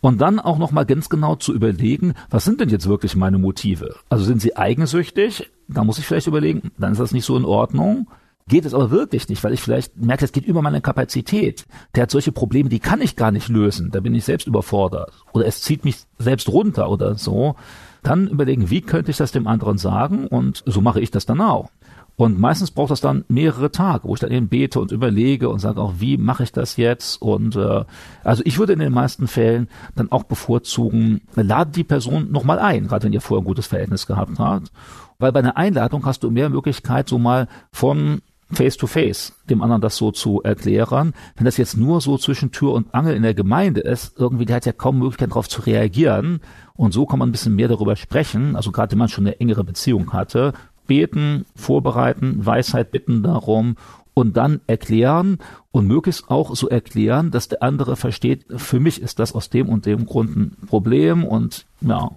Und 0.00 0.20
dann 0.20 0.40
auch 0.40 0.58
nochmal 0.58 0.86
ganz 0.86 1.08
genau 1.08 1.36
zu 1.36 1.54
überlegen, 1.54 2.14
was 2.30 2.44
sind 2.44 2.60
denn 2.60 2.68
jetzt 2.68 2.88
wirklich 2.88 3.16
meine 3.16 3.38
Motive? 3.38 3.96
Also 4.08 4.24
sind 4.24 4.40
sie 4.40 4.56
eigensüchtig? 4.56 5.50
Da 5.68 5.84
muss 5.84 5.98
ich 5.98 6.06
vielleicht 6.06 6.26
überlegen, 6.26 6.70
dann 6.78 6.92
ist 6.92 7.00
das 7.00 7.12
nicht 7.12 7.24
so 7.24 7.36
in 7.36 7.44
Ordnung. 7.44 8.08
Geht 8.46 8.66
es 8.66 8.74
aber 8.74 8.90
wirklich 8.90 9.28
nicht, 9.30 9.42
weil 9.42 9.54
ich 9.54 9.62
vielleicht 9.62 9.96
merke, 9.96 10.24
es 10.24 10.32
geht 10.32 10.44
über 10.44 10.60
meine 10.60 10.82
Kapazität. 10.82 11.64
Der 11.94 12.02
hat 12.02 12.10
solche 12.10 12.30
Probleme, 12.30 12.68
die 12.68 12.78
kann 12.78 13.00
ich 13.00 13.16
gar 13.16 13.30
nicht 13.30 13.48
lösen. 13.48 13.90
Da 13.90 14.00
bin 14.00 14.14
ich 14.14 14.24
selbst 14.24 14.46
überfordert. 14.46 15.12
Oder 15.32 15.46
es 15.46 15.62
zieht 15.62 15.84
mich 15.84 16.00
selbst 16.18 16.50
runter 16.50 16.90
oder 16.90 17.14
so. 17.14 17.56
Dann 18.02 18.28
überlegen, 18.28 18.68
wie 18.68 18.82
könnte 18.82 19.10
ich 19.10 19.16
das 19.16 19.32
dem 19.32 19.46
anderen 19.46 19.78
sagen? 19.78 20.26
Und 20.26 20.62
so 20.66 20.82
mache 20.82 21.00
ich 21.00 21.10
das 21.10 21.24
dann 21.24 21.40
auch. 21.40 21.70
Und 22.16 22.38
meistens 22.38 22.70
braucht 22.70 22.92
das 22.92 23.00
dann 23.00 23.24
mehrere 23.28 23.72
Tage, 23.72 24.06
wo 24.06 24.14
ich 24.14 24.20
dann 24.20 24.30
eben 24.30 24.48
bete 24.48 24.78
und 24.78 24.92
überlege 24.92 25.48
und 25.48 25.58
sage 25.58 25.80
auch, 25.80 25.94
wie 25.98 26.16
mache 26.16 26.44
ich 26.44 26.52
das 26.52 26.76
jetzt? 26.76 27.20
Und 27.20 27.56
äh, 27.56 27.84
also 28.22 28.42
ich 28.46 28.58
würde 28.58 28.72
in 28.72 28.78
den 28.78 28.92
meisten 28.92 29.26
Fällen 29.26 29.68
dann 29.96 30.12
auch 30.12 30.22
bevorzugen, 30.22 31.22
lade 31.34 31.72
die 31.72 31.84
Person 31.84 32.30
nochmal 32.30 32.60
ein, 32.60 32.86
gerade 32.86 33.06
wenn 33.06 33.12
ihr 33.12 33.20
vorher 33.20 33.42
ein 33.42 33.46
gutes 33.46 33.66
Verhältnis 33.66 34.06
gehabt 34.06 34.38
habt. 34.38 34.70
Weil 35.18 35.32
bei 35.32 35.40
einer 35.40 35.56
Einladung 35.56 36.06
hast 36.06 36.22
du 36.22 36.30
mehr 36.30 36.50
Möglichkeit, 36.50 37.08
so 37.08 37.18
mal 37.18 37.48
von 37.72 38.20
face 38.52 38.76
to 38.76 38.86
face 38.86 39.32
dem 39.50 39.62
anderen 39.62 39.80
das 39.82 39.96
so 39.96 40.12
zu 40.12 40.42
erklären. 40.42 41.14
Wenn 41.36 41.44
das 41.44 41.56
jetzt 41.56 41.76
nur 41.76 42.00
so 42.00 42.18
zwischen 42.18 42.52
Tür 42.52 42.72
und 42.72 42.94
Angel 42.94 43.16
in 43.16 43.22
der 43.22 43.34
Gemeinde 43.34 43.80
ist, 43.80 44.18
irgendwie 44.18 44.44
der 44.44 44.56
hat 44.56 44.66
ja 44.66 44.72
kaum 44.72 44.98
Möglichkeit 44.98 45.30
darauf 45.30 45.48
zu 45.48 45.62
reagieren. 45.62 46.40
Und 46.74 46.92
so 46.92 47.06
kann 47.06 47.18
man 47.18 47.28
ein 47.28 47.32
bisschen 47.32 47.54
mehr 47.54 47.68
darüber 47.68 47.96
sprechen. 47.96 48.56
Also 48.56 48.70
gerade 48.70 48.92
wenn 48.92 48.98
man 48.98 49.08
schon 49.08 49.26
eine 49.26 49.40
engere 49.40 49.64
Beziehung 49.64 50.12
hatte, 50.12 50.52
beten, 50.86 51.46
vorbereiten, 51.54 52.44
Weisheit 52.44 52.90
bitten 52.90 53.22
darum 53.22 53.76
und 54.14 54.36
dann 54.36 54.60
erklären 54.66 55.38
und 55.72 55.86
möglichst 55.86 56.30
auch 56.30 56.54
so 56.54 56.68
erklären, 56.68 57.30
dass 57.30 57.48
der 57.48 57.62
andere 57.62 57.96
versteht, 57.96 58.46
für 58.56 58.80
mich 58.80 59.02
ist 59.02 59.18
das 59.18 59.34
aus 59.34 59.50
dem 59.50 59.68
und 59.68 59.86
dem 59.86 60.06
Grund 60.06 60.36
ein 60.36 60.56
Problem 60.66 61.24
und 61.24 61.66
ja, 61.80 62.10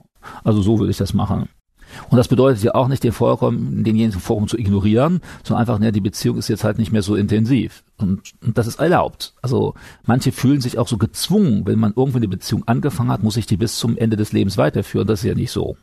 also 0.43 0.61
so 0.61 0.80
würde 0.80 0.91
ich 0.91 0.97
das 0.97 1.13
machen. 1.13 1.49
Und 2.09 2.18
das 2.18 2.28
bedeutet 2.28 2.63
ja 2.63 2.76
auch 2.76 2.88
nicht, 2.88 3.03
den 3.03 3.11
Vorkommen, 3.11 3.84
denjenigen 3.84 4.20
Forum 4.20 4.47
zu 4.47 4.57
ignorieren, 4.57 5.22
sondern 5.43 5.61
einfach, 5.61 5.80
ne, 5.80 5.91
die 5.91 6.01
Beziehung 6.01 6.38
ist 6.38 6.49
jetzt 6.49 6.63
halt 6.63 6.78
nicht 6.78 6.91
mehr 6.91 7.01
so 7.01 7.15
intensiv. 7.15 7.84
Und, 7.97 8.34
und 8.45 8.57
das 8.57 8.68
ist 8.68 8.80
erlaubt. 8.80 9.34
Also 9.41 9.74
manche 10.05 10.32
fühlen 10.32 10.61
sich 10.61 10.78
auch 10.78 10.88
so 10.88 10.97
gezwungen, 10.97 11.65
wenn 11.65 11.80
man 11.80 11.93
irgendwie 11.95 12.18
eine 12.18 12.28
Beziehung 12.28 12.68
angefangen 12.68 13.09
hat, 13.09 13.24
muss 13.24 13.38
ich 13.38 13.45
die 13.45 13.57
bis 13.57 13.78
zum 13.78 13.97
Ende 13.97 14.18
des 14.18 14.34
Lebens 14.34 14.57
weiterführen. 14.57 15.07
Das 15.07 15.20
ist 15.20 15.30
ja 15.30 15.36
nicht 15.36 15.51
so. 15.51 15.78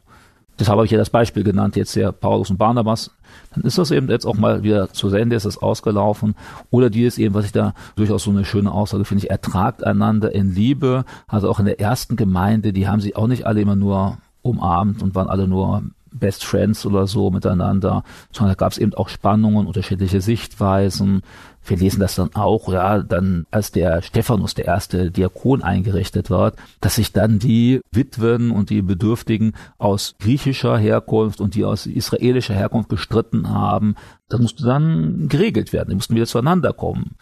Deshalb 0.58 0.76
habe 0.76 0.86
ich 0.86 0.92
ja 0.92 0.98
das 0.98 1.10
Beispiel 1.10 1.42
genannt, 1.42 1.76
jetzt 1.76 1.96
der 1.96 2.12
Paulus 2.12 2.50
und 2.50 2.58
Barnabas. 2.58 3.10
Dann 3.54 3.64
ist 3.64 3.78
das 3.78 3.90
eben 3.90 4.08
jetzt 4.08 4.24
auch 4.24 4.36
mal 4.36 4.62
wieder 4.62 4.92
zu 4.92 5.08
Ende, 5.08 5.34
ist 5.36 5.46
das 5.46 5.58
ausgelaufen. 5.58 6.34
Oder 6.70 6.90
die 6.90 7.04
ist 7.04 7.18
eben, 7.18 7.34
was 7.34 7.46
ich 7.46 7.52
da 7.52 7.74
durchaus 7.96 8.24
so 8.24 8.30
eine 8.30 8.44
schöne 8.44 8.70
Aussage 8.70 9.04
finde, 9.04 9.24
ich 9.24 9.30
ertragt 9.30 9.84
einander 9.84 10.32
in 10.32 10.54
Liebe. 10.54 11.04
Also 11.26 11.50
auch 11.50 11.58
in 11.58 11.66
der 11.66 11.80
ersten 11.80 12.16
Gemeinde, 12.16 12.72
die 12.72 12.86
haben 12.86 13.00
sich 13.00 13.16
auch 13.16 13.26
nicht 13.26 13.46
alle 13.46 13.60
immer 13.60 13.76
nur 13.76 14.18
umarmt 14.42 15.02
und 15.02 15.14
waren 15.14 15.28
alle 15.28 15.48
nur 15.48 15.82
Best 16.12 16.44
Friends 16.44 16.86
oder 16.86 17.06
so 17.06 17.30
miteinander, 17.30 18.04
sondern 18.30 18.52
da 18.52 18.54
gab 18.54 18.72
es 18.72 18.78
eben 18.78 18.94
auch 18.94 19.08
Spannungen, 19.08 19.66
unterschiedliche 19.66 20.20
Sichtweisen. 20.20 21.22
Wir 21.64 21.76
lesen 21.76 22.00
das 22.00 22.14
dann 22.14 22.34
auch, 22.34 22.70
ja, 22.72 23.02
dann 23.02 23.46
als 23.50 23.72
der 23.72 24.02
Stephanus, 24.02 24.54
der 24.54 24.66
erste 24.66 25.10
Diakon 25.10 25.62
eingerichtet 25.62 26.30
wird, 26.30 26.56
dass 26.80 26.96
sich 26.96 27.12
dann 27.12 27.38
die 27.38 27.80
Witwen 27.90 28.50
und 28.50 28.70
die 28.70 28.82
Bedürftigen 28.82 29.54
aus 29.78 30.14
griechischer 30.18 30.76
Herkunft 30.76 31.40
und 31.40 31.54
die 31.54 31.64
aus 31.64 31.86
israelischer 31.86 32.54
Herkunft 32.54 32.88
gestritten 32.88 33.48
haben. 33.50 33.94
Das 34.28 34.40
musste 34.40 34.64
dann 34.64 35.28
geregelt 35.28 35.72
werden, 35.72 35.90
die 35.90 35.96
mussten 35.96 36.14
wieder 36.14 36.26
zueinander 36.26 36.72
kommen. 36.72 37.16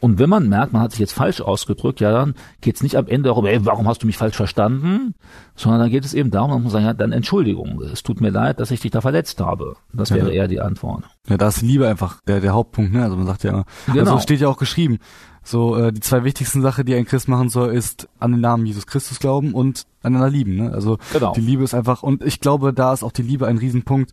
Und 0.00 0.18
wenn 0.18 0.30
man 0.30 0.48
merkt, 0.48 0.72
man 0.72 0.82
hat 0.82 0.92
sich 0.92 1.00
jetzt 1.00 1.12
falsch 1.12 1.40
ausgedrückt, 1.40 2.00
ja, 2.00 2.12
dann 2.12 2.34
geht 2.60 2.76
es 2.76 2.82
nicht 2.82 2.96
am 2.96 3.08
Ende 3.08 3.28
darum, 3.28 3.46
ey, 3.46 3.64
warum 3.66 3.88
hast 3.88 4.02
du 4.02 4.06
mich 4.06 4.16
falsch 4.16 4.36
verstanden, 4.36 5.14
sondern 5.56 5.80
dann 5.80 5.90
geht 5.90 6.04
es 6.04 6.14
eben 6.14 6.30
darum, 6.30 6.52
dass 6.52 6.60
man 6.60 6.70
sagen, 6.70 6.84
ja, 6.84 6.94
dann 6.94 7.12
Entschuldigung, 7.12 7.82
es 7.82 8.02
tut 8.02 8.20
mir 8.20 8.30
leid, 8.30 8.60
dass 8.60 8.70
ich 8.70 8.80
dich 8.80 8.92
da 8.92 9.00
verletzt 9.00 9.40
habe. 9.40 9.76
Das 9.92 10.12
wäre 10.12 10.28
ja. 10.28 10.42
eher 10.42 10.48
die 10.48 10.60
Antwort. 10.60 11.04
Ja, 11.28 11.36
da 11.36 11.48
ist 11.48 11.62
Liebe 11.62 11.88
einfach 11.88 12.20
der, 12.28 12.40
der 12.40 12.52
Hauptpunkt, 12.52 12.92
ne? 12.92 13.02
Also 13.02 13.16
man 13.16 13.26
sagt 13.26 13.42
ja 13.42 13.50
immer, 13.50 13.64
genau. 13.86 14.12
also 14.12 14.18
steht 14.20 14.40
ja 14.40 14.48
auch 14.48 14.58
geschrieben, 14.58 14.98
so 15.42 15.76
äh, 15.76 15.92
die 15.92 16.00
zwei 16.00 16.24
wichtigsten 16.24 16.62
Sachen, 16.62 16.86
die 16.86 16.94
ein 16.94 17.04
Christ 17.04 17.26
machen 17.26 17.48
soll, 17.48 17.72
ist 17.72 18.08
an 18.20 18.32
den 18.32 18.40
Namen 18.40 18.66
Jesus 18.66 18.86
Christus 18.86 19.18
glauben 19.18 19.52
und 19.54 19.86
aneinander 20.02 20.30
lieben. 20.30 20.56
Ne? 20.56 20.72
Also 20.72 20.98
genau. 21.12 21.32
die 21.32 21.40
Liebe 21.40 21.64
ist 21.64 21.74
einfach, 21.74 22.02
und 22.02 22.22
ich 22.22 22.40
glaube, 22.40 22.72
da 22.72 22.92
ist 22.92 23.02
auch 23.02 23.12
die 23.12 23.22
Liebe 23.22 23.46
ein 23.46 23.58
Riesenpunkt, 23.58 24.12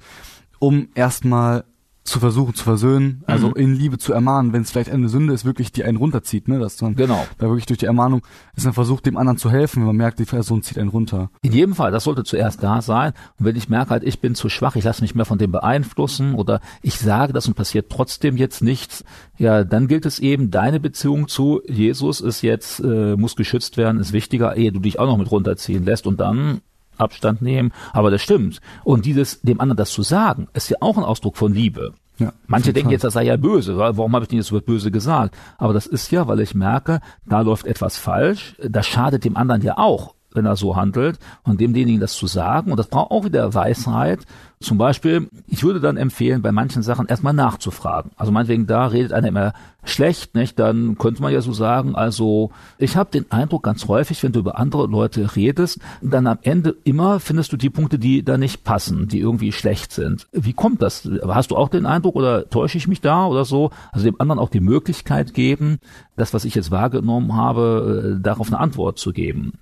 um 0.60 0.88
erstmal 0.96 1.66
zu 2.06 2.20
versuchen 2.20 2.54
zu 2.54 2.64
versöhnen, 2.64 3.24
also 3.26 3.48
mhm. 3.48 3.56
in 3.56 3.76
Liebe 3.76 3.98
zu 3.98 4.14
ermahnen, 4.14 4.54
wenn 4.54 4.62
es 4.62 4.70
vielleicht 4.70 4.92
eine 4.92 5.10
Sünde 5.10 5.34
ist, 5.34 5.44
wirklich 5.44 5.72
die 5.72 5.84
einen 5.84 5.98
runterzieht, 5.98 6.48
ne, 6.48 6.60
dass 6.60 6.80
man 6.80 6.96
genau. 6.96 7.26
da 7.40 7.48
wirklich 7.48 7.66
durch 7.66 7.80
die 7.80 7.88
Ermahnung 7.88 8.22
ist 8.56 8.64
man 8.64 8.74
versucht, 8.74 9.08
dem 9.08 9.18
anderen 9.18 9.40
zu 9.40 9.50
helfen, 9.50 9.82
wenn 9.82 9.88
man 9.88 9.96
merkt, 9.96 10.20
die 10.20 10.26
Person 10.26 10.62
zieht 10.62 10.78
einen 10.78 10.90
runter. 10.90 11.32
In 11.42 11.52
jedem 11.52 11.74
Fall, 11.74 11.92
das 11.92 12.04
sollte 12.04 12.24
zuerst 12.24 12.62
da 12.62 12.84
sein. 12.84 13.14
Und 13.40 13.46
wenn 13.48 13.56
ich 13.56 13.70
merke 13.70 13.90
halt, 13.90 14.04
ich 14.04 14.22
bin 14.22 14.36
zu 14.36 14.50
schwach, 14.50 14.76
ich 14.76 14.84
lasse 14.84 15.02
mich 15.02 15.16
mehr 15.16 15.26
von 15.26 15.40
dem 15.40 15.52
beeinflussen 15.52 16.36
oder 16.36 16.62
ich 16.84 17.00
sage 17.00 17.34
das 17.34 17.48
und 17.48 17.56
passiert 17.56 17.90
trotzdem 17.90 18.38
jetzt 18.38 18.62
nichts, 18.62 19.04
ja, 19.38 19.64
dann 19.64 19.88
gilt 19.88 20.06
es 20.06 20.20
eben, 20.20 20.52
deine 20.52 20.80
Beziehung 20.80 21.28
zu 21.28 21.62
Jesus 21.68 22.22
ist 22.22 22.44
jetzt, 22.44 22.82
äh, 22.82 23.16
muss 23.16 23.36
geschützt 23.36 23.78
werden, 23.78 24.00
ist 24.00 24.14
wichtiger, 24.14 24.56
ehe 24.56 24.72
du 24.72 24.80
dich 24.80 25.00
auch 25.00 25.08
noch 25.08 25.18
mit 25.18 25.32
runterziehen 25.32 25.84
lässt 25.84 26.06
und 26.06 26.20
dann 26.20 26.62
Abstand 26.98 27.42
nehmen, 27.42 27.72
aber 27.94 28.12
das 28.12 28.22
stimmt. 28.22 28.62
Und 28.84 29.06
dieses, 29.06 29.42
dem 29.42 29.60
anderen 29.60 29.78
das 29.78 29.92
zu 29.92 30.04
sagen, 30.04 30.48
ist 30.54 30.70
ja 30.70 30.78
auch 30.80 30.98
ein 30.98 31.04
Ausdruck 31.04 31.38
von 31.38 31.54
Liebe. 31.54 31.94
Ja, 32.18 32.32
Manche 32.48 32.72
denken 32.72 32.88
Fall. 32.88 32.94
jetzt, 32.94 33.04
das 33.04 33.14
sei 33.14 33.24
ja 33.24 33.36
böse. 33.36 33.78
Warum 33.78 34.14
habe 34.14 34.24
ich 34.24 34.30
denn 34.30 34.38
jetzt 34.38 34.48
so 34.48 34.60
böse 34.62 34.92
gesagt? 34.92 35.36
Aber 35.58 35.74
das 35.74 35.86
ist 35.86 36.12
ja, 36.12 36.28
weil 36.28 36.40
ich 36.40 36.56
merke, 36.56 37.02
da 37.26 37.42
läuft 37.42 37.66
etwas 37.66 37.98
falsch. 37.98 38.56
Das 38.64 38.88
schadet 38.88 39.26
dem 39.26 39.36
anderen 39.36 39.62
ja 39.62 39.78
auch, 39.78 40.16
wenn 40.34 40.46
er 40.46 40.56
so 40.56 40.76
handelt. 40.76 41.20
Und 41.44 41.60
demjenigen 41.60 42.00
das 42.00 42.14
zu 42.14 42.28
sagen. 42.28 42.72
Und 42.72 42.78
das 42.78 42.88
braucht 42.88 43.12
auch 43.12 43.26
wieder 43.26 43.54
Weisheit. 43.54 44.20
Zum 44.62 44.78
Beispiel, 44.78 45.30
ich 45.48 45.64
würde 45.64 45.80
dann 45.80 45.98
empfehlen, 45.98 46.42
bei 46.42 46.52
manchen 46.52 46.82
Sachen 46.82 47.08
erstmal 47.08 47.34
nachzufragen. 47.34 48.12
Also 48.16 48.32
meinetwegen, 48.32 48.68
da 48.68 48.88
redet 48.88 49.12
einer 49.12 49.28
immer 49.28 49.54
schlecht, 49.84 50.36
nicht? 50.36 50.60
Dann 50.60 50.98
könnte 50.98 51.22
man 51.22 51.32
ja 51.34 51.42
so 51.42 51.54
sagen, 51.54 51.96
also 51.96 52.52
ich 52.78 52.96
habe 52.98 53.12
den 53.12 53.32
Eindruck 53.32 53.64
ganz 53.64 53.88
häufig, 53.88 54.22
wenn 54.24 54.32
du 54.32 54.40
über 54.40 54.58
andere 54.58 54.88
Leute 54.88 55.36
redest, 55.36 55.80
dann 56.02 56.28
am 56.28 56.40
Ende 56.42 56.76
immer 56.84 57.20
findest 57.20 57.54
du 57.54 57.58
die 57.58 57.70
Punkte, 57.70 58.00
die 58.00 58.24
da 58.24 58.38
nicht 58.38 58.64
passen, 58.64 59.08
die 59.08 59.20
irgendwie 59.20 59.52
schlecht 59.52 59.92
sind. 59.92 60.28
Wie 60.32 60.54
kommt 60.54 60.82
das? 60.82 61.08
Hast 61.28 61.52
du 61.52 61.58
auch 61.58 61.70
den 61.70 61.86
Eindruck 61.86 62.16
oder 62.16 62.50
täusche 62.50 62.78
ich 62.78 62.88
mich 62.88 63.02
da 63.02 63.28
oder 63.28 63.46
so? 63.46 63.72
Also 63.92 64.06
dem 64.06 64.20
anderen 64.20 64.40
auch 64.40 64.50
die 64.50 64.60
Möglichkeit 64.60 65.34
geben, 65.34 65.80
das, 66.16 66.34
was 66.34 66.46
ich 66.46 66.56
jetzt 66.56 66.72
wahrgenommen 66.72 67.36
habe, 67.36 68.16
äh, 68.18 68.24
darauf 68.24 68.48
eine 68.48 68.60
Antwort 68.60 68.98
zu 68.98 69.12
geben. 69.12 69.54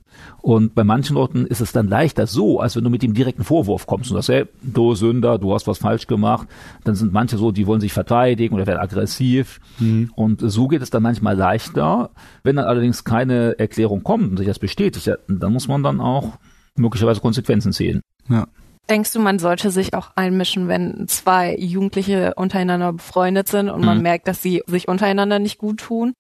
Und 0.42 0.76
bei 0.76 0.84
manchen 0.84 1.16
Leuten 1.16 1.46
ist 1.46 1.62
es 1.62 1.72
dann 1.72 1.88
leichter 1.88 2.28
so, 2.28 2.60
als 2.60 2.76
wenn 2.76 2.84
du 2.84 2.90
mit 2.90 3.02
dem 3.02 3.14
direkten 3.14 3.44
Vorwurf 3.44 3.88
kommst 3.88 4.12
und 4.12 4.18
sagst, 4.18 4.30
hey, 4.30 4.46
du 4.62 4.83
Sünder, 4.94 5.40
du 5.40 5.54
hast 5.54 5.68
was 5.68 5.78
falsch 5.78 6.08
gemacht. 6.08 6.48
Dann 6.84 6.96
sind 6.96 7.14
manche 7.14 7.38
so, 7.38 7.52
die 7.52 7.66
wollen 7.68 7.82
sich 7.82 7.94
verteidigen 7.94 8.56
oder 8.56 8.68
werden 8.68 8.80
aggressiv. 8.80 9.60
Mhm. 9.80 10.12
Und 10.16 10.42
so 10.42 10.68
geht 10.68 10.82
es 10.82 10.90
dann 10.90 11.04
manchmal 11.04 11.36
leichter. 11.36 12.12
Wenn 12.44 12.58
dann 12.58 12.66
allerdings 12.66 13.04
keine 13.04 13.58
Erklärung 13.58 14.04
kommt 14.04 14.30
und 14.30 14.38
sich 14.38 14.48
das 14.48 14.60
bestätigt, 14.60 15.10
dann 15.28 15.54
muss 15.54 15.68
man 15.68 15.84
dann 15.84 16.02
auch 16.02 16.38
möglicherweise 16.76 17.22
Konsequenzen 17.22 17.72
ziehen. 17.72 18.02
Ja. 18.30 18.48
Denkst 18.90 19.14
du, 19.14 19.20
man 19.20 19.40
sollte 19.40 19.72
sich 19.72 19.94
auch 19.94 20.12
einmischen, 20.16 20.68
wenn 20.68 21.08
zwei 21.08 21.56
Jugendliche 21.56 22.34
untereinander 22.36 22.92
befreundet 22.92 23.48
sind 23.48 23.70
und 23.70 23.86
man 23.86 23.98
mhm. 23.98 24.04
merkt, 24.04 24.28
dass 24.28 24.42
sie 24.42 24.62
sich 24.68 24.90
untereinander 24.90 25.40
nicht 25.40 25.58
gut 25.58 25.80
tun? 25.80 26.14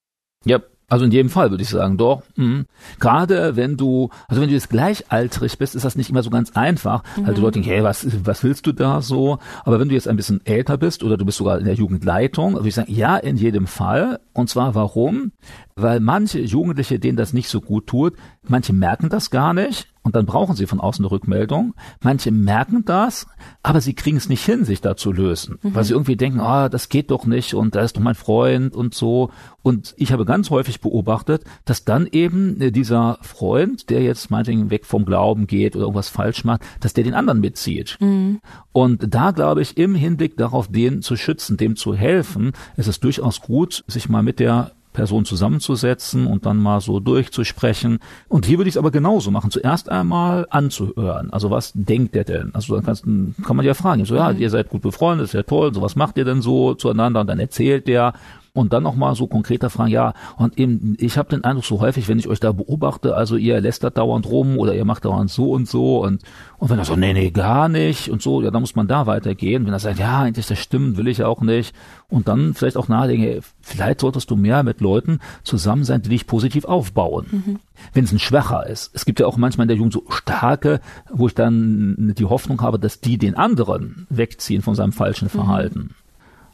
Ja, 0.45 0.59
also 0.90 1.06
in 1.06 1.12
jedem 1.12 1.30
Fall 1.30 1.50
würde 1.50 1.64
ich 1.64 1.70
sagen, 1.70 1.98
doch. 1.98 2.24
Mhm. 2.36 2.66
Gerade 3.00 3.56
wenn 3.56 3.78
du, 3.78 4.10
also 4.28 4.42
wenn 4.42 4.50
du 4.50 4.54
jetzt 4.54 4.70
gleichaltrig 4.70 5.58
bist, 5.58 5.76
ist 5.76 5.86
das 5.86 5.96
nicht 5.96 6.10
immer 6.10 6.24
so 6.24 6.30
ganz 6.30 6.52
einfach. 6.52 7.04
Mhm. 7.18 7.24
Also 7.24 7.34
die 7.36 7.42
Leute 7.42 7.54
denken, 7.60 7.70
hey, 7.70 7.84
was, 7.84 8.06
was 8.26 8.44
willst 8.44 8.68
du 8.68 8.74
da 8.74 9.02
so? 9.02 9.40
Aber 9.64 9.80
wenn 9.80 9.90
du 9.90 9.96
jetzt 9.96 10.08
ein 10.08 10.18
bisschen 10.18 10.46
älter 10.46 10.78
bist 10.78 11.04
oder 11.04 11.18
du 11.18 11.26
bist 11.26 11.38
sogar 11.38 11.60
in 11.60 11.66
der 11.66 11.74
Jugendleitung, 11.74 12.54
würde 12.54 12.68
ich 12.68 12.76
sagen, 12.76 12.92
ja, 12.94 13.18
in 13.18 13.38
jedem 13.38 13.68
Fall. 13.68 14.20
Und 14.34 14.50
zwar 14.50 14.76
warum? 14.76 15.32
Weil 15.76 16.00
manche 16.00 16.40
Jugendliche, 16.40 17.00
denen 17.00 17.18
das 17.18 17.34
nicht 17.34 17.50
so 17.50 17.62
gut 17.62 17.88
tut, 17.88 18.16
manche 18.48 18.74
merken 18.74 19.10
das 19.10 19.30
gar 19.30 19.54
nicht 19.54 19.93
und 20.04 20.16
dann 20.16 20.26
brauchen 20.26 20.56
sie 20.56 20.68
von 20.68 20.82
außen 20.82 21.04
eine 21.04 21.12
Rückmeldung. 21.12 21.74
Manche 22.01 22.32
merken 22.32 22.84
das, 22.86 23.26
aber 23.64 23.80
sie 23.80 23.93
kriegen 23.93 24.18
es 24.18 24.28
nicht 24.28 24.45
hin, 24.45 24.66
sich 24.66 24.82
da 24.82 24.97
zu 24.97 25.14
lösen, 25.14 25.60
mhm. 25.62 25.76
weil 25.76 25.86
sie 25.86 25.93
irgendwie 25.93 26.18
denken, 26.18 26.41
ah, 26.41 26.68
das 26.68 26.89
geht 26.89 27.10
doch 27.10 27.26
nicht 27.26 27.54
und 27.54 27.76
da 27.76 27.82
ist 27.82 27.95
doch 27.95 28.01
mein 28.01 28.16
Freund 28.16 28.76
und 28.76 28.93
so. 28.93 29.32
Und 29.62 29.95
ich 29.97 30.12
habe 30.12 30.26
ganz 30.26 30.49
häufig 30.49 30.82
beobachtet, 30.82 31.45
dass 31.64 31.86
dann 31.86 32.08
eben 32.12 32.60
äh, 32.60 32.72
dieser 32.72 33.18
Freund, 33.22 33.89
der 33.89 34.04
jetzt 34.04 34.30
meinetwegen 34.30 34.70
weg 34.70 34.86
vom 34.86 35.06
Glauben 35.06 35.47
geht 35.47 35.76
oder 35.76 35.86
irgendwas 35.86 36.10
falsch 36.10 36.43
macht, 36.43 36.62
dass 36.82 36.93
der 36.93 37.06
den 37.06 37.14
anderen 37.14 37.39
mitzieht. 37.39 37.97
Mhm. 38.01 38.41
Und 38.74 39.14
da 39.14 39.32
glaube 39.32 39.62
ich, 39.62 39.78
im 39.78 39.95
Hinblick 39.95 40.36
darauf, 40.36 40.68
den 40.68 41.01
zu 41.01 41.16
schützen, 41.16 41.56
dem 41.56 41.78
zu 41.78 41.95
helfen, 41.95 42.51
ist 42.76 42.88
es 42.88 42.99
durchaus 42.99 43.39
gut, 43.39 43.86
sich 43.88 44.10
mal 44.10 44.22
mit 44.22 44.39
der 44.39 44.72
Person 44.94 45.26
zusammenzusetzen 45.26 46.28
und 46.28 46.46
dann 46.46 46.58
mal 46.58 46.82
so 46.82 47.00
durchzusprechen. 47.00 48.00
Und 48.28 48.46
hier 48.46 48.58
würde 48.58 48.70
ich 48.70 48.76
es 48.76 48.78
aber 48.78 48.91
genauso 48.91 49.32
machen. 49.32 49.52
Zuerst 49.52 49.89
einmal 49.89 50.48
anzuhören. 50.50 51.32
Also 51.32 51.50
was 51.50 51.72
denkt 51.76 52.16
der 52.16 52.24
denn? 52.24 52.52
Also 52.54 52.76
dann 52.76 52.86
kannst, 52.86 53.04
kann 53.04 53.56
man 53.56 53.66
ja 53.66 53.74
fragen. 53.74 54.06
So, 54.06 54.16
ja, 54.16 54.32
mhm. 54.32 54.39
ihr 54.39 54.50
seid 54.50 54.70
gut 54.70 54.82
befreundet, 54.82 55.26
ist 55.26 55.34
ja 55.34 55.44
toll. 55.44 55.74
So 55.74 55.82
was 55.82 55.96
macht 55.96 56.18
ihr 56.18 56.26
denn 56.26 56.41
so 56.41 56.76
zueinander? 56.76 57.22
Und 57.22 57.28
dann 57.28 57.39
erzählt 57.39 57.88
der 57.88 58.14
und 58.54 58.72
dann 58.72 58.84
noch 58.84 58.95
mal 58.95 59.16
so 59.16 59.26
konkreter 59.26 59.72
fragen, 59.72 59.89
ja, 59.89 60.14
und 60.38 60.60
eben, 60.60 60.95
ich 60.99 61.18
habe 61.18 61.30
den 61.30 61.43
Eindruck 61.43 61.66
so 61.66 61.82
häufig, 61.82 62.08
wenn 62.08 62.20
ich 62.20 62.28
euch 62.28 62.39
da 62.39 62.51
beobachte, 62.51 63.16
also 63.16 63.36
ihr 63.36 63.60
lästert 63.60 63.97
dauernd 63.97 64.28
rum 64.28 64.60
oder 64.60 64.76
ihr 64.76 64.86
macht 64.86 65.06
dauernd 65.06 65.32
so 65.32 65.51
und 65.51 65.68
so 65.68 66.04
und, 66.04 66.22
und 66.60 66.70
wenn 66.70 66.78
er 66.78 66.86
so, 66.86 66.95
nee, 66.95 67.14
nee, 67.14 67.32
gar 67.32 67.68
nicht 67.68 68.10
und 68.10 68.22
so, 68.22 68.43
ja, 68.43 68.51
dann 68.51 68.62
muss 68.62 68.76
man 68.76 68.88
da 68.88 69.08
weitergehen. 69.08 69.66
Wenn 69.66 69.74
er 69.74 69.80
sagt, 69.80 69.97
ja, 69.97 70.22
eigentlich 70.22 70.45
das 70.45 70.60
stimmt, 70.60 70.97
will 70.97 71.08
ich 71.08 71.18
ja 71.18 71.28
auch 71.28 71.41
nicht 71.41 71.76
und 72.10 72.28
dann 72.28 72.54
vielleicht 72.54 72.78
auch 72.78 72.88
nachdenken, 72.88 73.41
vielleicht 73.62 74.01
solltest 74.01 74.30
du 74.30 74.36
mehr 74.36 74.62
mit 74.62 74.82
Leuten 74.82 75.20
zusammen 75.43 75.84
sein, 75.84 76.04
die 76.04 76.10
dich 76.10 76.28
positiv 76.28 76.66
aufbauen. 76.66 77.26
Mhm. 77.32 77.60
Wenn 77.93 78.04
es 78.04 78.12
ein 78.12 78.20
Schwacher 78.20 78.68
ist. 78.68 78.91
Es 78.93 79.06
gibt 79.06 79.20
ja 79.20 79.26
auch 79.26 79.38
manchmal 79.38 79.66
in 79.66 79.70
der 79.70 79.78
Jugend 79.78 79.93
so 79.93 80.04
starke, 80.10 80.80
wo 81.12 81.26
ich 81.26 81.34
dann 81.34 82.14
die 82.18 82.26
Hoffnung 82.26 82.62
habe, 82.62 82.78
dass 82.78 83.01
die 83.01 83.18
den 83.18 83.36
anderen 83.36 84.06
wegziehen 84.12 84.62
von 84.62 84.76
seinem 84.76 84.93
falschen 84.93 85.26
mhm. 85.26 85.30
Verhalten. 85.30 85.80
Mhm. 85.80 86.03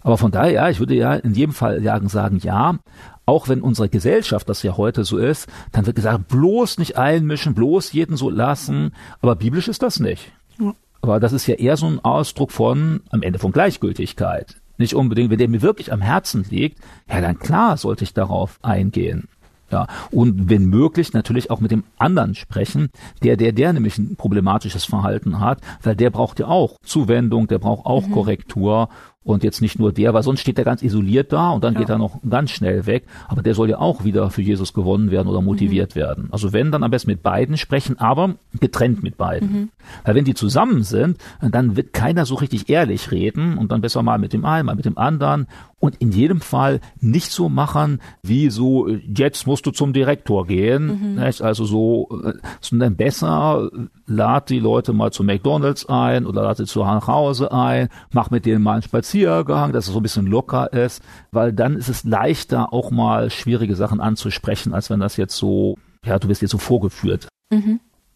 Aber 0.01 0.17
von 0.17 0.31
daher, 0.31 0.51
ja, 0.51 0.69
ich 0.69 0.79
würde 0.79 0.95
ja 0.95 1.13
in 1.15 1.33
jedem 1.33 1.53
Fall 1.53 1.81
sagen, 2.07 2.39
ja, 2.41 2.77
auch 3.25 3.47
wenn 3.47 3.61
unsere 3.61 3.89
Gesellschaft 3.89 4.49
das 4.49 4.63
ja 4.63 4.75
heute 4.77 5.03
so 5.03 5.17
ist, 5.17 5.47
dann 5.71 5.85
wird 5.85 5.95
gesagt, 5.95 6.29
bloß 6.29 6.79
nicht 6.79 6.97
einmischen, 6.97 7.53
bloß 7.53 7.91
jeden 7.93 8.17
so 8.17 8.29
lassen. 8.29 8.93
Aber 9.21 9.35
biblisch 9.35 9.67
ist 9.67 9.83
das 9.83 9.99
nicht. 9.99 10.31
Ja. 10.59 10.73
Aber 11.01 11.19
das 11.19 11.33
ist 11.33 11.47
ja 11.47 11.55
eher 11.55 11.77
so 11.77 11.85
ein 11.85 11.99
Ausdruck 11.99 12.51
von, 12.51 13.01
am 13.09 13.21
Ende 13.21 13.39
von 13.39 13.51
Gleichgültigkeit. 13.51 14.55
Nicht 14.77 14.95
unbedingt, 14.95 15.29
wenn 15.29 15.37
der 15.37 15.49
mir 15.49 15.61
wirklich 15.61 15.91
am 15.91 16.01
Herzen 16.01 16.45
liegt, 16.49 16.79
ja, 17.09 17.21
dann 17.21 17.37
klar 17.37 17.77
sollte 17.77 18.03
ich 18.03 18.13
darauf 18.13 18.59
eingehen. 18.61 19.27
Ja, 19.71 19.85
und 20.09 20.49
wenn 20.49 20.65
möglich 20.65 21.13
natürlich 21.13 21.51
auch 21.51 21.59
mit 21.59 21.69
dem 21.69 21.83
anderen 21.99 22.33
sprechen, 22.33 22.89
der, 23.21 23.37
der, 23.37 23.51
der 23.51 23.71
nämlich 23.73 23.99
ein 23.99 24.15
problematisches 24.15 24.85
Verhalten 24.85 25.39
hat, 25.39 25.61
weil 25.83 25.95
der 25.95 26.09
braucht 26.09 26.39
ja 26.39 26.47
auch 26.47 26.77
Zuwendung, 26.83 27.47
der 27.47 27.59
braucht 27.59 27.85
auch 27.85 28.07
mhm. 28.07 28.11
Korrektur 28.11 28.89
Und 29.25 29.43
jetzt 29.43 29.61
nicht 29.61 29.77
nur 29.77 29.91
der, 29.91 30.13
weil 30.13 30.23
sonst 30.23 30.39
steht 30.39 30.57
er 30.57 30.63
ganz 30.65 30.81
isoliert 30.81 31.33
da 31.33 31.51
und 31.51 31.63
dann 31.63 31.73
Ja. 31.73 31.81
geht 31.81 31.89
er 31.89 31.97
noch 31.97 32.19
ganz 32.27 32.51
schnell 32.51 32.85
weg. 32.85 33.03
Aber 33.27 33.41
der 33.41 33.53
soll 33.53 33.69
ja 33.69 33.77
auch 33.77 34.03
wieder 34.05 34.29
für 34.29 34.41
Jesus 34.41 34.73
gewonnen 34.73 35.11
werden 35.11 35.27
oder 35.27 35.41
motiviert 35.41 35.95
werden. 35.95 36.29
Also 36.31 36.53
wenn, 36.53 36.71
dann 36.71 36.83
am 36.83 36.91
besten 36.91 37.11
mit 37.11 37.21
beiden 37.21 37.57
sprechen, 37.57 37.99
aber 37.99 38.35
getrennt 38.59 39.03
mit 39.03 39.17
beiden. 39.17 39.71
Weil 40.05 40.15
wenn 40.15 40.25
die 40.25 40.33
zusammen 40.35 40.83
sind, 40.83 41.17
dann 41.41 41.75
wird 41.75 41.91
keiner 41.93 42.25
so 42.25 42.35
richtig 42.35 42.69
ehrlich 42.69 43.11
reden 43.11 43.57
und 43.57 43.71
dann 43.71 43.81
besser 43.81 44.03
mal 44.03 44.17
mit 44.19 44.31
dem 44.33 44.45
einen, 44.45 44.65
mal 44.67 44.75
mit 44.75 44.85
dem 44.85 44.97
anderen. 44.97 45.47
Und 45.81 45.95
in 45.97 46.11
jedem 46.11 46.41
Fall 46.41 46.81
nicht 46.99 47.31
so 47.31 47.47
machen, 47.47 48.01
wie 48.21 48.49
so, 48.49 48.87
äh, 48.89 49.01
jetzt 49.15 49.47
musst 49.47 49.65
du 49.65 49.71
zum 49.71 49.93
Direktor 49.93 50.45
gehen. 50.45 51.15
Nicht? 51.15 51.41
Also 51.41 51.63
so, 51.63 52.09
äh, 52.25 52.33
sondern 52.59 52.97
besser 52.97 53.69
äh, 53.73 53.77
lad 54.05 54.49
die 54.49 54.59
Leute 54.59 54.91
mal 54.91 55.11
zu 55.11 55.23
McDonalds 55.23 55.87
ein 55.87 56.25
oder 56.25 56.41
lad 56.43 56.57
sie 56.57 56.65
zu 56.65 56.85
Hause 56.85 57.53
ein, 57.53 57.87
mach 58.11 58.29
mit 58.29 58.45
denen 58.45 58.61
mal 58.61 58.73
einen 58.73 58.81
Spaziergang, 58.81 59.18
dass 59.23 59.87
es 59.87 59.93
so 59.93 59.99
ein 59.99 60.03
bisschen 60.03 60.27
locker 60.27 60.71
ist, 60.73 61.03
weil 61.31 61.53
dann 61.53 61.75
ist 61.75 61.89
es 61.89 62.03
leichter, 62.03 62.73
auch 62.73 62.91
mal 62.91 63.29
schwierige 63.29 63.75
Sachen 63.75 63.99
anzusprechen, 63.99 64.73
als 64.73 64.89
wenn 64.89 64.99
das 64.99 65.17
jetzt 65.17 65.35
so, 65.35 65.77
ja, 66.05 66.19
du 66.19 66.27
wirst 66.27 66.41
jetzt 66.41 66.51
so 66.51 66.57
vorgeführt. 66.57 67.27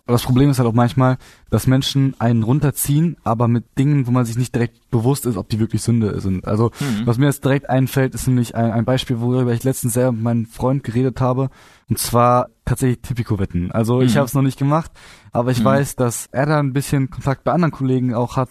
Aber 0.06 0.14
das 0.14 0.24
Problem 0.24 0.50
ist 0.50 0.60
halt 0.60 0.68
auch 0.68 0.74
manchmal, 0.74 1.18
dass 1.54 1.68
Menschen 1.68 2.16
einen 2.18 2.42
runterziehen, 2.42 3.16
aber 3.24 3.48
mit 3.48 3.78
Dingen, 3.78 4.08
wo 4.08 4.12
man 4.12 4.26
sich 4.26 4.38
nicht 4.40 4.56
direkt 4.56 4.90
bewusst 4.90 5.28
ist, 5.28 5.38
ob 5.38 5.50
die 5.50 5.60
wirklich 5.60 5.84
Sünde 5.84 6.20
sind. 6.20 6.48
Also, 6.48 6.72
was 7.06 7.20
mir 7.20 7.28
jetzt 7.28 7.46
direkt 7.46 7.70
einfällt, 7.70 8.16
ist 8.16 8.26
nämlich 8.28 8.56
ein, 8.56 8.72
ein 8.72 8.86
Beispiel, 8.86 9.20
worüber 9.20 9.54
ich 9.54 9.64
letztens 9.64 9.94
selber 9.94 10.14
mit 10.14 10.24
meinem 10.24 10.46
Freund 10.48 10.84
geredet 10.84 11.22
habe. 11.22 11.50
Und 11.90 12.00
zwar 12.00 12.48
tatsächlich 12.66 13.02
Tipico-Wetten. 13.02 13.72
Also, 13.72 14.02
ich 14.02 14.14
Mhm. 14.16 14.18
habe 14.20 14.26
es 14.26 14.34
noch 14.34 14.42
nicht 14.42 14.58
gemacht, 14.58 14.90
aber 15.32 15.52
ich 15.52 15.60
Mhm. 15.60 15.66
weiß, 15.66 15.96
dass 15.96 16.28
er 16.32 16.46
da 16.48 16.60
ein 16.60 16.74
bisschen 16.74 17.10
Kontakt 17.12 17.44
bei 17.44 17.52
anderen 17.52 17.72
Kollegen 17.72 18.14
auch 18.16 18.36
hat. 18.38 18.50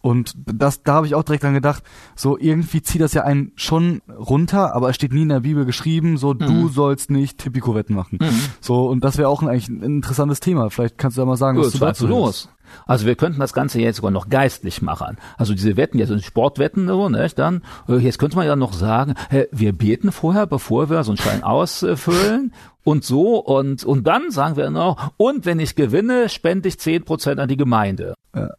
Und 0.00 0.34
das, 0.46 0.82
da 0.82 0.94
habe 0.94 1.06
ich 1.06 1.14
auch 1.14 1.22
direkt 1.22 1.44
dran 1.44 1.54
gedacht, 1.54 1.82
so 2.16 2.36
irgendwie 2.38 2.82
zieht 2.82 3.00
das 3.00 3.12
ja 3.14 3.22
einen 3.22 3.52
schon 3.56 4.00
runter, 4.08 4.74
aber 4.74 4.88
es 4.90 4.96
steht 4.96 5.12
nie 5.12 5.22
in 5.22 5.28
der 5.28 5.40
Bibel 5.40 5.64
geschrieben, 5.66 6.16
so 6.16 6.34
du 6.34 6.68
sollst 6.68 7.10
nicht 7.10 7.38
Tipico-Wetten 7.38 7.94
machen. 7.94 8.18
So, 8.60 8.86
und 8.88 9.04
das 9.04 9.18
wäre 9.18 9.28
auch 9.28 9.42
ein, 9.42 9.48
eigentlich 9.48 9.68
ein 9.68 9.82
interessantes 9.82 10.40
Thema. 10.40 10.70
Vielleicht 10.70 10.96
kannst 10.98 11.16
du 11.16 11.20
da 11.20 11.26
mal 11.26 11.36
sagen, 11.36 11.58
was 11.58 11.66
Gut, 11.72 11.74
du 11.74 11.78
dazu 11.86 12.06
los. 12.26 12.48
Also 12.86 13.06
wir 13.06 13.14
könnten 13.14 13.40
das 13.40 13.52
Ganze 13.52 13.80
jetzt 13.80 13.96
sogar 13.96 14.10
noch 14.10 14.28
geistlich 14.28 14.82
machen. 14.82 15.16
Also 15.36 15.54
diese 15.54 15.76
Wetten, 15.76 15.98
jetzt 15.98 16.08
sind 16.08 16.24
Sportwetten, 16.24 16.88
so, 16.88 17.08
nicht? 17.08 17.38
Dann, 17.38 17.62
äh, 17.88 17.96
jetzt 17.96 18.18
könnte 18.18 18.36
man 18.36 18.46
ja 18.46 18.56
noch 18.56 18.72
sagen, 18.72 19.14
hä, 19.30 19.46
wir 19.52 19.72
beten 19.72 20.12
vorher, 20.12 20.46
bevor 20.46 20.90
wir 20.90 21.04
so 21.04 21.12
einen 21.12 21.18
Schein 21.18 21.42
ausfüllen 21.42 22.52
und 22.82 23.04
so 23.04 23.38
und, 23.38 23.84
und 23.84 24.06
dann 24.06 24.30
sagen 24.30 24.56
wir 24.56 24.70
noch, 24.70 25.12
und 25.16 25.46
wenn 25.46 25.60
ich 25.60 25.76
gewinne, 25.76 26.28
spende 26.28 26.68
ich 26.68 26.74
10% 26.74 27.38
an 27.38 27.48
die 27.48 27.56
Gemeinde. 27.56 28.14
Ja. 28.34 28.50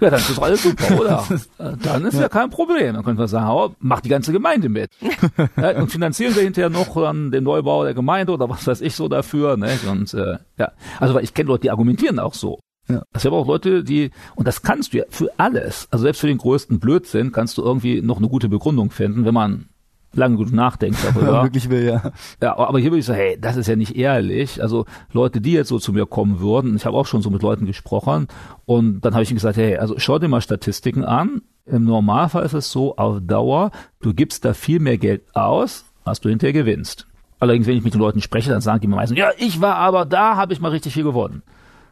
Ja, 0.00 0.10
dann 0.10 0.20
ist 0.20 0.30
das 0.30 0.38
alles 0.38 0.62
super, 0.62 0.98
oder? 1.00 1.24
Äh, 1.58 1.76
Dann 1.82 2.04
ist 2.04 2.18
ja. 2.18 2.28
kein 2.28 2.50
Problem. 2.50 2.94
Dann 2.94 3.04
können 3.04 3.18
wir 3.18 3.28
sagen, 3.28 3.50
oh, 3.50 3.74
macht 3.80 4.04
die 4.04 4.08
ganze 4.08 4.32
Gemeinde 4.32 4.68
mit. 4.68 4.90
ja, 5.56 5.78
und 5.80 5.90
finanzieren 5.90 6.34
wir 6.34 6.42
hinterher 6.42 6.70
noch 6.70 6.94
dann 6.94 7.30
den 7.30 7.44
Neubau 7.44 7.84
der 7.84 7.94
Gemeinde 7.94 8.32
oder 8.32 8.48
was 8.48 8.66
weiß 8.66 8.80
ich 8.80 8.94
so 8.94 9.08
dafür. 9.08 9.56
Ne? 9.56 9.78
Und 9.90 10.14
äh, 10.14 10.38
ja, 10.58 10.72
also 11.00 11.14
weil 11.14 11.24
ich 11.24 11.34
kenne 11.34 11.48
Leute, 11.48 11.62
die 11.62 11.70
argumentieren 11.70 12.18
auch 12.18 12.34
so. 12.34 12.60
Ja. 12.88 13.02
Es 13.12 13.22
gibt 13.22 13.34
auch 13.34 13.46
Leute, 13.46 13.84
die, 13.84 14.10
und 14.34 14.48
das 14.48 14.62
kannst 14.62 14.92
du 14.92 14.98
ja 14.98 15.04
für 15.08 15.30
alles, 15.36 15.86
also 15.90 16.02
selbst 16.02 16.20
für 16.20 16.26
den 16.26 16.38
größten 16.38 16.80
Blödsinn 16.80 17.30
kannst 17.30 17.56
du 17.58 17.62
irgendwie 17.62 18.02
noch 18.02 18.18
eine 18.18 18.28
gute 18.28 18.48
Begründung 18.48 18.90
finden, 18.90 19.24
wenn 19.24 19.34
man 19.34 19.68
lange 20.14 20.36
gut 20.36 20.52
nachdenkt 20.52 20.98
darüber. 21.04 21.42
wirklich 21.42 21.70
will, 21.70 21.84
ja. 21.84 22.12
Ja, 22.40 22.58
aber 22.58 22.78
hier 22.78 22.90
würde 22.90 23.00
ich 23.00 23.06
sagen, 23.06 23.18
hey, 23.18 23.38
das 23.40 23.56
ist 23.56 23.66
ja 23.66 23.76
nicht 23.76 23.96
ehrlich. 23.96 24.62
Also 24.62 24.84
Leute, 25.12 25.40
die 25.40 25.52
jetzt 25.52 25.68
so 25.68 25.78
zu 25.78 25.92
mir 25.92 26.06
kommen 26.06 26.40
würden, 26.40 26.76
ich 26.76 26.86
habe 26.86 26.96
auch 26.96 27.06
schon 27.06 27.22
so 27.22 27.30
mit 27.30 27.42
Leuten 27.42 27.66
gesprochen 27.66 28.28
und 28.64 29.00
dann 29.00 29.14
habe 29.14 29.22
ich 29.22 29.30
ihnen 29.30 29.36
gesagt, 29.36 29.56
hey, 29.56 29.76
also 29.76 29.94
schau 29.98 30.18
dir 30.18 30.28
mal 30.28 30.40
Statistiken 30.40 31.04
an. 31.04 31.42
Im 31.64 31.84
Normalfall 31.84 32.44
ist 32.44 32.54
es 32.54 32.72
so, 32.72 32.96
auf 32.96 33.18
Dauer, 33.22 33.70
du 34.00 34.12
gibst 34.12 34.44
da 34.44 34.52
viel 34.52 34.80
mehr 34.80 34.98
Geld 34.98 35.22
aus, 35.34 35.84
als 36.04 36.20
du 36.20 36.28
hinterher 36.28 36.52
gewinnst. 36.52 37.06
Allerdings, 37.38 37.66
wenn 37.66 37.76
ich 37.76 37.84
mit 37.84 37.94
den 37.94 38.00
Leuten 38.00 38.20
spreche, 38.20 38.50
dann 38.50 38.60
sagen 38.60 38.80
die 38.80 38.88
mir 38.88 38.96
meistens, 38.96 39.18
ja, 39.18 39.30
ich 39.38 39.60
war 39.60 39.76
aber 39.76 40.04
da, 40.04 40.36
habe 40.36 40.52
ich 40.52 40.60
mal 40.60 40.70
richtig 40.70 40.94
viel 40.94 41.04
gewonnen. 41.04 41.42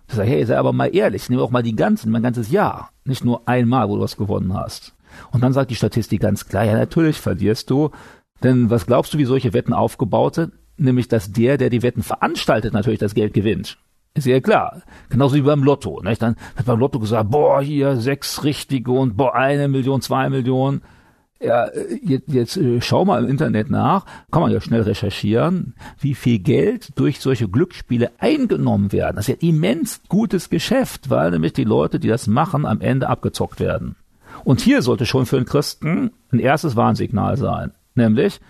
Ich 0.08 0.14
sage, 0.14 0.28
hey, 0.28 0.44
sei 0.44 0.58
aber 0.58 0.72
mal 0.72 0.94
ehrlich, 0.94 1.28
nimm 1.30 1.38
auch 1.38 1.50
mal 1.50 1.62
die 1.62 1.76
ganzen, 1.76 2.10
mein 2.10 2.22
ganzes 2.22 2.50
Jahr, 2.50 2.90
nicht 3.04 3.24
nur 3.24 3.48
einmal, 3.48 3.88
wo 3.88 3.96
du 3.96 4.02
was 4.02 4.16
gewonnen 4.16 4.54
hast. 4.54 4.92
Und 5.30 5.42
dann 5.42 5.52
sagt 5.52 5.70
die 5.70 5.76
Statistik 5.76 6.20
ganz 6.20 6.46
klar, 6.46 6.64
ja, 6.64 6.74
natürlich 6.74 7.18
verlierst 7.18 7.70
du, 7.70 7.90
denn 8.42 8.70
was 8.70 8.86
glaubst 8.86 9.14
du, 9.14 9.18
wie 9.18 9.24
solche 9.24 9.52
Wetten 9.52 9.72
aufgebaut 9.72 10.36
sind? 10.36 10.52
Nämlich, 10.76 11.08
dass 11.08 11.32
der, 11.32 11.58
der 11.58 11.70
die 11.70 11.82
Wetten 11.82 12.02
veranstaltet, 12.02 12.72
natürlich 12.72 13.00
das 13.00 13.14
Geld 13.14 13.34
gewinnt. 13.34 13.78
Ist 14.14 14.26
ja 14.26 14.40
klar. 14.40 14.82
Genauso 15.08 15.36
wie 15.36 15.42
beim 15.42 15.62
Lotto. 15.62 16.00
Nicht? 16.02 16.20
Dann 16.20 16.36
wird 16.56 16.66
beim 16.66 16.78
Lotto 16.78 16.98
gesagt, 16.98 17.30
boah, 17.30 17.60
hier 17.60 17.96
sechs 17.96 18.42
richtige 18.44 18.90
und 18.90 19.16
boah, 19.16 19.34
eine 19.34 19.68
Million, 19.68 20.00
zwei 20.00 20.28
Millionen. 20.30 20.82
Ja, 21.42 21.66
äh, 21.66 21.98
jetzt, 22.02 22.28
jetzt 22.28 22.56
äh, 22.56 22.80
schau 22.80 23.04
mal 23.04 23.24
im 23.24 23.30
Internet 23.30 23.70
nach, 23.70 24.04
kann 24.30 24.42
man 24.42 24.52
ja 24.52 24.60
schnell 24.60 24.82
recherchieren, 24.82 25.74
wie 25.98 26.14
viel 26.14 26.38
Geld 26.38 26.98
durch 26.98 27.20
solche 27.20 27.48
Glücksspiele 27.48 28.10
eingenommen 28.18 28.92
werden. 28.92 29.16
Das 29.16 29.28
ist 29.28 29.40
ja 29.40 29.48
immens 29.48 30.02
gutes 30.08 30.50
Geschäft, 30.50 31.08
weil 31.08 31.30
nämlich 31.30 31.54
die 31.54 31.64
Leute, 31.64 31.98
die 31.98 32.08
das 32.08 32.26
machen, 32.26 32.66
am 32.66 32.80
Ende 32.80 33.08
abgezockt 33.08 33.58
werden. 33.58 33.96
Und 34.44 34.60
hier 34.60 34.82
sollte 34.82 35.06
schon 35.06 35.26
für 35.26 35.36
einen 35.36 35.46
Christen 35.46 36.10
ein 36.32 36.38
erstes 36.38 36.76
Warnsignal 36.76 37.36
sein, 37.36 37.72
nämlich 37.94 38.40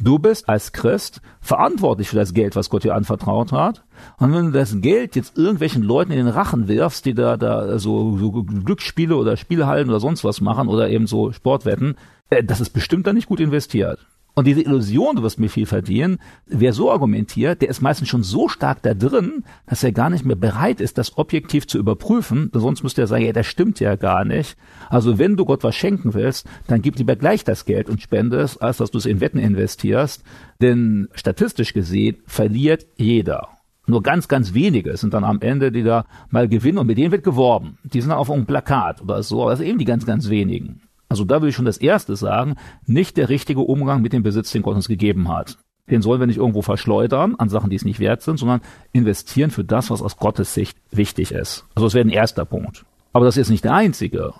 du 0.00 0.18
bist 0.18 0.48
als 0.48 0.72
Christ 0.72 1.20
verantwortlich 1.40 2.08
für 2.08 2.16
das 2.16 2.34
Geld, 2.34 2.56
was 2.56 2.70
Gott 2.70 2.84
dir 2.84 2.94
anvertraut 2.94 3.52
hat. 3.52 3.84
Und 4.18 4.32
wenn 4.32 4.46
du 4.46 4.52
das 4.52 4.80
Geld 4.80 5.16
jetzt 5.16 5.36
irgendwelchen 5.36 5.82
Leuten 5.82 6.12
in 6.12 6.18
den 6.18 6.28
Rachen 6.28 6.68
wirfst, 6.68 7.04
die 7.04 7.14
da, 7.14 7.36
da 7.36 7.78
so, 7.78 8.16
so 8.16 8.30
Glücksspiele 8.44 9.16
oder 9.16 9.36
Spielhallen 9.36 9.88
oder 9.88 10.00
sonst 10.00 10.24
was 10.24 10.40
machen 10.40 10.68
oder 10.68 10.88
eben 10.88 11.06
so 11.06 11.32
Sportwetten, 11.32 11.96
äh, 12.30 12.44
das 12.44 12.60
ist 12.60 12.70
bestimmt 12.70 13.06
dann 13.06 13.16
nicht 13.16 13.28
gut 13.28 13.40
investiert. 13.40 14.06
Und 14.38 14.46
diese 14.46 14.62
Illusion, 14.62 15.16
du 15.16 15.24
wirst 15.24 15.40
mir 15.40 15.50
viel 15.50 15.66
verdienen, 15.66 16.18
wer 16.46 16.72
so 16.72 16.92
argumentiert, 16.92 17.60
der 17.60 17.70
ist 17.70 17.80
meistens 17.80 18.08
schon 18.08 18.22
so 18.22 18.48
stark 18.48 18.82
da 18.82 18.94
drin, 18.94 19.42
dass 19.66 19.82
er 19.82 19.90
gar 19.90 20.10
nicht 20.10 20.24
mehr 20.24 20.36
bereit 20.36 20.80
ist, 20.80 20.96
das 20.96 21.18
objektiv 21.18 21.66
zu 21.66 21.76
überprüfen. 21.76 22.48
Sonst 22.54 22.84
müsste 22.84 23.00
er 23.00 23.08
sagen, 23.08 23.24
ja, 23.24 23.32
das 23.32 23.48
stimmt 23.48 23.80
ja 23.80 23.96
gar 23.96 24.24
nicht. 24.24 24.56
Also 24.90 25.18
wenn 25.18 25.36
du 25.36 25.44
Gott 25.44 25.64
was 25.64 25.74
schenken 25.74 26.14
willst, 26.14 26.46
dann 26.68 26.82
gib 26.82 26.96
lieber 26.98 27.16
gleich 27.16 27.42
das 27.42 27.64
Geld 27.64 27.90
und 27.90 28.00
spende 28.00 28.38
es, 28.38 28.56
als 28.58 28.76
dass 28.76 28.92
du 28.92 28.98
es 28.98 29.06
in 29.06 29.18
Wetten 29.18 29.40
investierst. 29.40 30.22
Denn 30.62 31.08
statistisch 31.14 31.72
gesehen 31.72 32.18
verliert 32.24 32.86
jeder. 32.94 33.48
Nur 33.88 34.04
ganz, 34.04 34.28
ganz 34.28 34.54
wenige 34.54 34.96
sind 34.96 35.14
dann 35.14 35.24
am 35.24 35.40
Ende, 35.40 35.72
die 35.72 35.82
da 35.82 36.04
mal 36.30 36.46
gewinnen 36.46 36.78
und 36.78 36.86
mit 36.86 36.96
denen 36.96 37.10
wird 37.10 37.24
geworben. 37.24 37.78
Die 37.82 38.00
sind 38.00 38.10
dann 38.10 38.18
auf 38.18 38.30
einem 38.30 38.46
Plakat 38.46 39.02
oder 39.02 39.20
so, 39.24 39.42
aber 39.42 39.50
das 39.50 39.58
sind 39.58 39.68
eben 39.68 39.78
die 39.80 39.84
ganz, 39.84 40.06
ganz 40.06 40.28
wenigen. 40.28 40.82
Also 41.08 41.24
da 41.24 41.40
will 41.40 41.48
ich 41.48 41.54
schon 41.54 41.64
das 41.64 41.78
Erste 41.78 42.16
sagen, 42.16 42.56
nicht 42.86 43.16
der 43.16 43.28
richtige 43.28 43.60
Umgang 43.60 44.02
mit 44.02 44.12
dem 44.12 44.22
Besitz, 44.22 44.52
den 44.52 44.62
Gott 44.62 44.76
uns 44.76 44.88
gegeben 44.88 45.28
hat. 45.28 45.58
Den 45.90 46.02
sollen 46.02 46.20
wir 46.20 46.26
nicht 46.26 46.36
irgendwo 46.36 46.62
verschleudern 46.62 47.34
an 47.36 47.48
Sachen, 47.48 47.70
die 47.70 47.76
es 47.76 47.84
nicht 47.84 47.98
wert 47.98 48.20
sind, 48.22 48.36
sondern 48.36 48.60
investieren 48.92 49.50
für 49.50 49.64
das, 49.64 49.90
was 49.90 50.02
aus 50.02 50.18
Gottes 50.18 50.52
Sicht 50.52 50.76
wichtig 50.90 51.32
ist. 51.32 51.64
Also 51.74 51.86
das 51.86 51.94
wäre 51.94 52.06
ein 52.06 52.10
erster 52.10 52.44
Punkt. 52.44 52.84
Aber 53.12 53.24
das 53.24 53.38
ist 53.38 53.48
nicht 53.48 53.64
der 53.64 53.74
einzige. 53.74 54.34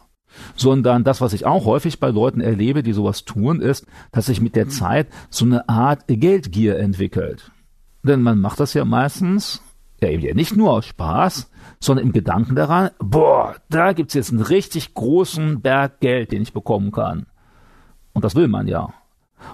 Sondern 0.57 1.05
das, 1.05 1.23
was 1.23 1.33
ich 1.33 1.47
auch 1.47 1.65
häufig 1.65 2.01
bei 2.01 2.11
Leuten 2.11 2.43
erlebe, 2.43 2.83
die 2.83 2.93
sowas 2.93 3.25
tun, 3.25 3.61
ist, 3.61 3.87
dass 4.13 4.27
sich 4.27 4.43
mit 4.43 4.57
der 4.57 4.69
Zeit 4.69 5.09
so 5.31 5.47
eine 5.47 5.69
Art 5.71 6.05
Geldgier 6.07 6.79
entwickelt. 6.79 7.51
Denn 8.03 8.21
man 8.21 8.39
macht 8.39 8.61
das 8.61 8.75
ja 8.75 8.85
meistens, 8.85 9.63
ja 10.03 10.11
eben 10.11 10.23
ja 10.23 10.35
nicht 10.35 10.55
nur 10.55 10.71
aus 10.73 10.85
Spaß, 10.85 11.51
sondern 11.81 12.07
im 12.07 12.13
Gedanken 12.13 12.55
daran, 12.55 12.91
boah, 12.99 13.57
da 13.69 13.93
gibt's 13.93 14.15
jetzt 14.15 14.31
einen 14.31 14.43
richtig 14.43 14.95
großen 14.95 15.61
Berg 15.61 16.01
Geld, 16.01 16.33
den 16.33 16.43
ich 16.43 16.53
bekommen 16.53 16.93
kann. 16.93 17.27
Und 18.13 18.25
das 18.25 18.35
will 18.35 18.49
man 18.49 18.67
ja. 18.67 18.93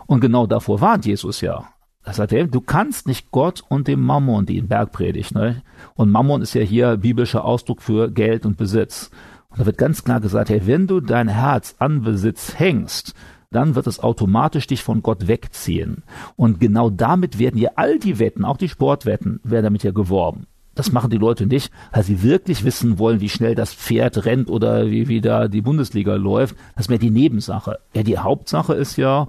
Und 0.07 0.21
genau 0.21 0.47
davor 0.47 0.81
warnt 0.81 1.05
Jesus 1.05 1.41
ja. 1.41 1.67
Er 2.05 2.13
sagt, 2.13 2.33
du 2.33 2.61
kannst 2.61 3.07
nicht 3.07 3.31
Gott 3.31 3.63
und 3.69 3.89
dem 3.89 4.01
Mammon 4.01 4.45
den 4.45 4.69
Berg 4.69 4.93
predigt. 4.93 5.35
Ne? 5.35 5.63
Und 5.95 6.11
Mammon 6.11 6.43
ist 6.43 6.55
ja 6.55 6.61
hier 6.61 6.99
biblischer 6.99 7.45
Ausdruck 7.45 7.81
für 7.81 8.11
Geld 8.11 8.45
und 8.45 8.59
Besitz. 8.59 9.11
Und 9.49 9.61
da 9.61 9.67
wird 9.67 9.79
ganz 9.79 10.05
klar 10.05 10.21
gesagt, 10.21 10.51
hey, 10.51 10.67
wenn 10.67 10.87
du 10.87 11.01
dein 11.01 11.29
Herz 11.29 11.77
an 11.79 12.03
Besitz 12.03 12.59
hängst, 12.59 13.15
dann 13.51 13.75
wird 13.75 13.87
es 13.87 14.01
automatisch 14.01 14.67
dich 14.67 14.83
von 14.83 15.03
Gott 15.03 15.29
wegziehen. 15.29 16.03
Und 16.37 16.61
genau 16.61 16.91
damit 16.91 17.39
werden 17.39 17.59
ja 17.59 17.71
all 17.77 17.99
die 17.99 18.19
Wetten, 18.19 18.45
auch 18.45 18.57
die 18.59 18.69
Sportwetten, 18.69 19.41
werden 19.43 19.65
damit 19.65 19.83
ja 19.83 19.93
geworben. 19.93 20.47
Das 20.75 20.93
machen 20.93 21.11
die 21.11 21.19
Leute 21.19 21.47
nicht, 21.47 21.71
weil 21.93 22.03
sie 22.03 22.23
wirklich 22.23 22.65
wissen 22.65 22.99
wollen, 22.99 23.21
wie 23.21 23.29
schnell 23.29 23.55
das 23.55 23.73
Pferd 23.73 24.25
rennt 24.25 24.51
oder 24.51 24.91
wie, 24.91 25.09
wie 25.09 25.21
da 25.21 25.49
die 25.49 25.63
Bundesliga 25.63 26.17
läuft. 26.17 26.57
Das 26.75 26.87
ist 26.87 26.89
mehr 26.89 26.99
die 26.99 27.11
Nebensache. 27.11 27.79
Ja, 27.95 28.03
die 28.03 28.19
Hauptsache 28.19 28.75
ist 28.75 28.97
ja, 28.97 29.29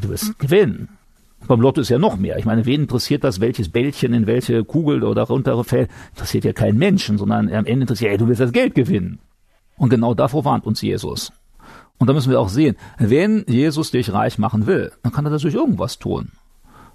du 0.00 0.08
wirst 0.08 0.38
gewinnen. 0.38 0.88
Beim 1.46 1.60
Lotto 1.60 1.80
ist 1.80 1.88
ja 1.88 1.98
noch 1.98 2.16
mehr. 2.16 2.38
Ich 2.38 2.44
meine, 2.44 2.66
wen 2.66 2.82
interessiert 2.82 3.24
das, 3.24 3.40
welches 3.40 3.68
Bällchen 3.68 4.14
in 4.14 4.26
welche 4.26 4.64
Kugel 4.64 5.02
oder 5.02 5.22
runterfällt? 5.24 5.90
Interessiert 6.10 6.44
ja 6.44 6.52
keinen 6.52 6.78
Menschen, 6.78 7.18
sondern 7.18 7.52
am 7.52 7.66
Ende 7.66 7.82
interessiert, 7.82 8.12
ja, 8.12 8.18
du 8.18 8.28
willst 8.28 8.40
das 8.40 8.52
Geld 8.52 8.74
gewinnen. 8.74 9.18
Und 9.76 9.88
genau 9.88 10.14
davor 10.14 10.44
warnt 10.44 10.66
uns 10.66 10.82
Jesus. 10.82 11.32
Und 11.98 12.08
da 12.08 12.12
müssen 12.12 12.30
wir 12.30 12.40
auch 12.40 12.48
sehen, 12.48 12.76
wenn 12.98 13.44
Jesus 13.46 13.90
dich 13.90 14.12
reich 14.12 14.38
machen 14.38 14.66
will, 14.66 14.92
dann 15.02 15.12
kann 15.12 15.26
er 15.26 15.36
durch 15.36 15.54
irgendwas 15.54 15.98
tun 15.98 16.32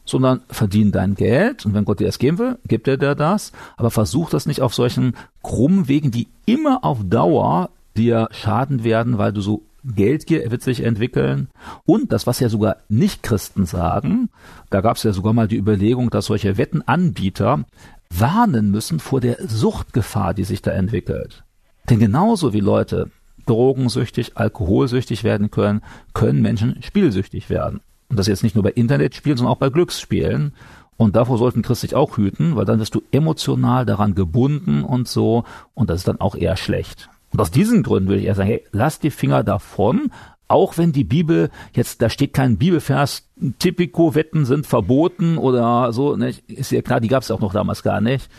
sondern 0.10 0.42
verdien 0.50 0.92
dein 0.92 1.16
Geld 1.16 1.66
und 1.66 1.74
wenn 1.74 1.86
Gott 1.86 2.00
dir 2.00 2.08
das 2.08 2.20
geben 2.20 2.38
will, 2.38 2.58
gibt 2.68 2.88
er 2.88 2.98
dir 2.98 3.16
das, 3.16 3.52
aber 3.76 3.92
versuch 3.92 4.30
das 4.30 4.46
nicht 4.46 4.62
auf 4.62 4.74
solchen 4.74 5.16
krummen 5.44 5.88
Wegen, 5.88 6.12
die 6.12 6.28
immer 6.46 6.84
auf 6.84 7.00
Dauer 7.04 7.70
dir 7.96 8.30
schaden 8.32 8.84
werden, 8.84 9.18
weil 9.18 9.34
du 9.34 9.42
so 9.42 9.64
Geldgier 9.84 10.52
wird 10.52 10.62
sich 10.62 10.84
entwickeln. 10.84 11.50
Und 11.86 12.12
das, 12.12 12.28
was 12.28 12.40
ja 12.40 12.50
sogar 12.50 12.78
Nicht-Christen 12.90 13.66
sagen, 13.66 14.30
da 14.70 14.82
gab 14.82 14.98
es 14.98 15.04
ja 15.04 15.14
sogar 15.14 15.34
mal 15.34 15.48
die 15.48 15.58
Überlegung, 15.58 16.10
dass 16.10 16.26
solche 16.26 16.58
Wettenanbieter 16.58 17.64
warnen 18.10 18.72
müssen 18.72 19.00
vor 19.00 19.22
der 19.22 19.38
Suchtgefahr, 19.48 20.34
die 20.34 20.44
sich 20.44 20.62
da 20.62 20.72
entwickelt. 20.72 21.44
Denn 21.90 22.00
genauso 22.00 22.54
wie 22.54 22.60
Leute 22.60 23.12
drogensüchtig, 23.46 24.36
alkoholsüchtig 24.36 25.24
werden 25.24 25.52
können, 25.52 25.82
können 26.14 26.42
Menschen 26.42 26.82
spielsüchtig 26.84 27.50
werden. 27.50 27.82
Und 28.10 28.18
das 28.18 28.28
jetzt 28.28 28.44
nicht 28.44 28.56
nur 28.56 28.64
bei 28.64 28.72
Internetspielen, 28.72 29.38
sondern 29.38 29.54
auch 29.54 29.60
bei 29.60 29.70
Glücksspielen. 29.70 30.54
Und 30.96 31.16
davor 31.16 31.38
sollten 31.38 31.62
Christ 31.62 31.82
sich 31.82 31.96
auch 31.96 32.18
hüten, 32.18 32.56
weil 32.56 32.66
dann 32.66 32.80
wirst 32.80 32.96
du 32.96 33.04
emotional 33.12 33.86
daran 33.86 34.16
gebunden 34.16 34.84
und 34.84 35.08
so. 35.08 35.44
Und 35.74 35.90
das 35.90 36.00
ist 36.00 36.08
dann 36.08 36.20
auch 36.20 36.36
eher 36.36 36.58
schlecht. 36.58 37.10
Und 37.32 37.42
aus 37.42 37.52
diesen 37.52 37.84
Gründen 37.84 38.10
würde 38.10 38.22
ich 38.22 38.28
eher 38.28 38.36
sagen, 38.36 38.50
hey, 38.50 38.64
lass 38.72 39.00
die 39.00 39.12
Finger 39.12 39.44
davon, 39.44 40.12
auch 40.48 40.78
wenn 40.78 40.92
die 40.92 41.04
Bibel 41.04 41.50
jetzt, 41.74 42.02
da 42.02 42.10
steht 42.10 42.34
kein 42.34 42.58
Bibelvers, 42.58 43.28
Typico-Wetten 43.60 44.46
sind 44.46 44.66
verboten 44.66 45.38
oder 45.38 45.92
so, 45.92 46.16
ne? 46.16 46.34
ist 46.48 46.72
ja 46.72 46.82
klar, 46.82 47.02
die 47.02 47.10
gab 47.10 47.24
es 47.24 47.32
auch 47.32 47.42
noch 47.42 47.54
damals 47.54 47.84
gar 47.84 48.02
nicht. 48.02 48.30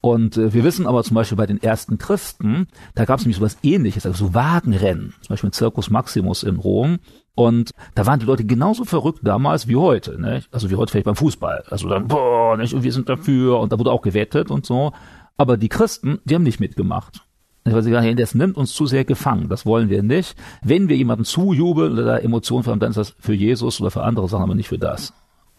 Und 0.00 0.36
äh, 0.36 0.54
wir 0.54 0.62
wissen 0.62 0.86
aber 0.86 1.02
zum 1.02 1.16
Beispiel 1.16 1.36
bei 1.36 1.46
den 1.46 1.60
ersten 1.60 1.98
Christen, 1.98 2.68
da 2.94 3.04
gab 3.04 3.18
es 3.18 3.24
nämlich 3.24 3.38
sowas 3.38 3.58
ähnliches, 3.62 4.06
also 4.06 4.26
so 4.26 4.34
Wagenrennen, 4.34 5.14
zum 5.20 5.28
Beispiel 5.34 5.52
Circus 5.52 5.90
Maximus 5.90 6.44
in 6.44 6.56
Rom. 6.56 6.98
Und 7.36 7.70
da 7.94 8.06
waren 8.06 8.18
die 8.18 8.26
Leute 8.26 8.44
genauso 8.44 8.84
verrückt 8.84 9.20
damals 9.22 9.68
wie 9.68 9.76
heute, 9.76 10.18
ne? 10.18 10.42
Also 10.50 10.70
wie 10.70 10.74
heute 10.74 10.90
vielleicht 10.90 11.04
beim 11.04 11.16
Fußball. 11.16 11.64
Also 11.68 11.86
dann, 11.86 12.08
boah, 12.08 12.56
nicht, 12.56 12.72
und 12.72 12.82
wir 12.82 12.92
sind 12.92 13.10
dafür 13.10 13.60
und 13.60 13.70
da 13.72 13.78
wurde 13.78 13.92
auch 13.92 14.00
gewettet 14.00 14.50
und 14.50 14.64
so. 14.64 14.92
Aber 15.36 15.58
die 15.58 15.68
Christen, 15.68 16.18
die 16.24 16.34
haben 16.34 16.42
nicht 16.42 16.60
mitgemacht. 16.60 17.20
Weil 17.64 17.82
sie 17.82 17.90
sagen, 17.90 18.16
das 18.16 18.34
nimmt 18.34 18.56
uns 18.56 18.72
zu 18.72 18.86
sehr 18.86 19.04
gefangen. 19.04 19.48
Das 19.48 19.66
wollen 19.66 19.90
wir 19.90 20.02
nicht. 20.02 20.34
Wenn 20.62 20.88
wir 20.88 20.96
jemanden 20.96 21.24
zujubeln 21.24 21.92
oder 21.92 22.22
Emotionen 22.22 22.64
haben, 22.66 22.80
dann 22.80 22.90
ist 22.90 22.96
das 22.96 23.14
für 23.18 23.34
Jesus 23.34 23.80
oder 23.82 23.90
für 23.90 24.02
andere 24.02 24.28
Sachen, 24.28 24.44
aber 24.44 24.54
nicht 24.54 24.68
für 24.68 24.78
das. 24.78 25.12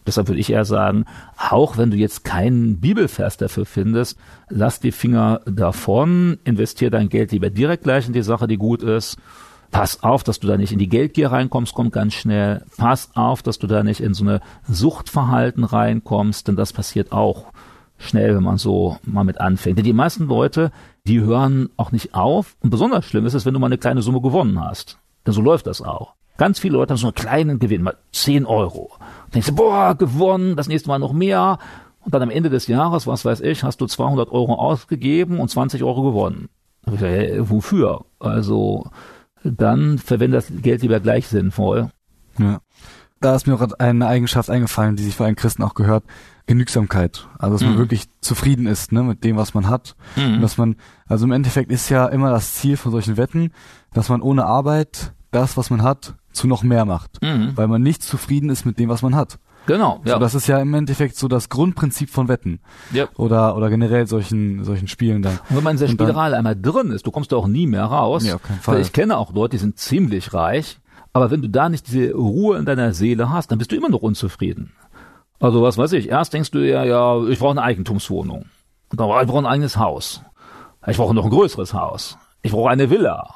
Deshalb 0.04 0.28
würde 0.28 0.40
ich 0.40 0.50
eher 0.50 0.64
sagen, 0.64 1.04
auch 1.36 1.76
wenn 1.76 1.90
du 1.90 1.96
jetzt 1.96 2.24
keinen 2.24 2.80
Bibelvers 2.80 3.36
dafür 3.36 3.66
findest, 3.66 4.18
lass 4.48 4.80
die 4.80 4.90
Finger 4.90 5.42
davon, 5.44 6.38
investier 6.44 6.90
dein 6.90 7.08
Geld 7.10 7.30
lieber 7.30 7.50
direkt 7.50 7.84
gleich 7.84 8.06
in 8.06 8.14
die 8.14 8.22
Sache, 8.22 8.48
die 8.48 8.56
gut 8.56 8.82
ist. 8.82 9.18
Pass 9.70 10.02
auf, 10.02 10.24
dass 10.24 10.40
du 10.40 10.46
da 10.46 10.56
nicht 10.56 10.72
in 10.72 10.78
die 10.78 10.88
Geldgier 10.88 11.30
reinkommst, 11.30 11.74
kommt 11.74 11.92
ganz 11.92 12.14
schnell. 12.14 12.64
Pass 12.76 13.10
auf, 13.14 13.42
dass 13.42 13.58
du 13.58 13.66
da 13.66 13.82
nicht 13.82 14.00
in 14.00 14.14
so 14.14 14.24
eine 14.24 14.40
Suchtverhalten 14.66 15.64
reinkommst, 15.64 16.48
denn 16.48 16.56
das 16.56 16.72
passiert 16.72 17.12
auch 17.12 17.46
schnell, 17.98 18.34
wenn 18.34 18.42
man 18.42 18.56
so 18.56 18.96
mal 19.04 19.24
mit 19.24 19.40
anfängt. 19.40 19.76
Denn 19.76 19.84
die 19.84 19.92
meisten 19.92 20.26
Leute, 20.26 20.70
die 21.06 21.20
hören 21.20 21.68
auch 21.76 21.92
nicht 21.92 22.14
auf. 22.14 22.56
Und 22.60 22.70
besonders 22.70 23.04
schlimm 23.04 23.26
ist 23.26 23.34
es, 23.34 23.44
wenn 23.44 23.54
du 23.54 23.60
mal 23.60 23.66
eine 23.66 23.78
kleine 23.78 24.02
Summe 24.02 24.20
gewonnen 24.20 24.58
hast. 24.60 24.98
Denn 25.26 25.34
so 25.34 25.42
läuft 25.42 25.66
das 25.66 25.82
auch. 25.82 26.14
Ganz 26.38 26.60
viele 26.60 26.74
Leute 26.74 26.92
haben 26.92 26.98
so 26.98 27.08
einen 27.08 27.14
kleinen 27.14 27.58
Gewinn, 27.58 27.82
mal 27.82 27.96
10 28.12 28.46
Euro. 28.46 28.92
Und 29.26 29.34
denkst 29.34 29.48
du, 29.48 29.54
boah, 29.54 29.96
gewonnen, 29.96 30.54
das 30.56 30.68
nächste 30.68 30.88
Mal 30.88 31.00
noch 31.00 31.12
mehr. 31.12 31.58
Und 32.04 32.14
dann 32.14 32.22
am 32.22 32.30
Ende 32.30 32.48
des 32.48 32.68
Jahres, 32.68 33.06
was 33.06 33.24
weiß 33.24 33.40
ich, 33.40 33.64
hast 33.64 33.80
du 33.80 33.86
200 33.86 34.30
Euro 34.30 34.54
ausgegeben 34.54 35.40
und 35.40 35.48
20 35.50 35.82
Euro 35.82 36.02
gewonnen. 36.02 36.48
Da 36.84 36.92
ich 36.92 37.00
gesagt, 37.00 37.12
hey, 37.12 37.50
wofür? 37.50 38.04
Also, 38.20 38.88
dann 39.44 39.98
verwende 39.98 40.36
das 40.36 40.50
Geld 40.62 40.82
lieber 40.82 41.00
gleich 41.00 41.28
sinnvoll. 41.28 41.90
Ja. 42.38 42.60
Da 43.20 43.34
ist 43.34 43.46
mir 43.46 43.54
auch 43.54 43.66
eine 43.80 44.06
Eigenschaft 44.06 44.48
eingefallen, 44.48 44.94
die 44.94 45.02
sich 45.02 45.16
für 45.16 45.24
einen 45.24 45.34
Christen 45.36 45.62
auch 45.64 45.74
gehört. 45.74 46.04
Genügsamkeit. 46.46 47.28
Also, 47.38 47.54
dass 47.56 47.62
man 47.62 47.74
Mhm. 47.74 47.78
wirklich 47.78 48.04
zufrieden 48.20 48.66
ist, 48.66 48.92
ne, 48.92 49.02
mit 49.02 49.22
dem, 49.24 49.36
was 49.36 49.54
man 49.54 49.68
hat. 49.68 49.96
Mhm. 50.16 50.34
Und 50.34 50.40
dass 50.40 50.56
man, 50.56 50.76
also 51.06 51.26
im 51.26 51.32
Endeffekt 51.32 51.70
ist 51.70 51.88
ja 51.88 52.06
immer 52.06 52.30
das 52.30 52.54
Ziel 52.54 52.76
von 52.76 52.92
solchen 52.92 53.16
Wetten, 53.16 53.52
dass 53.92 54.08
man 54.08 54.22
ohne 54.22 54.46
Arbeit 54.46 55.12
das, 55.30 55.56
was 55.56 55.68
man 55.68 55.82
hat, 55.82 56.14
zu 56.32 56.46
noch 56.46 56.62
mehr 56.62 56.84
macht. 56.84 57.20
Mhm. 57.22 57.52
Weil 57.56 57.68
man 57.68 57.82
nicht 57.82 58.02
zufrieden 58.02 58.48
ist 58.50 58.64
mit 58.64 58.78
dem, 58.78 58.88
was 58.88 59.02
man 59.02 59.14
hat. 59.14 59.38
Genau, 59.68 60.00
ja. 60.06 60.14
So, 60.14 60.18
das 60.18 60.34
ist 60.34 60.46
ja 60.46 60.58
im 60.60 60.72
Endeffekt 60.72 61.16
so 61.16 61.28
das 61.28 61.50
Grundprinzip 61.50 62.08
von 62.08 62.26
Wetten. 62.26 62.60
ja. 62.90 63.06
Oder, 63.16 63.54
oder 63.54 63.68
generell 63.68 64.06
solchen, 64.06 64.64
solchen 64.64 64.88
Spielen 64.88 65.20
dann. 65.20 65.38
Und 65.50 65.56
wenn 65.56 65.62
man 65.62 65.74
in 65.76 65.80
der 65.80 65.88
Spirale 65.88 66.38
einmal 66.38 66.56
drin 66.60 66.90
ist, 66.90 67.06
du 67.06 67.10
kommst 67.10 67.32
da 67.32 67.36
auch 67.36 67.46
nie 67.46 67.66
mehr 67.66 67.84
raus. 67.84 68.22
Nee, 68.24 68.32
auf 68.32 68.42
keinen 68.42 68.60
Fall. 68.60 68.76
Weil 68.76 68.82
ich 68.82 68.94
kenne 68.94 69.18
auch 69.18 69.34
Leute, 69.34 69.52
die 69.52 69.58
sind 69.58 69.78
ziemlich 69.78 70.32
reich, 70.32 70.80
aber 71.12 71.30
wenn 71.30 71.42
du 71.42 71.50
da 71.50 71.68
nicht 71.68 71.86
diese 71.86 72.14
Ruhe 72.14 72.56
in 72.56 72.64
deiner 72.64 72.94
Seele 72.94 73.30
hast, 73.30 73.50
dann 73.50 73.58
bist 73.58 73.70
du 73.70 73.76
immer 73.76 73.90
noch 73.90 74.00
unzufrieden. 74.00 74.72
Also 75.38 75.62
was 75.62 75.76
weiß 75.76 75.92
ich, 75.92 76.08
erst 76.08 76.32
denkst 76.32 76.50
du 76.50 76.66
ja, 76.66 76.84
ja, 76.84 77.22
ich 77.28 77.38
brauche 77.38 77.50
eine 77.50 77.62
Eigentumswohnung. 77.62 78.46
Und 78.90 79.00
dann, 79.00 79.10
ich 79.20 79.26
brauche 79.28 79.38
ein 79.40 79.46
eigenes 79.46 79.76
Haus. 79.76 80.22
Ich 80.86 80.96
brauche 80.96 81.14
noch 81.14 81.24
ein 81.24 81.30
größeres 81.30 81.74
Haus. 81.74 82.16
Ich 82.40 82.52
brauche 82.52 82.70
eine 82.70 82.88
Villa. 82.88 83.34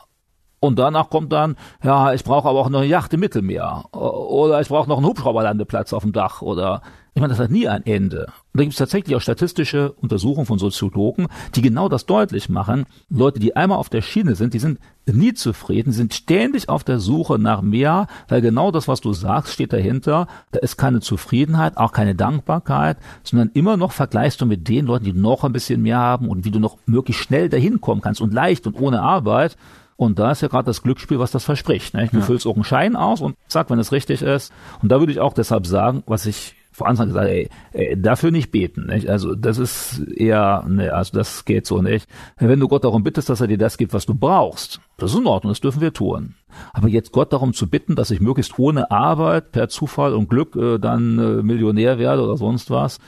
Und 0.63 0.79
danach 0.79 1.11
kommt 1.11 1.33
dann, 1.33 1.57
ja, 1.83 2.15
ich 2.15 2.23
brauche 2.23 2.49
aber 2.49 2.61
auch 2.61 2.69
noch 2.69 2.79
eine 2.79 2.89
Yacht 2.89 3.13
im 3.13 3.19
Mittelmeer. 3.19 3.83
Oder 3.93 4.61
ich 4.61 4.69
brauche 4.69 4.89
noch 4.89 4.99
einen 4.99 5.07
Hubschrauberlandeplatz 5.07 5.93
auf 5.93 6.05
dem 6.05 6.13
Dach. 6.13 6.41
Oder 6.41 6.83
ich 7.15 7.21
meine, 7.21 7.33
das 7.33 7.41
hat 7.41 7.51
nie 7.51 7.67
ein 7.67 7.85
Ende. 7.85 8.27
Und 8.27 8.61
da 8.61 8.63
gibt 8.63 8.75
es 8.75 8.79
tatsächlich 8.79 9.17
auch 9.17 9.21
statistische 9.21 9.91
Untersuchungen 9.95 10.47
von 10.47 10.61
Soziologen, 10.61 11.27
die 11.57 11.63
genau 11.63 11.89
das 11.89 12.07
deutlich 12.07 12.49
machen. 12.49 12.87
Leute, 13.11 13.41
die 13.41 13.57
einmal 13.57 13.79
auf 13.79 13.89
der 13.89 14.03
Schiene 14.03 14.37
sind, 14.37 14.55
die 14.55 14.61
sind 14.61 14.79
nie 15.05 15.35
zufrieden, 15.35 15.93
sind 15.93 16.15
ständig 16.15 16.69
auf 16.69 16.85
der 16.85 17.01
Suche 17.01 17.41
nach 17.41 17.61
mehr, 17.61 18.07
weil 18.29 18.41
genau 18.41 18.71
das, 18.71 18.87
was 18.87 19.01
du 19.01 19.13
sagst, 19.13 19.53
steht 19.53 19.73
dahinter. 19.73 20.29
Da 20.53 20.61
ist 20.61 20.77
keine 20.77 21.01
Zufriedenheit, 21.01 21.77
auch 21.77 21.91
keine 21.91 22.15
Dankbarkeit, 22.15 22.99
sondern 23.25 23.51
immer 23.53 23.77
noch 23.77 23.91
vergleichst 23.91 24.41
du 24.41 24.47
mit 24.47 24.69
den 24.69 24.87
Leuten, 24.87 25.07
die 25.07 25.13
noch 25.13 25.43
ein 25.43 25.53
bisschen 25.53 25.83
mehr 25.83 25.99
haben 25.99 26.29
und 26.29 26.45
wie 26.45 26.53
du 26.53 26.61
noch 26.61 26.79
möglichst 26.87 27.25
schnell 27.25 27.49
dahin 27.49 27.81
kommen 27.81 28.01
kannst 28.01 28.21
und 28.21 28.33
leicht 28.33 28.65
und 28.69 28.81
ohne 28.81 29.03
Arbeit. 29.03 29.57
Und 30.03 30.19
da 30.19 30.33
ist 30.33 30.43
ja 30.43 30.49
gerade 30.49 30.67
das 30.67 30.83
Glücksspiel, 30.83 31.19
was 31.19 31.31
das 31.31 31.45
verspricht. 31.45 31.95
Ne? 31.95 32.09
Du 32.11 32.19
Ja. 32.19 32.23
füllst 32.23 32.47
auch 32.47 32.55
einen 32.55 32.65
Schein 32.65 32.97
aus 32.97 33.21
und 33.21 33.37
zack, 33.49 33.71
wenn 33.71 33.79
es 33.79 33.93
richtig 33.93 34.23
ist. 34.23 34.53
Und 34.83 34.91
da 34.91 35.01
würde 35.01 35.13
ich 35.13 35.21
auch 35.21 35.33
deshalb 35.33 35.67
sagen, 35.67 36.03
was 36.07 36.27
ich 36.27 36.55
vor 36.75 36.87
Anfang 36.89 37.09
gesagt 37.09 37.27
habe, 37.29 37.35
ey, 37.37 37.49
ey, 37.73 38.01
dafür 38.01 38.31
nicht 38.31 38.51
beten. 38.51 38.87
Nicht? 38.87 39.09
Also 39.09 39.35
das 39.35 39.59
ist 39.59 39.99
eher, 40.17 40.65
ne, 40.67 40.93
also 40.95 41.13
das 41.17 41.45
geht 41.45 41.67
so 41.67 41.83
nicht. 41.83 42.09
Wenn 42.39 42.61
du 42.61 42.67
Gott 42.69 42.85
darum 42.85 43.03
bittest, 43.03 43.29
dass 43.29 43.43
er 43.43 43.47
dir 43.47 43.59
das 43.59 43.77
gibt, 43.77 43.93
was 43.93 44.07
du 44.07 44.15
brauchst, 44.15 44.81
das 44.97 45.13
ist 45.13 45.19
in 45.19 45.27
Ordnung, 45.27 45.51
das 45.53 45.61
dürfen 45.61 45.83
wir 45.83 45.93
tun. 45.93 46.35
Aber 46.73 46.89
jetzt 46.89 47.13
Gott 47.13 47.33
darum 47.33 47.53
zu 47.53 47.69
bitten, 47.69 47.95
dass 47.95 48.11
ich 48.11 48.21
möglichst 48.21 48.59
ohne 48.59 48.91
Arbeit, 48.91 49.53
per 49.53 49.69
Zufall 49.69 50.15
und 50.15 50.31
Glück 50.31 50.57
äh, 50.57 50.79
dann 50.79 51.19
äh, 51.19 51.43
Millionär 51.43 51.99
werde 51.99 52.23
oder 52.23 52.39
sonst 52.39 52.71
was, 52.71 53.01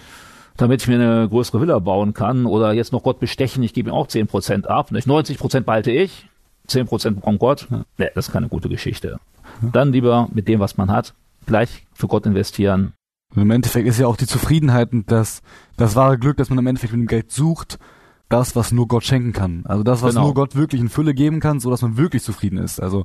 damit 0.58 0.82
ich 0.82 0.88
mir 0.88 0.96
eine 0.96 1.28
größere 1.28 1.60
Villa 1.62 1.78
bauen 1.78 2.12
kann 2.12 2.44
oder 2.44 2.74
jetzt 2.74 2.92
noch 2.92 3.02
Gott 3.02 3.18
bestechen, 3.18 3.62
ich 3.62 3.72
gebe 3.72 3.88
ihm 3.90 3.94
auch 3.94 4.08
10% 4.08 4.66
ab, 4.66 4.92
nicht? 4.92 5.08
90% 5.08 5.60
behalte 5.60 5.90
ich, 5.90 6.28
10% 6.68 7.20
braucht 7.20 7.38
Gott. 7.38 7.68
Nee, 7.98 8.08
das 8.14 8.28
ist 8.28 8.32
keine 8.32 8.48
gute 8.48 8.68
Geschichte. 8.68 9.18
Dann 9.60 9.92
lieber 9.92 10.28
mit 10.32 10.48
dem, 10.48 10.60
was 10.60 10.76
man 10.76 10.90
hat, 10.90 11.14
gleich 11.46 11.86
für 11.92 12.08
Gott 12.08 12.26
investieren. 12.26 12.92
Und 13.34 13.42
im 13.42 13.50
Endeffekt 13.50 13.86
ist 13.86 13.98
ja 13.98 14.06
auch 14.06 14.16
die 14.16 14.26
Zufriedenheit 14.26 14.92
und 14.92 15.10
das, 15.10 15.42
das 15.76 15.96
wahre 15.96 16.18
Glück, 16.18 16.36
dass 16.36 16.50
man 16.50 16.58
im 16.58 16.66
Endeffekt 16.66 16.92
mit 16.92 17.02
dem 17.02 17.06
Geld 17.08 17.30
sucht, 17.32 17.78
das, 18.28 18.56
was 18.56 18.72
nur 18.72 18.88
Gott 18.88 19.04
schenken 19.04 19.32
kann. 19.32 19.64
Also 19.66 19.82
das, 19.82 20.02
was 20.02 20.14
Genau. 20.14 20.26
nur 20.26 20.34
Gott 20.34 20.54
wirklich 20.56 20.80
in 20.80 20.88
Fülle 20.88 21.14
geben 21.14 21.40
kann, 21.40 21.60
so 21.60 21.70
dass 21.70 21.82
man 21.82 21.96
wirklich 21.96 22.22
zufrieden 22.22 22.58
ist. 22.58 22.80
Also 22.80 23.04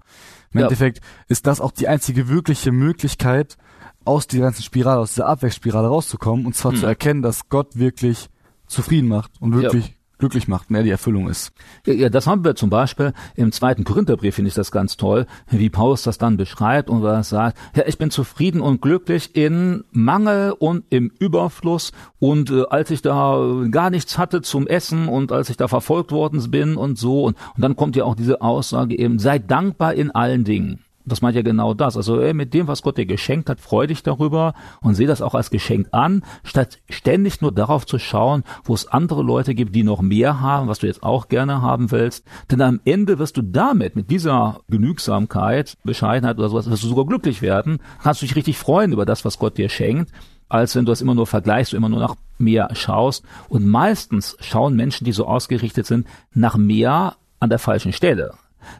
im 0.54 0.60
Ja. 0.60 0.66
Endeffekt 0.66 1.02
ist 1.28 1.46
das 1.46 1.60
auch 1.62 1.72
die 1.72 1.88
einzige 1.88 2.30
wirkliche 2.30 2.72
Möglichkeit, 2.72 3.58
aus 4.06 4.28
dieser 4.28 4.46
ganzen 4.46 4.64
Spirale, 4.64 5.02
aus 5.02 5.14
dieser 5.14 5.28
Abwärtsspirale 5.28 5.88
rauszukommen 5.88 6.46
und 6.46 6.56
zwar 6.56 6.72
Hm. 6.72 6.80
zu 6.80 6.86
erkennen, 6.86 7.22
dass 7.22 7.50
Gott 7.50 7.76
wirklich 7.78 8.30
zufrieden 8.66 9.08
macht 9.10 9.32
und 9.42 9.54
wirklich 9.54 9.96
glücklich 10.20 10.48
macht, 10.48 10.70
mehr 10.70 10.84
die 10.84 10.90
Erfüllung 10.90 11.30
ist. 11.30 11.52
Ja, 11.86 12.10
das 12.10 12.28
haben 12.28 12.44
wir 12.44 12.56
zum 12.56 12.70
Beispiel 12.70 13.14
im 13.36 13.52
zweiten 13.52 13.84
Korintherbrief, 13.84 14.36
finde 14.36 14.50
ich 14.50 14.54
das 14.54 14.72
ganz 14.72 14.98
toll, 14.98 15.26
wie 15.50 15.70
Paulus 15.70 16.04
das 16.04 16.18
dann 16.18 16.38
beschreibt 16.38 16.90
und 16.90 17.04
er 17.04 17.24
sagt, 17.24 17.58
ja, 17.76 17.84
ich 17.88 17.98
bin 17.98 18.12
zufrieden 18.12 18.62
und 18.62 18.82
glücklich 18.82 19.36
in 19.36 19.84
Mangel 19.92 20.52
und 20.52 20.84
im 20.90 21.12
Überfluss 21.20 21.92
und 22.20 22.52
äh, 22.52 22.66
als 22.70 22.92
ich 22.92 23.02
da 23.02 23.66
gar 23.72 23.90
nichts 23.90 24.18
hatte 24.18 24.42
zum 24.42 24.68
Essen 24.68 25.08
und 25.08 25.32
als 25.32 25.50
ich 25.50 25.58
da 25.58 25.68
verfolgt 25.68 26.12
worden 26.12 26.52
bin 26.52 26.76
und 26.76 26.98
so 26.98 27.24
und, 27.24 27.38
und 27.56 27.62
dann 27.64 27.76
kommt 27.76 27.96
ja 27.96 28.04
auch 28.04 28.16
diese 28.16 28.42
Aussage 28.42 28.98
eben, 28.98 29.20
sei 29.20 29.40
dankbar 29.40 29.94
in 29.94 30.12
allen 30.12 30.44
Dingen. 30.44 30.80
Das 31.10 31.22
meint 31.22 31.36
ja 31.36 31.42
genau 31.42 31.74
das. 31.74 31.98
Also 31.98 32.20
ey, 32.20 32.34
mit 32.34 32.54
dem, 32.54 32.68
was 32.68 32.82
Gott 32.82 32.98
dir 32.98 33.06
geschenkt 33.06 33.50
hat, 33.50 33.60
freu 33.60 33.88
dich 33.88 34.04
darüber 34.04 34.54
und 34.82 34.96
sehe 34.96 35.08
das 35.08 35.22
auch 35.22 35.36
als 35.36 35.50
Geschenk 35.50 35.88
an, 35.92 36.24
statt 36.44 36.80
ständig 36.90 37.42
nur 37.42 37.52
darauf 37.52 37.86
zu 37.86 38.00
schauen, 38.00 38.44
wo 38.64 38.74
es 38.74 38.88
andere 38.88 39.24
Leute 39.24 39.56
gibt, 39.56 39.76
die 39.76 39.84
noch 39.84 40.02
mehr 40.02 40.42
haben, 40.42 40.68
was 40.68 40.80
du 40.80 40.88
jetzt 40.88 41.04
auch 41.04 41.28
gerne 41.28 41.62
haben 41.62 41.92
willst. 41.92 42.26
Denn 42.52 42.62
am 42.62 42.80
Ende 42.86 43.20
wirst 43.20 43.38
du 43.38 43.42
damit, 43.42 43.96
mit 43.96 44.10
dieser 44.10 44.62
Genügsamkeit, 44.70 45.78
Bescheidenheit 45.84 46.38
oder 46.38 46.50
sowas, 46.50 46.70
wirst 46.70 46.84
du 46.84 46.88
sogar 46.88 47.06
glücklich 47.06 47.42
werden, 47.42 47.80
kannst 48.02 48.22
du 48.22 48.26
dich 48.26 48.36
richtig 48.36 48.58
freuen 48.58 48.94
über 48.94 49.06
das, 49.06 49.26
was 49.26 49.40
Gott 49.40 49.58
dir 49.58 49.70
schenkt 49.70 50.12
als 50.50 50.76
wenn 50.76 50.84
du 50.84 50.92
das 50.92 51.02
immer 51.02 51.14
nur 51.14 51.28
vergleichst, 51.28 51.74
du 51.74 51.78
immer 51.78 51.90
nur 51.90 52.00
nach 52.00 52.16
mehr 52.40 52.70
schaust. 52.74 53.24
Und 53.48 53.66
meistens 53.68 54.36
schauen 54.40 54.76
Menschen, 54.76 55.06
die 55.06 55.12
so 55.12 55.28
ausgerichtet 55.28 55.86
sind, 55.86 56.08
nach 56.34 56.58
mehr 56.58 57.16
an 57.40 57.50
der 57.50 57.60
falschen 57.60 57.94
Stelle. 57.94 58.34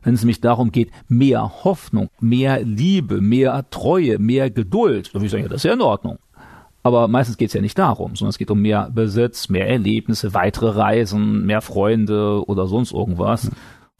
Wenn 0.04 0.14
es 0.14 0.22
nämlich 0.22 0.42
darum 0.42 0.72
geht, 0.72 0.92
mehr 1.08 1.64
Hoffnung, 1.64 2.10
mehr 2.20 2.62
Liebe, 2.64 3.22
mehr 3.22 3.70
Treue, 3.70 4.20
mehr 4.20 4.50
Geduld, 4.50 5.08
dann 5.08 5.22
würde 5.22 5.26
ich 5.26 5.32
sagen, 5.32 5.44
ja, 5.44 5.50
das 5.50 5.58
ist 5.58 5.66
ja 5.66 5.74
in 5.74 5.82
Ordnung. 5.82 6.20
Aber 6.82 7.08
meistens 7.08 7.38
geht 7.38 7.50
es 7.50 7.54
ja 7.54 7.62
nicht 7.62 7.78
darum, 7.78 8.16
sondern 8.16 8.30
es 8.30 8.38
geht 8.38 8.52
um 8.52 8.62
mehr 8.62 8.90
Besitz, 8.94 9.50
mehr 9.50 9.68
Erlebnisse, 9.68 10.34
weitere 10.34 10.70
Reisen, 10.70 11.46
mehr 11.46 11.62
Freunde 11.62 12.48
oder 12.48 12.68
sonst 12.68 12.94
irgendwas. 12.94 13.52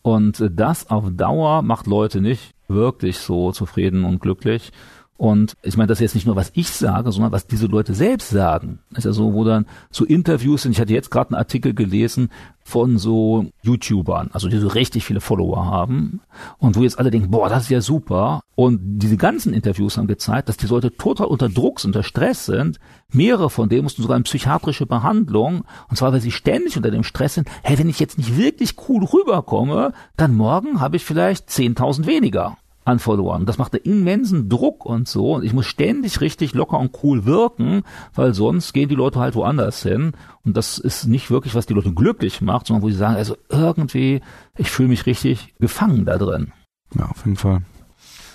Und 0.02 0.44
das 0.52 0.90
auf 0.90 1.06
Dauer 1.12 1.62
macht 1.62 1.88
Leute 1.88 2.22
nicht 2.22 2.54
wirklich 2.68 3.18
so 3.18 3.52
zufrieden 3.52 4.06
und 4.06 4.22
glücklich. 4.22 4.72
Und 5.20 5.58
ich 5.64 5.76
meine, 5.76 5.88
das 5.88 5.98
ist 5.98 6.02
jetzt 6.04 6.16
nicht 6.16 6.28
nur, 6.28 6.38
was 6.38 6.50
ich 6.56 6.70
sage, 6.70 7.12
sondern 7.12 7.34
was 7.34 7.46
diese 7.46 7.66
Leute 7.66 7.94
selbst 7.94 8.30
sagen. 8.30 8.80
Ist 8.96 9.04
ja 9.04 9.12
so, 9.12 9.34
wo 9.34 9.44
dann 9.44 9.66
so 9.92 10.06
Interviews 10.06 10.62
sind. 10.62 10.72
Ich 10.72 10.80
hatte 10.80 10.94
jetzt 10.94 11.12
gerade 11.12 11.32
einen 11.32 11.40
Artikel 11.40 11.74
gelesen 11.74 12.30
von 12.64 12.98
so 12.98 13.48
YouTubern, 13.62 14.30
also 14.32 14.48
die 14.48 14.58
so 14.60 14.70
richtig 14.70 15.04
viele 15.04 15.20
Follower 15.20 15.66
haben 15.66 16.22
und 16.58 16.78
wo 16.78 16.84
jetzt 16.84 17.00
alle 17.00 17.12
denken, 17.12 17.32
boah, 17.32 17.50
das 17.50 17.64
ist 17.64 17.70
ja 17.70 17.82
super. 17.82 18.44
Und 18.56 18.80
diese 19.00 19.18
ganzen 19.18 19.54
Interviews 19.54 19.98
haben 19.98 20.08
gezeigt, 20.08 20.48
dass 20.48 20.56
die 20.56 20.68
Leute 20.68 20.96
total 20.96 21.28
unter 21.28 21.50
Druck 21.50 21.82
sind, 21.82 21.90
unter 21.90 22.04
Stress 22.04 22.46
sind. 22.46 22.80
Mehrere 23.12 23.50
von 23.50 23.68
denen 23.68 23.84
mussten 23.84 24.04
sogar 24.04 24.16
in 24.16 24.24
psychiatrische 24.24 24.86
Behandlung. 24.86 25.66
Und 25.90 25.98
zwar, 25.98 26.14
weil 26.14 26.22
sie 26.22 26.32
ständig 26.32 26.78
unter 26.78 26.92
dem 26.92 27.04
Stress 27.04 27.34
sind, 27.34 27.50
hey, 27.62 27.78
wenn 27.78 27.90
ich 27.90 28.00
jetzt 28.00 28.18
nicht 28.18 28.38
wirklich 28.38 28.76
cool 28.88 29.04
rüberkomme, 29.04 29.92
dann 30.16 30.34
morgen 30.34 30.80
habe 30.80 30.96
ich 30.96 31.04
vielleicht 31.04 31.50
10.000 31.50 32.06
weniger 32.06 32.56
an 32.86 33.00
Followern. 33.00 33.46
Das 33.46 33.58
macht 33.58 33.74
einen 33.74 33.84
immensen 33.84 34.50
Druck 34.50 34.86
und 34.86 35.08
so. 35.08 35.34
Und 35.34 35.44
ich 35.44 35.54
muss 35.54 35.66
ständig 35.66 36.22
richtig 36.22 36.54
locker 36.54 36.80
und 36.80 36.98
cool 37.04 37.26
wirken, 37.26 37.84
weil 38.14 38.34
sonst 38.34 38.74
gehen 38.74 38.90
die 38.90 38.96
Leute 38.96 39.20
halt 39.20 39.36
woanders 39.36 39.84
hin. 39.84 40.14
Und 40.44 40.58
das 40.58 40.78
ist 40.78 41.06
nicht 41.06 41.30
wirklich, 41.30 41.56
was 41.56 41.66
die 41.66 41.74
Leute 41.74 41.94
glücklich 41.94 42.42
macht, 42.42 42.68
sondern 42.68 42.84
wo 42.84 42.90
sie 42.90 42.98
sagen, 42.98 43.16
also 43.16 43.36
irgendwie, 43.50 44.22
ich 44.58 44.72
fühle 44.72 44.90
mich 44.90 45.06
richtig 45.06 45.54
gefangen 45.60 46.06
da 46.06 46.18
drin. 46.18 46.52
Ja, 46.96 47.06
auf 47.06 47.26
jeden 47.26 47.38
Fall. 47.38 47.62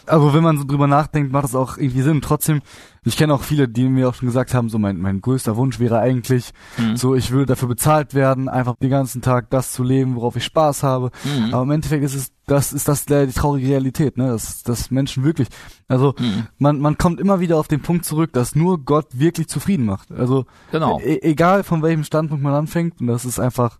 Aber 0.06 0.34
wenn 0.34 0.42
man 0.42 0.58
so 0.58 0.64
drüber 0.64 0.86
nachdenkt, 0.86 1.32
macht 1.32 1.44
das 1.44 1.54
auch 1.54 1.76
irgendwie 1.76 2.02
Sinn. 2.02 2.20
Trotzdem, 2.20 2.60
ich 3.04 3.16
kenne 3.16 3.34
auch 3.34 3.42
viele, 3.42 3.68
die 3.68 3.88
mir 3.88 4.08
auch 4.08 4.14
schon 4.14 4.28
gesagt 4.28 4.54
haben, 4.54 4.68
so 4.68 4.78
mein, 4.78 4.98
mein 4.98 5.20
größter 5.20 5.56
Wunsch 5.56 5.78
wäre 5.78 5.98
eigentlich, 5.98 6.52
mhm. 6.76 6.96
so 6.96 7.14
ich 7.14 7.30
würde 7.30 7.46
dafür 7.46 7.68
bezahlt 7.68 8.14
werden, 8.14 8.48
einfach 8.48 8.76
den 8.76 8.90
ganzen 8.90 9.22
Tag 9.22 9.50
das 9.50 9.72
zu 9.72 9.82
leben, 9.82 10.16
worauf 10.16 10.36
ich 10.36 10.44
Spaß 10.44 10.82
habe. 10.82 11.10
Mhm. 11.24 11.54
Aber 11.54 11.62
im 11.62 11.70
Endeffekt 11.70 12.04
ist 12.04 12.14
es, 12.14 12.32
das 12.46 12.72
ist 12.72 12.88
das 12.88 13.06
die 13.06 13.26
traurige 13.32 13.68
Realität, 13.68 14.16
ne? 14.16 14.28
Dass, 14.28 14.62
dass 14.62 14.90
Menschen 14.90 15.24
wirklich, 15.24 15.48
also 15.88 16.14
mhm. 16.18 16.46
man, 16.58 16.80
man 16.80 16.98
kommt 16.98 17.20
immer 17.20 17.40
wieder 17.40 17.56
auf 17.56 17.68
den 17.68 17.80
Punkt 17.80 18.04
zurück, 18.04 18.32
dass 18.32 18.54
nur 18.54 18.84
Gott 18.84 19.06
wirklich 19.12 19.48
zufrieden 19.48 19.86
macht. 19.86 20.12
Also 20.12 20.44
genau. 20.70 21.00
E 21.00 21.20
egal 21.22 21.62
von 21.62 21.82
welchem 21.82 22.04
Standpunkt 22.04 22.42
man 22.42 22.54
anfängt, 22.54 23.00
und 23.00 23.06
das 23.06 23.24
ist 23.24 23.38
einfach 23.38 23.78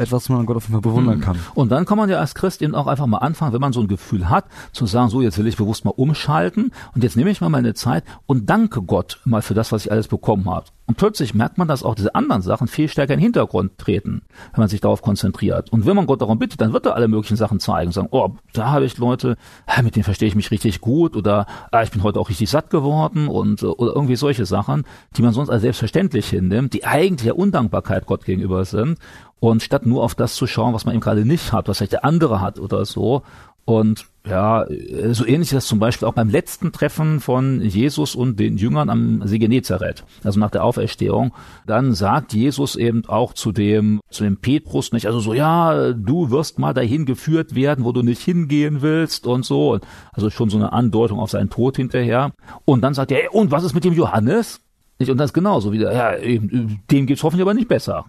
etwas, 0.00 0.22
was 0.24 0.28
man 0.28 0.40
an 0.40 0.46
Gott 0.46 0.56
auf 0.56 0.64
jeden 0.64 0.74
Fall 0.74 0.82
bewundern 0.82 1.18
mhm. 1.18 1.22
kann. 1.22 1.38
Und 1.54 1.70
dann 1.70 1.86
kann 1.86 1.98
man 1.98 2.08
ja 2.08 2.18
als 2.18 2.34
Christ 2.34 2.62
eben 2.62 2.74
auch 2.74 2.86
einfach 2.86 3.06
mal 3.06 3.18
anfangen, 3.18 3.52
wenn 3.52 3.60
man 3.60 3.72
so 3.72 3.80
ein 3.80 3.88
Gefühl 3.88 4.28
hat, 4.28 4.46
zu 4.72 4.86
sagen, 4.86 5.10
so 5.10 5.22
jetzt 5.22 5.38
will 5.38 5.46
ich 5.46 5.56
bewusst 5.56 5.84
mal 5.84 5.94
umschalten 5.96 6.72
und 6.94 7.02
jetzt 7.02 7.16
nehme 7.16 7.30
ich 7.30 7.40
mal 7.40 7.48
meine 7.48 7.74
Zeit 7.74 8.04
und 8.26 8.48
danke 8.50 8.82
Gott 8.82 9.20
mal 9.24 9.42
für 9.42 9.54
das, 9.54 9.72
was 9.72 9.84
ich 9.84 9.92
alles 9.92 10.08
bekommen 10.08 10.48
habe. 10.50 10.66
Und 10.90 10.96
plötzlich 10.96 11.34
merkt 11.34 11.56
man, 11.56 11.68
dass 11.68 11.84
auch 11.84 11.94
diese 11.94 12.16
anderen 12.16 12.42
Sachen 12.42 12.66
viel 12.66 12.88
stärker 12.88 13.14
in 13.14 13.20
den 13.20 13.22
Hintergrund 13.22 13.78
treten, 13.78 14.22
wenn 14.52 14.62
man 14.62 14.68
sich 14.68 14.80
darauf 14.80 15.02
konzentriert. 15.02 15.72
Und 15.72 15.86
wenn 15.86 15.94
man 15.94 16.06
Gott 16.06 16.20
darum 16.20 16.40
bittet, 16.40 16.60
dann 16.60 16.72
wird 16.72 16.84
er 16.84 16.96
alle 16.96 17.06
möglichen 17.06 17.36
Sachen 17.36 17.60
zeigen. 17.60 17.92
Sagen, 17.92 18.08
oh, 18.10 18.30
da 18.54 18.72
habe 18.72 18.86
ich 18.86 18.98
Leute, 18.98 19.36
mit 19.84 19.94
denen 19.94 20.02
verstehe 20.02 20.26
ich 20.26 20.34
mich 20.34 20.50
richtig 20.50 20.80
gut 20.80 21.14
oder 21.14 21.46
ah, 21.70 21.84
ich 21.84 21.92
bin 21.92 22.02
heute 22.02 22.18
auch 22.18 22.28
richtig 22.28 22.50
satt 22.50 22.70
geworden 22.70 23.28
und 23.28 23.62
oder 23.62 23.94
irgendwie 23.94 24.16
solche 24.16 24.46
Sachen, 24.46 24.82
die 25.16 25.22
man 25.22 25.32
sonst 25.32 25.50
als 25.50 25.62
selbstverständlich 25.62 26.28
hinnimmt, 26.28 26.72
die 26.72 26.84
eigentlich 26.84 27.28
ja 27.28 27.34
Undankbarkeit 27.34 28.06
Gott 28.06 28.24
gegenüber 28.24 28.64
sind. 28.64 28.98
Und 29.40 29.62
statt 29.62 29.86
nur 29.86 30.04
auf 30.04 30.14
das 30.14 30.34
zu 30.34 30.46
schauen, 30.46 30.74
was 30.74 30.84
man 30.84 30.94
eben 30.94 31.00
gerade 31.00 31.24
nicht 31.24 31.52
hat, 31.52 31.66
was 31.68 31.78
vielleicht 31.78 31.92
der 31.92 32.04
andere 32.04 32.40
hat 32.40 32.58
oder 32.58 32.84
so. 32.84 33.22
Und 33.64 34.06
ja, 34.26 34.66
so 35.12 35.24
ähnlich 35.24 35.48
ist 35.48 35.54
das 35.54 35.66
zum 35.66 35.78
Beispiel 35.78 36.06
auch 36.06 36.14
beim 36.14 36.28
letzten 36.28 36.72
Treffen 36.72 37.20
von 37.20 37.62
Jesus 37.62 38.14
und 38.14 38.38
den 38.38 38.56
Jüngern 38.56 38.90
am 38.90 39.26
See 39.26 39.38
Genezareth, 39.38 40.04
also 40.24 40.40
nach 40.40 40.50
der 40.50 40.64
Auferstehung. 40.64 41.32
Dann 41.66 41.94
sagt 41.94 42.34
Jesus 42.34 42.76
eben 42.76 43.06
auch 43.06 43.32
zu 43.32 43.52
dem, 43.52 44.00
zu 44.10 44.24
dem 44.24 44.36
Petrus 44.36 44.92
nicht, 44.92 45.06
also 45.06 45.20
so, 45.20 45.32
ja, 45.32 45.92
du 45.92 46.30
wirst 46.30 46.58
mal 46.58 46.74
dahin 46.74 47.06
geführt 47.06 47.54
werden, 47.54 47.84
wo 47.84 47.92
du 47.92 48.02
nicht 48.02 48.22
hingehen 48.22 48.82
willst 48.82 49.26
und 49.26 49.44
so. 49.44 49.78
Also 50.12 50.28
schon 50.30 50.50
so 50.50 50.58
eine 50.58 50.72
Andeutung 50.72 51.18
auf 51.18 51.30
seinen 51.30 51.48
Tod 51.48 51.76
hinterher. 51.76 52.32
Und 52.64 52.82
dann 52.82 52.92
sagt 52.92 53.12
er, 53.12 53.34
und 53.34 53.50
was 53.50 53.64
ist 53.64 53.74
mit 53.74 53.84
dem 53.84 53.94
Johannes? 53.94 54.60
Und 54.98 55.16
das 55.16 55.32
genauso 55.32 55.72
wieder, 55.72 55.94
ja, 55.94 56.12
dem 56.18 57.06
geht's 57.06 57.22
hoffentlich 57.22 57.42
aber 57.42 57.54
nicht 57.54 57.68
besser. 57.68 58.04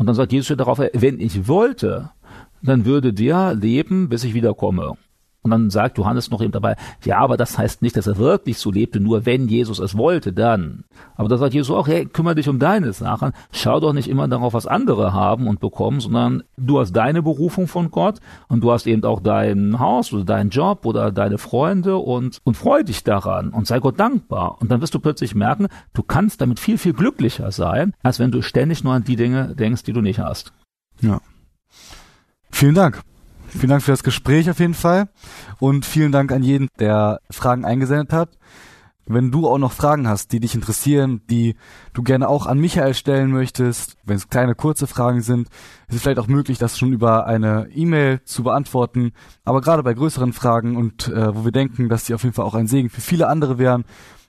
Und 0.00 0.06
dann 0.06 0.16
sagt 0.16 0.32
Jesus 0.32 0.56
darauf, 0.56 0.78
wenn 0.78 1.20
ich 1.20 1.46
wollte, 1.46 2.08
dann 2.62 2.86
würde 2.86 3.12
der 3.12 3.52
leben, 3.54 4.08
bis 4.08 4.24
ich 4.24 4.32
wiederkomme. 4.32 4.96
Und 5.42 5.50
dann 5.50 5.70
sagt 5.70 5.96
Johannes 5.96 6.30
noch 6.30 6.42
eben 6.42 6.52
dabei, 6.52 6.76
ja, 7.04 7.18
aber 7.18 7.36
das 7.36 7.56
heißt 7.56 7.80
nicht, 7.80 7.96
dass 7.96 8.06
er 8.06 8.18
wirklich 8.18 8.58
so 8.58 8.70
lebte, 8.70 9.00
nur 9.00 9.24
wenn 9.24 9.48
Jesus 9.48 9.78
es 9.78 9.96
wollte, 9.96 10.32
dann. 10.32 10.84
Aber 11.16 11.28
da 11.28 11.38
sagt 11.38 11.54
Jesus 11.54 11.74
auch, 11.74 11.88
hey, 11.88 12.04
kümmere 12.04 12.34
dich 12.34 12.48
um 12.48 12.58
deine 12.58 12.92
Sachen, 12.92 13.32
schau 13.50 13.80
doch 13.80 13.94
nicht 13.94 14.08
immer 14.08 14.28
darauf, 14.28 14.52
was 14.52 14.66
andere 14.66 15.14
haben 15.14 15.46
und 15.46 15.60
bekommen, 15.60 16.00
sondern 16.00 16.42
du 16.58 16.78
hast 16.78 16.92
deine 16.92 17.22
Berufung 17.22 17.68
von 17.68 17.90
Gott 17.90 18.20
und 18.48 18.62
du 18.62 18.70
hast 18.70 18.86
eben 18.86 19.02
auch 19.04 19.20
dein 19.20 19.78
Haus 19.78 20.12
oder 20.12 20.24
deinen 20.24 20.50
Job 20.50 20.84
oder 20.84 21.10
deine 21.10 21.38
Freunde 21.38 21.96
und, 21.96 22.40
und 22.44 22.56
freu 22.56 22.82
dich 22.82 23.02
daran 23.02 23.48
und 23.50 23.66
sei 23.66 23.78
Gott 23.80 23.98
dankbar. 23.98 24.58
Und 24.60 24.70
dann 24.70 24.82
wirst 24.82 24.94
du 24.94 25.00
plötzlich 25.00 25.34
merken, 25.34 25.68
du 25.94 26.02
kannst 26.02 26.40
damit 26.42 26.60
viel, 26.60 26.76
viel 26.76 26.92
glücklicher 26.92 27.50
sein, 27.50 27.94
als 28.02 28.18
wenn 28.18 28.30
du 28.30 28.42
ständig 28.42 28.84
nur 28.84 28.92
an 28.92 29.04
die 29.04 29.16
Dinge 29.16 29.54
denkst, 29.54 29.84
die 29.84 29.92
du 29.92 30.02
nicht 30.02 30.18
hast. 30.18 30.52
Ja. 31.00 31.20
Vielen 32.50 32.74
Dank. 32.74 33.02
Vielen 33.50 33.70
Dank 33.70 33.82
für 33.82 33.90
das 33.90 34.04
Gespräch 34.04 34.48
auf 34.48 34.60
jeden 34.60 34.74
Fall 34.74 35.08
und 35.58 35.84
vielen 35.84 36.12
Dank 36.12 36.30
an 36.30 36.42
jeden, 36.42 36.68
der 36.78 37.20
Fragen 37.30 37.64
eingesendet 37.64 38.12
hat. 38.12 38.38
Wenn 39.06 39.32
du 39.32 39.48
auch 39.48 39.58
noch 39.58 39.72
Fragen 39.72 40.06
hast, 40.06 40.30
die 40.30 40.38
dich 40.38 40.54
interessieren, 40.54 41.20
die 41.28 41.56
du 41.92 42.04
gerne 42.04 42.28
auch 42.28 42.46
an 42.46 42.60
Michael 42.60 42.94
stellen 42.94 43.32
möchtest, 43.32 43.96
wenn 44.04 44.16
es 44.16 44.28
kleine, 44.28 44.54
kurze 44.54 44.86
Fragen 44.86 45.20
sind, 45.20 45.48
ist 45.88 45.96
es 45.96 46.02
vielleicht 46.02 46.20
auch 46.20 46.28
möglich, 46.28 46.58
das 46.58 46.78
schon 46.78 46.92
über 46.92 47.26
eine 47.26 47.68
E-Mail 47.74 48.22
zu 48.24 48.44
beantworten. 48.44 49.12
Aber 49.44 49.60
gerade 49.62 49.82
bei 49.82 49.94
größeren 49.94 50.32
Fragen 50.32 50.76
und 50.76 51.08
äh, 51.08 51.34
wo 51.34 51.44
wir 51.44 51.52
denken, 51.52 51.88
dass 51.88 52.04
die 52.04 52.14
auf 52.14 52.22
jeden 52.22 52.34
Fall 52.34 52.44
auch 52.44 52.54
ein 52.54 52.68
Segen 52.68 52.88
für 52.88 53.00
viele 53.00 53.26
andere 53.26 53.58
wären, 53.58 53.84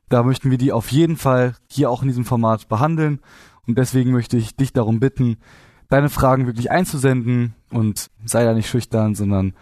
da 0.09 0.23
möchten 0.23 0.49
wir 0.49 0.57
die 0.57 0.71
auf 0.71 0.91
jeden 0.91 1.15
Fall 1.15 1.53
hier 1.67 1.91
auch 1.91 2.01
in 2.01 2.07
diesem 2.07 2.25
Format 2.25 2.67
behandeln. 2.67 3.19
Und 3.67 3.77
deswegen 3.77 4.11
möchte 4.11 4.35
ich 4.35 4.55
dich 4.55 4.73
darum 4.73 4.99
bitten, 4.99 5.37
deine 5.91 6.09
Fragen 6.09 6.47
wirklich 6.47 6.71
einzusenden 6.71 7.53
und 7.69 8.09
sei 8.25 8.43
da 8.43 8.53
nicht 8.53 8.69
schüchtern, 8.69 9.13
sondern 9.13 9.53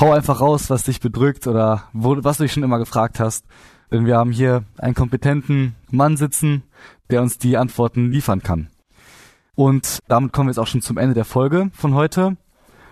hau 0.00 0.12
einfach 0.12 0.40
raus, 0.40 0.70
was 0.70 0.84
dich 0.84 1.00
bedrückt 1.00 1.46
oder 1.46 1.84
wo, 1.92 2.16
was 2.22 2.38
du 2.38 2.44
dich 2.44 2.52
schon 2.52 2.62
immer 2.62 2.78
gefragt 2.78 3.20
hast. 3.20 3.44
Denn 3.90 4.06
wir 4.06 4.16
haben 4.16 4.30
hier 4.30 4.64
einen 4.78 4.94
kompetenten 4.94 5.74
Mann 5.90 6.16
sitzen, 6.16 6.62
der 7.10 7.20
uns 7.20 7.38
die 7.38 7.56
Antworten 7.56 8.10
liefern 8.10 8.42
kann. 8.42 8.68
Und 9.54 9.98
damit 10.06 10.32
kommen 10.32 10.48
wir 10.48 10.52
jetzt 10.52 10.58
auch 10.58 10.66
schon 10.66 10.82
zum 10.82 10.98
Ende 10.98 11.14
der 11.14 11.24
Folge 11.24 11.70
von 11.72 11.94
heute. 11.94 12.36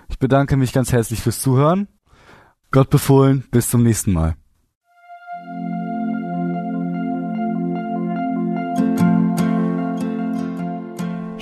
Ich 0.09 0.18
bedanke 0.18 0.57
mich 0.57 0.72
ganz 0.72 0.93
herzlich 0.93 1.20
fürs 1.20 1.41
Zuhören. 1.41 1.89
Gott 2.70 2.91
befohlen, 2.91 3.45
bis 3.51 3.70
zum 3.70 3.83
nächsten 3.85 4.12
Mal. 4.12 4.35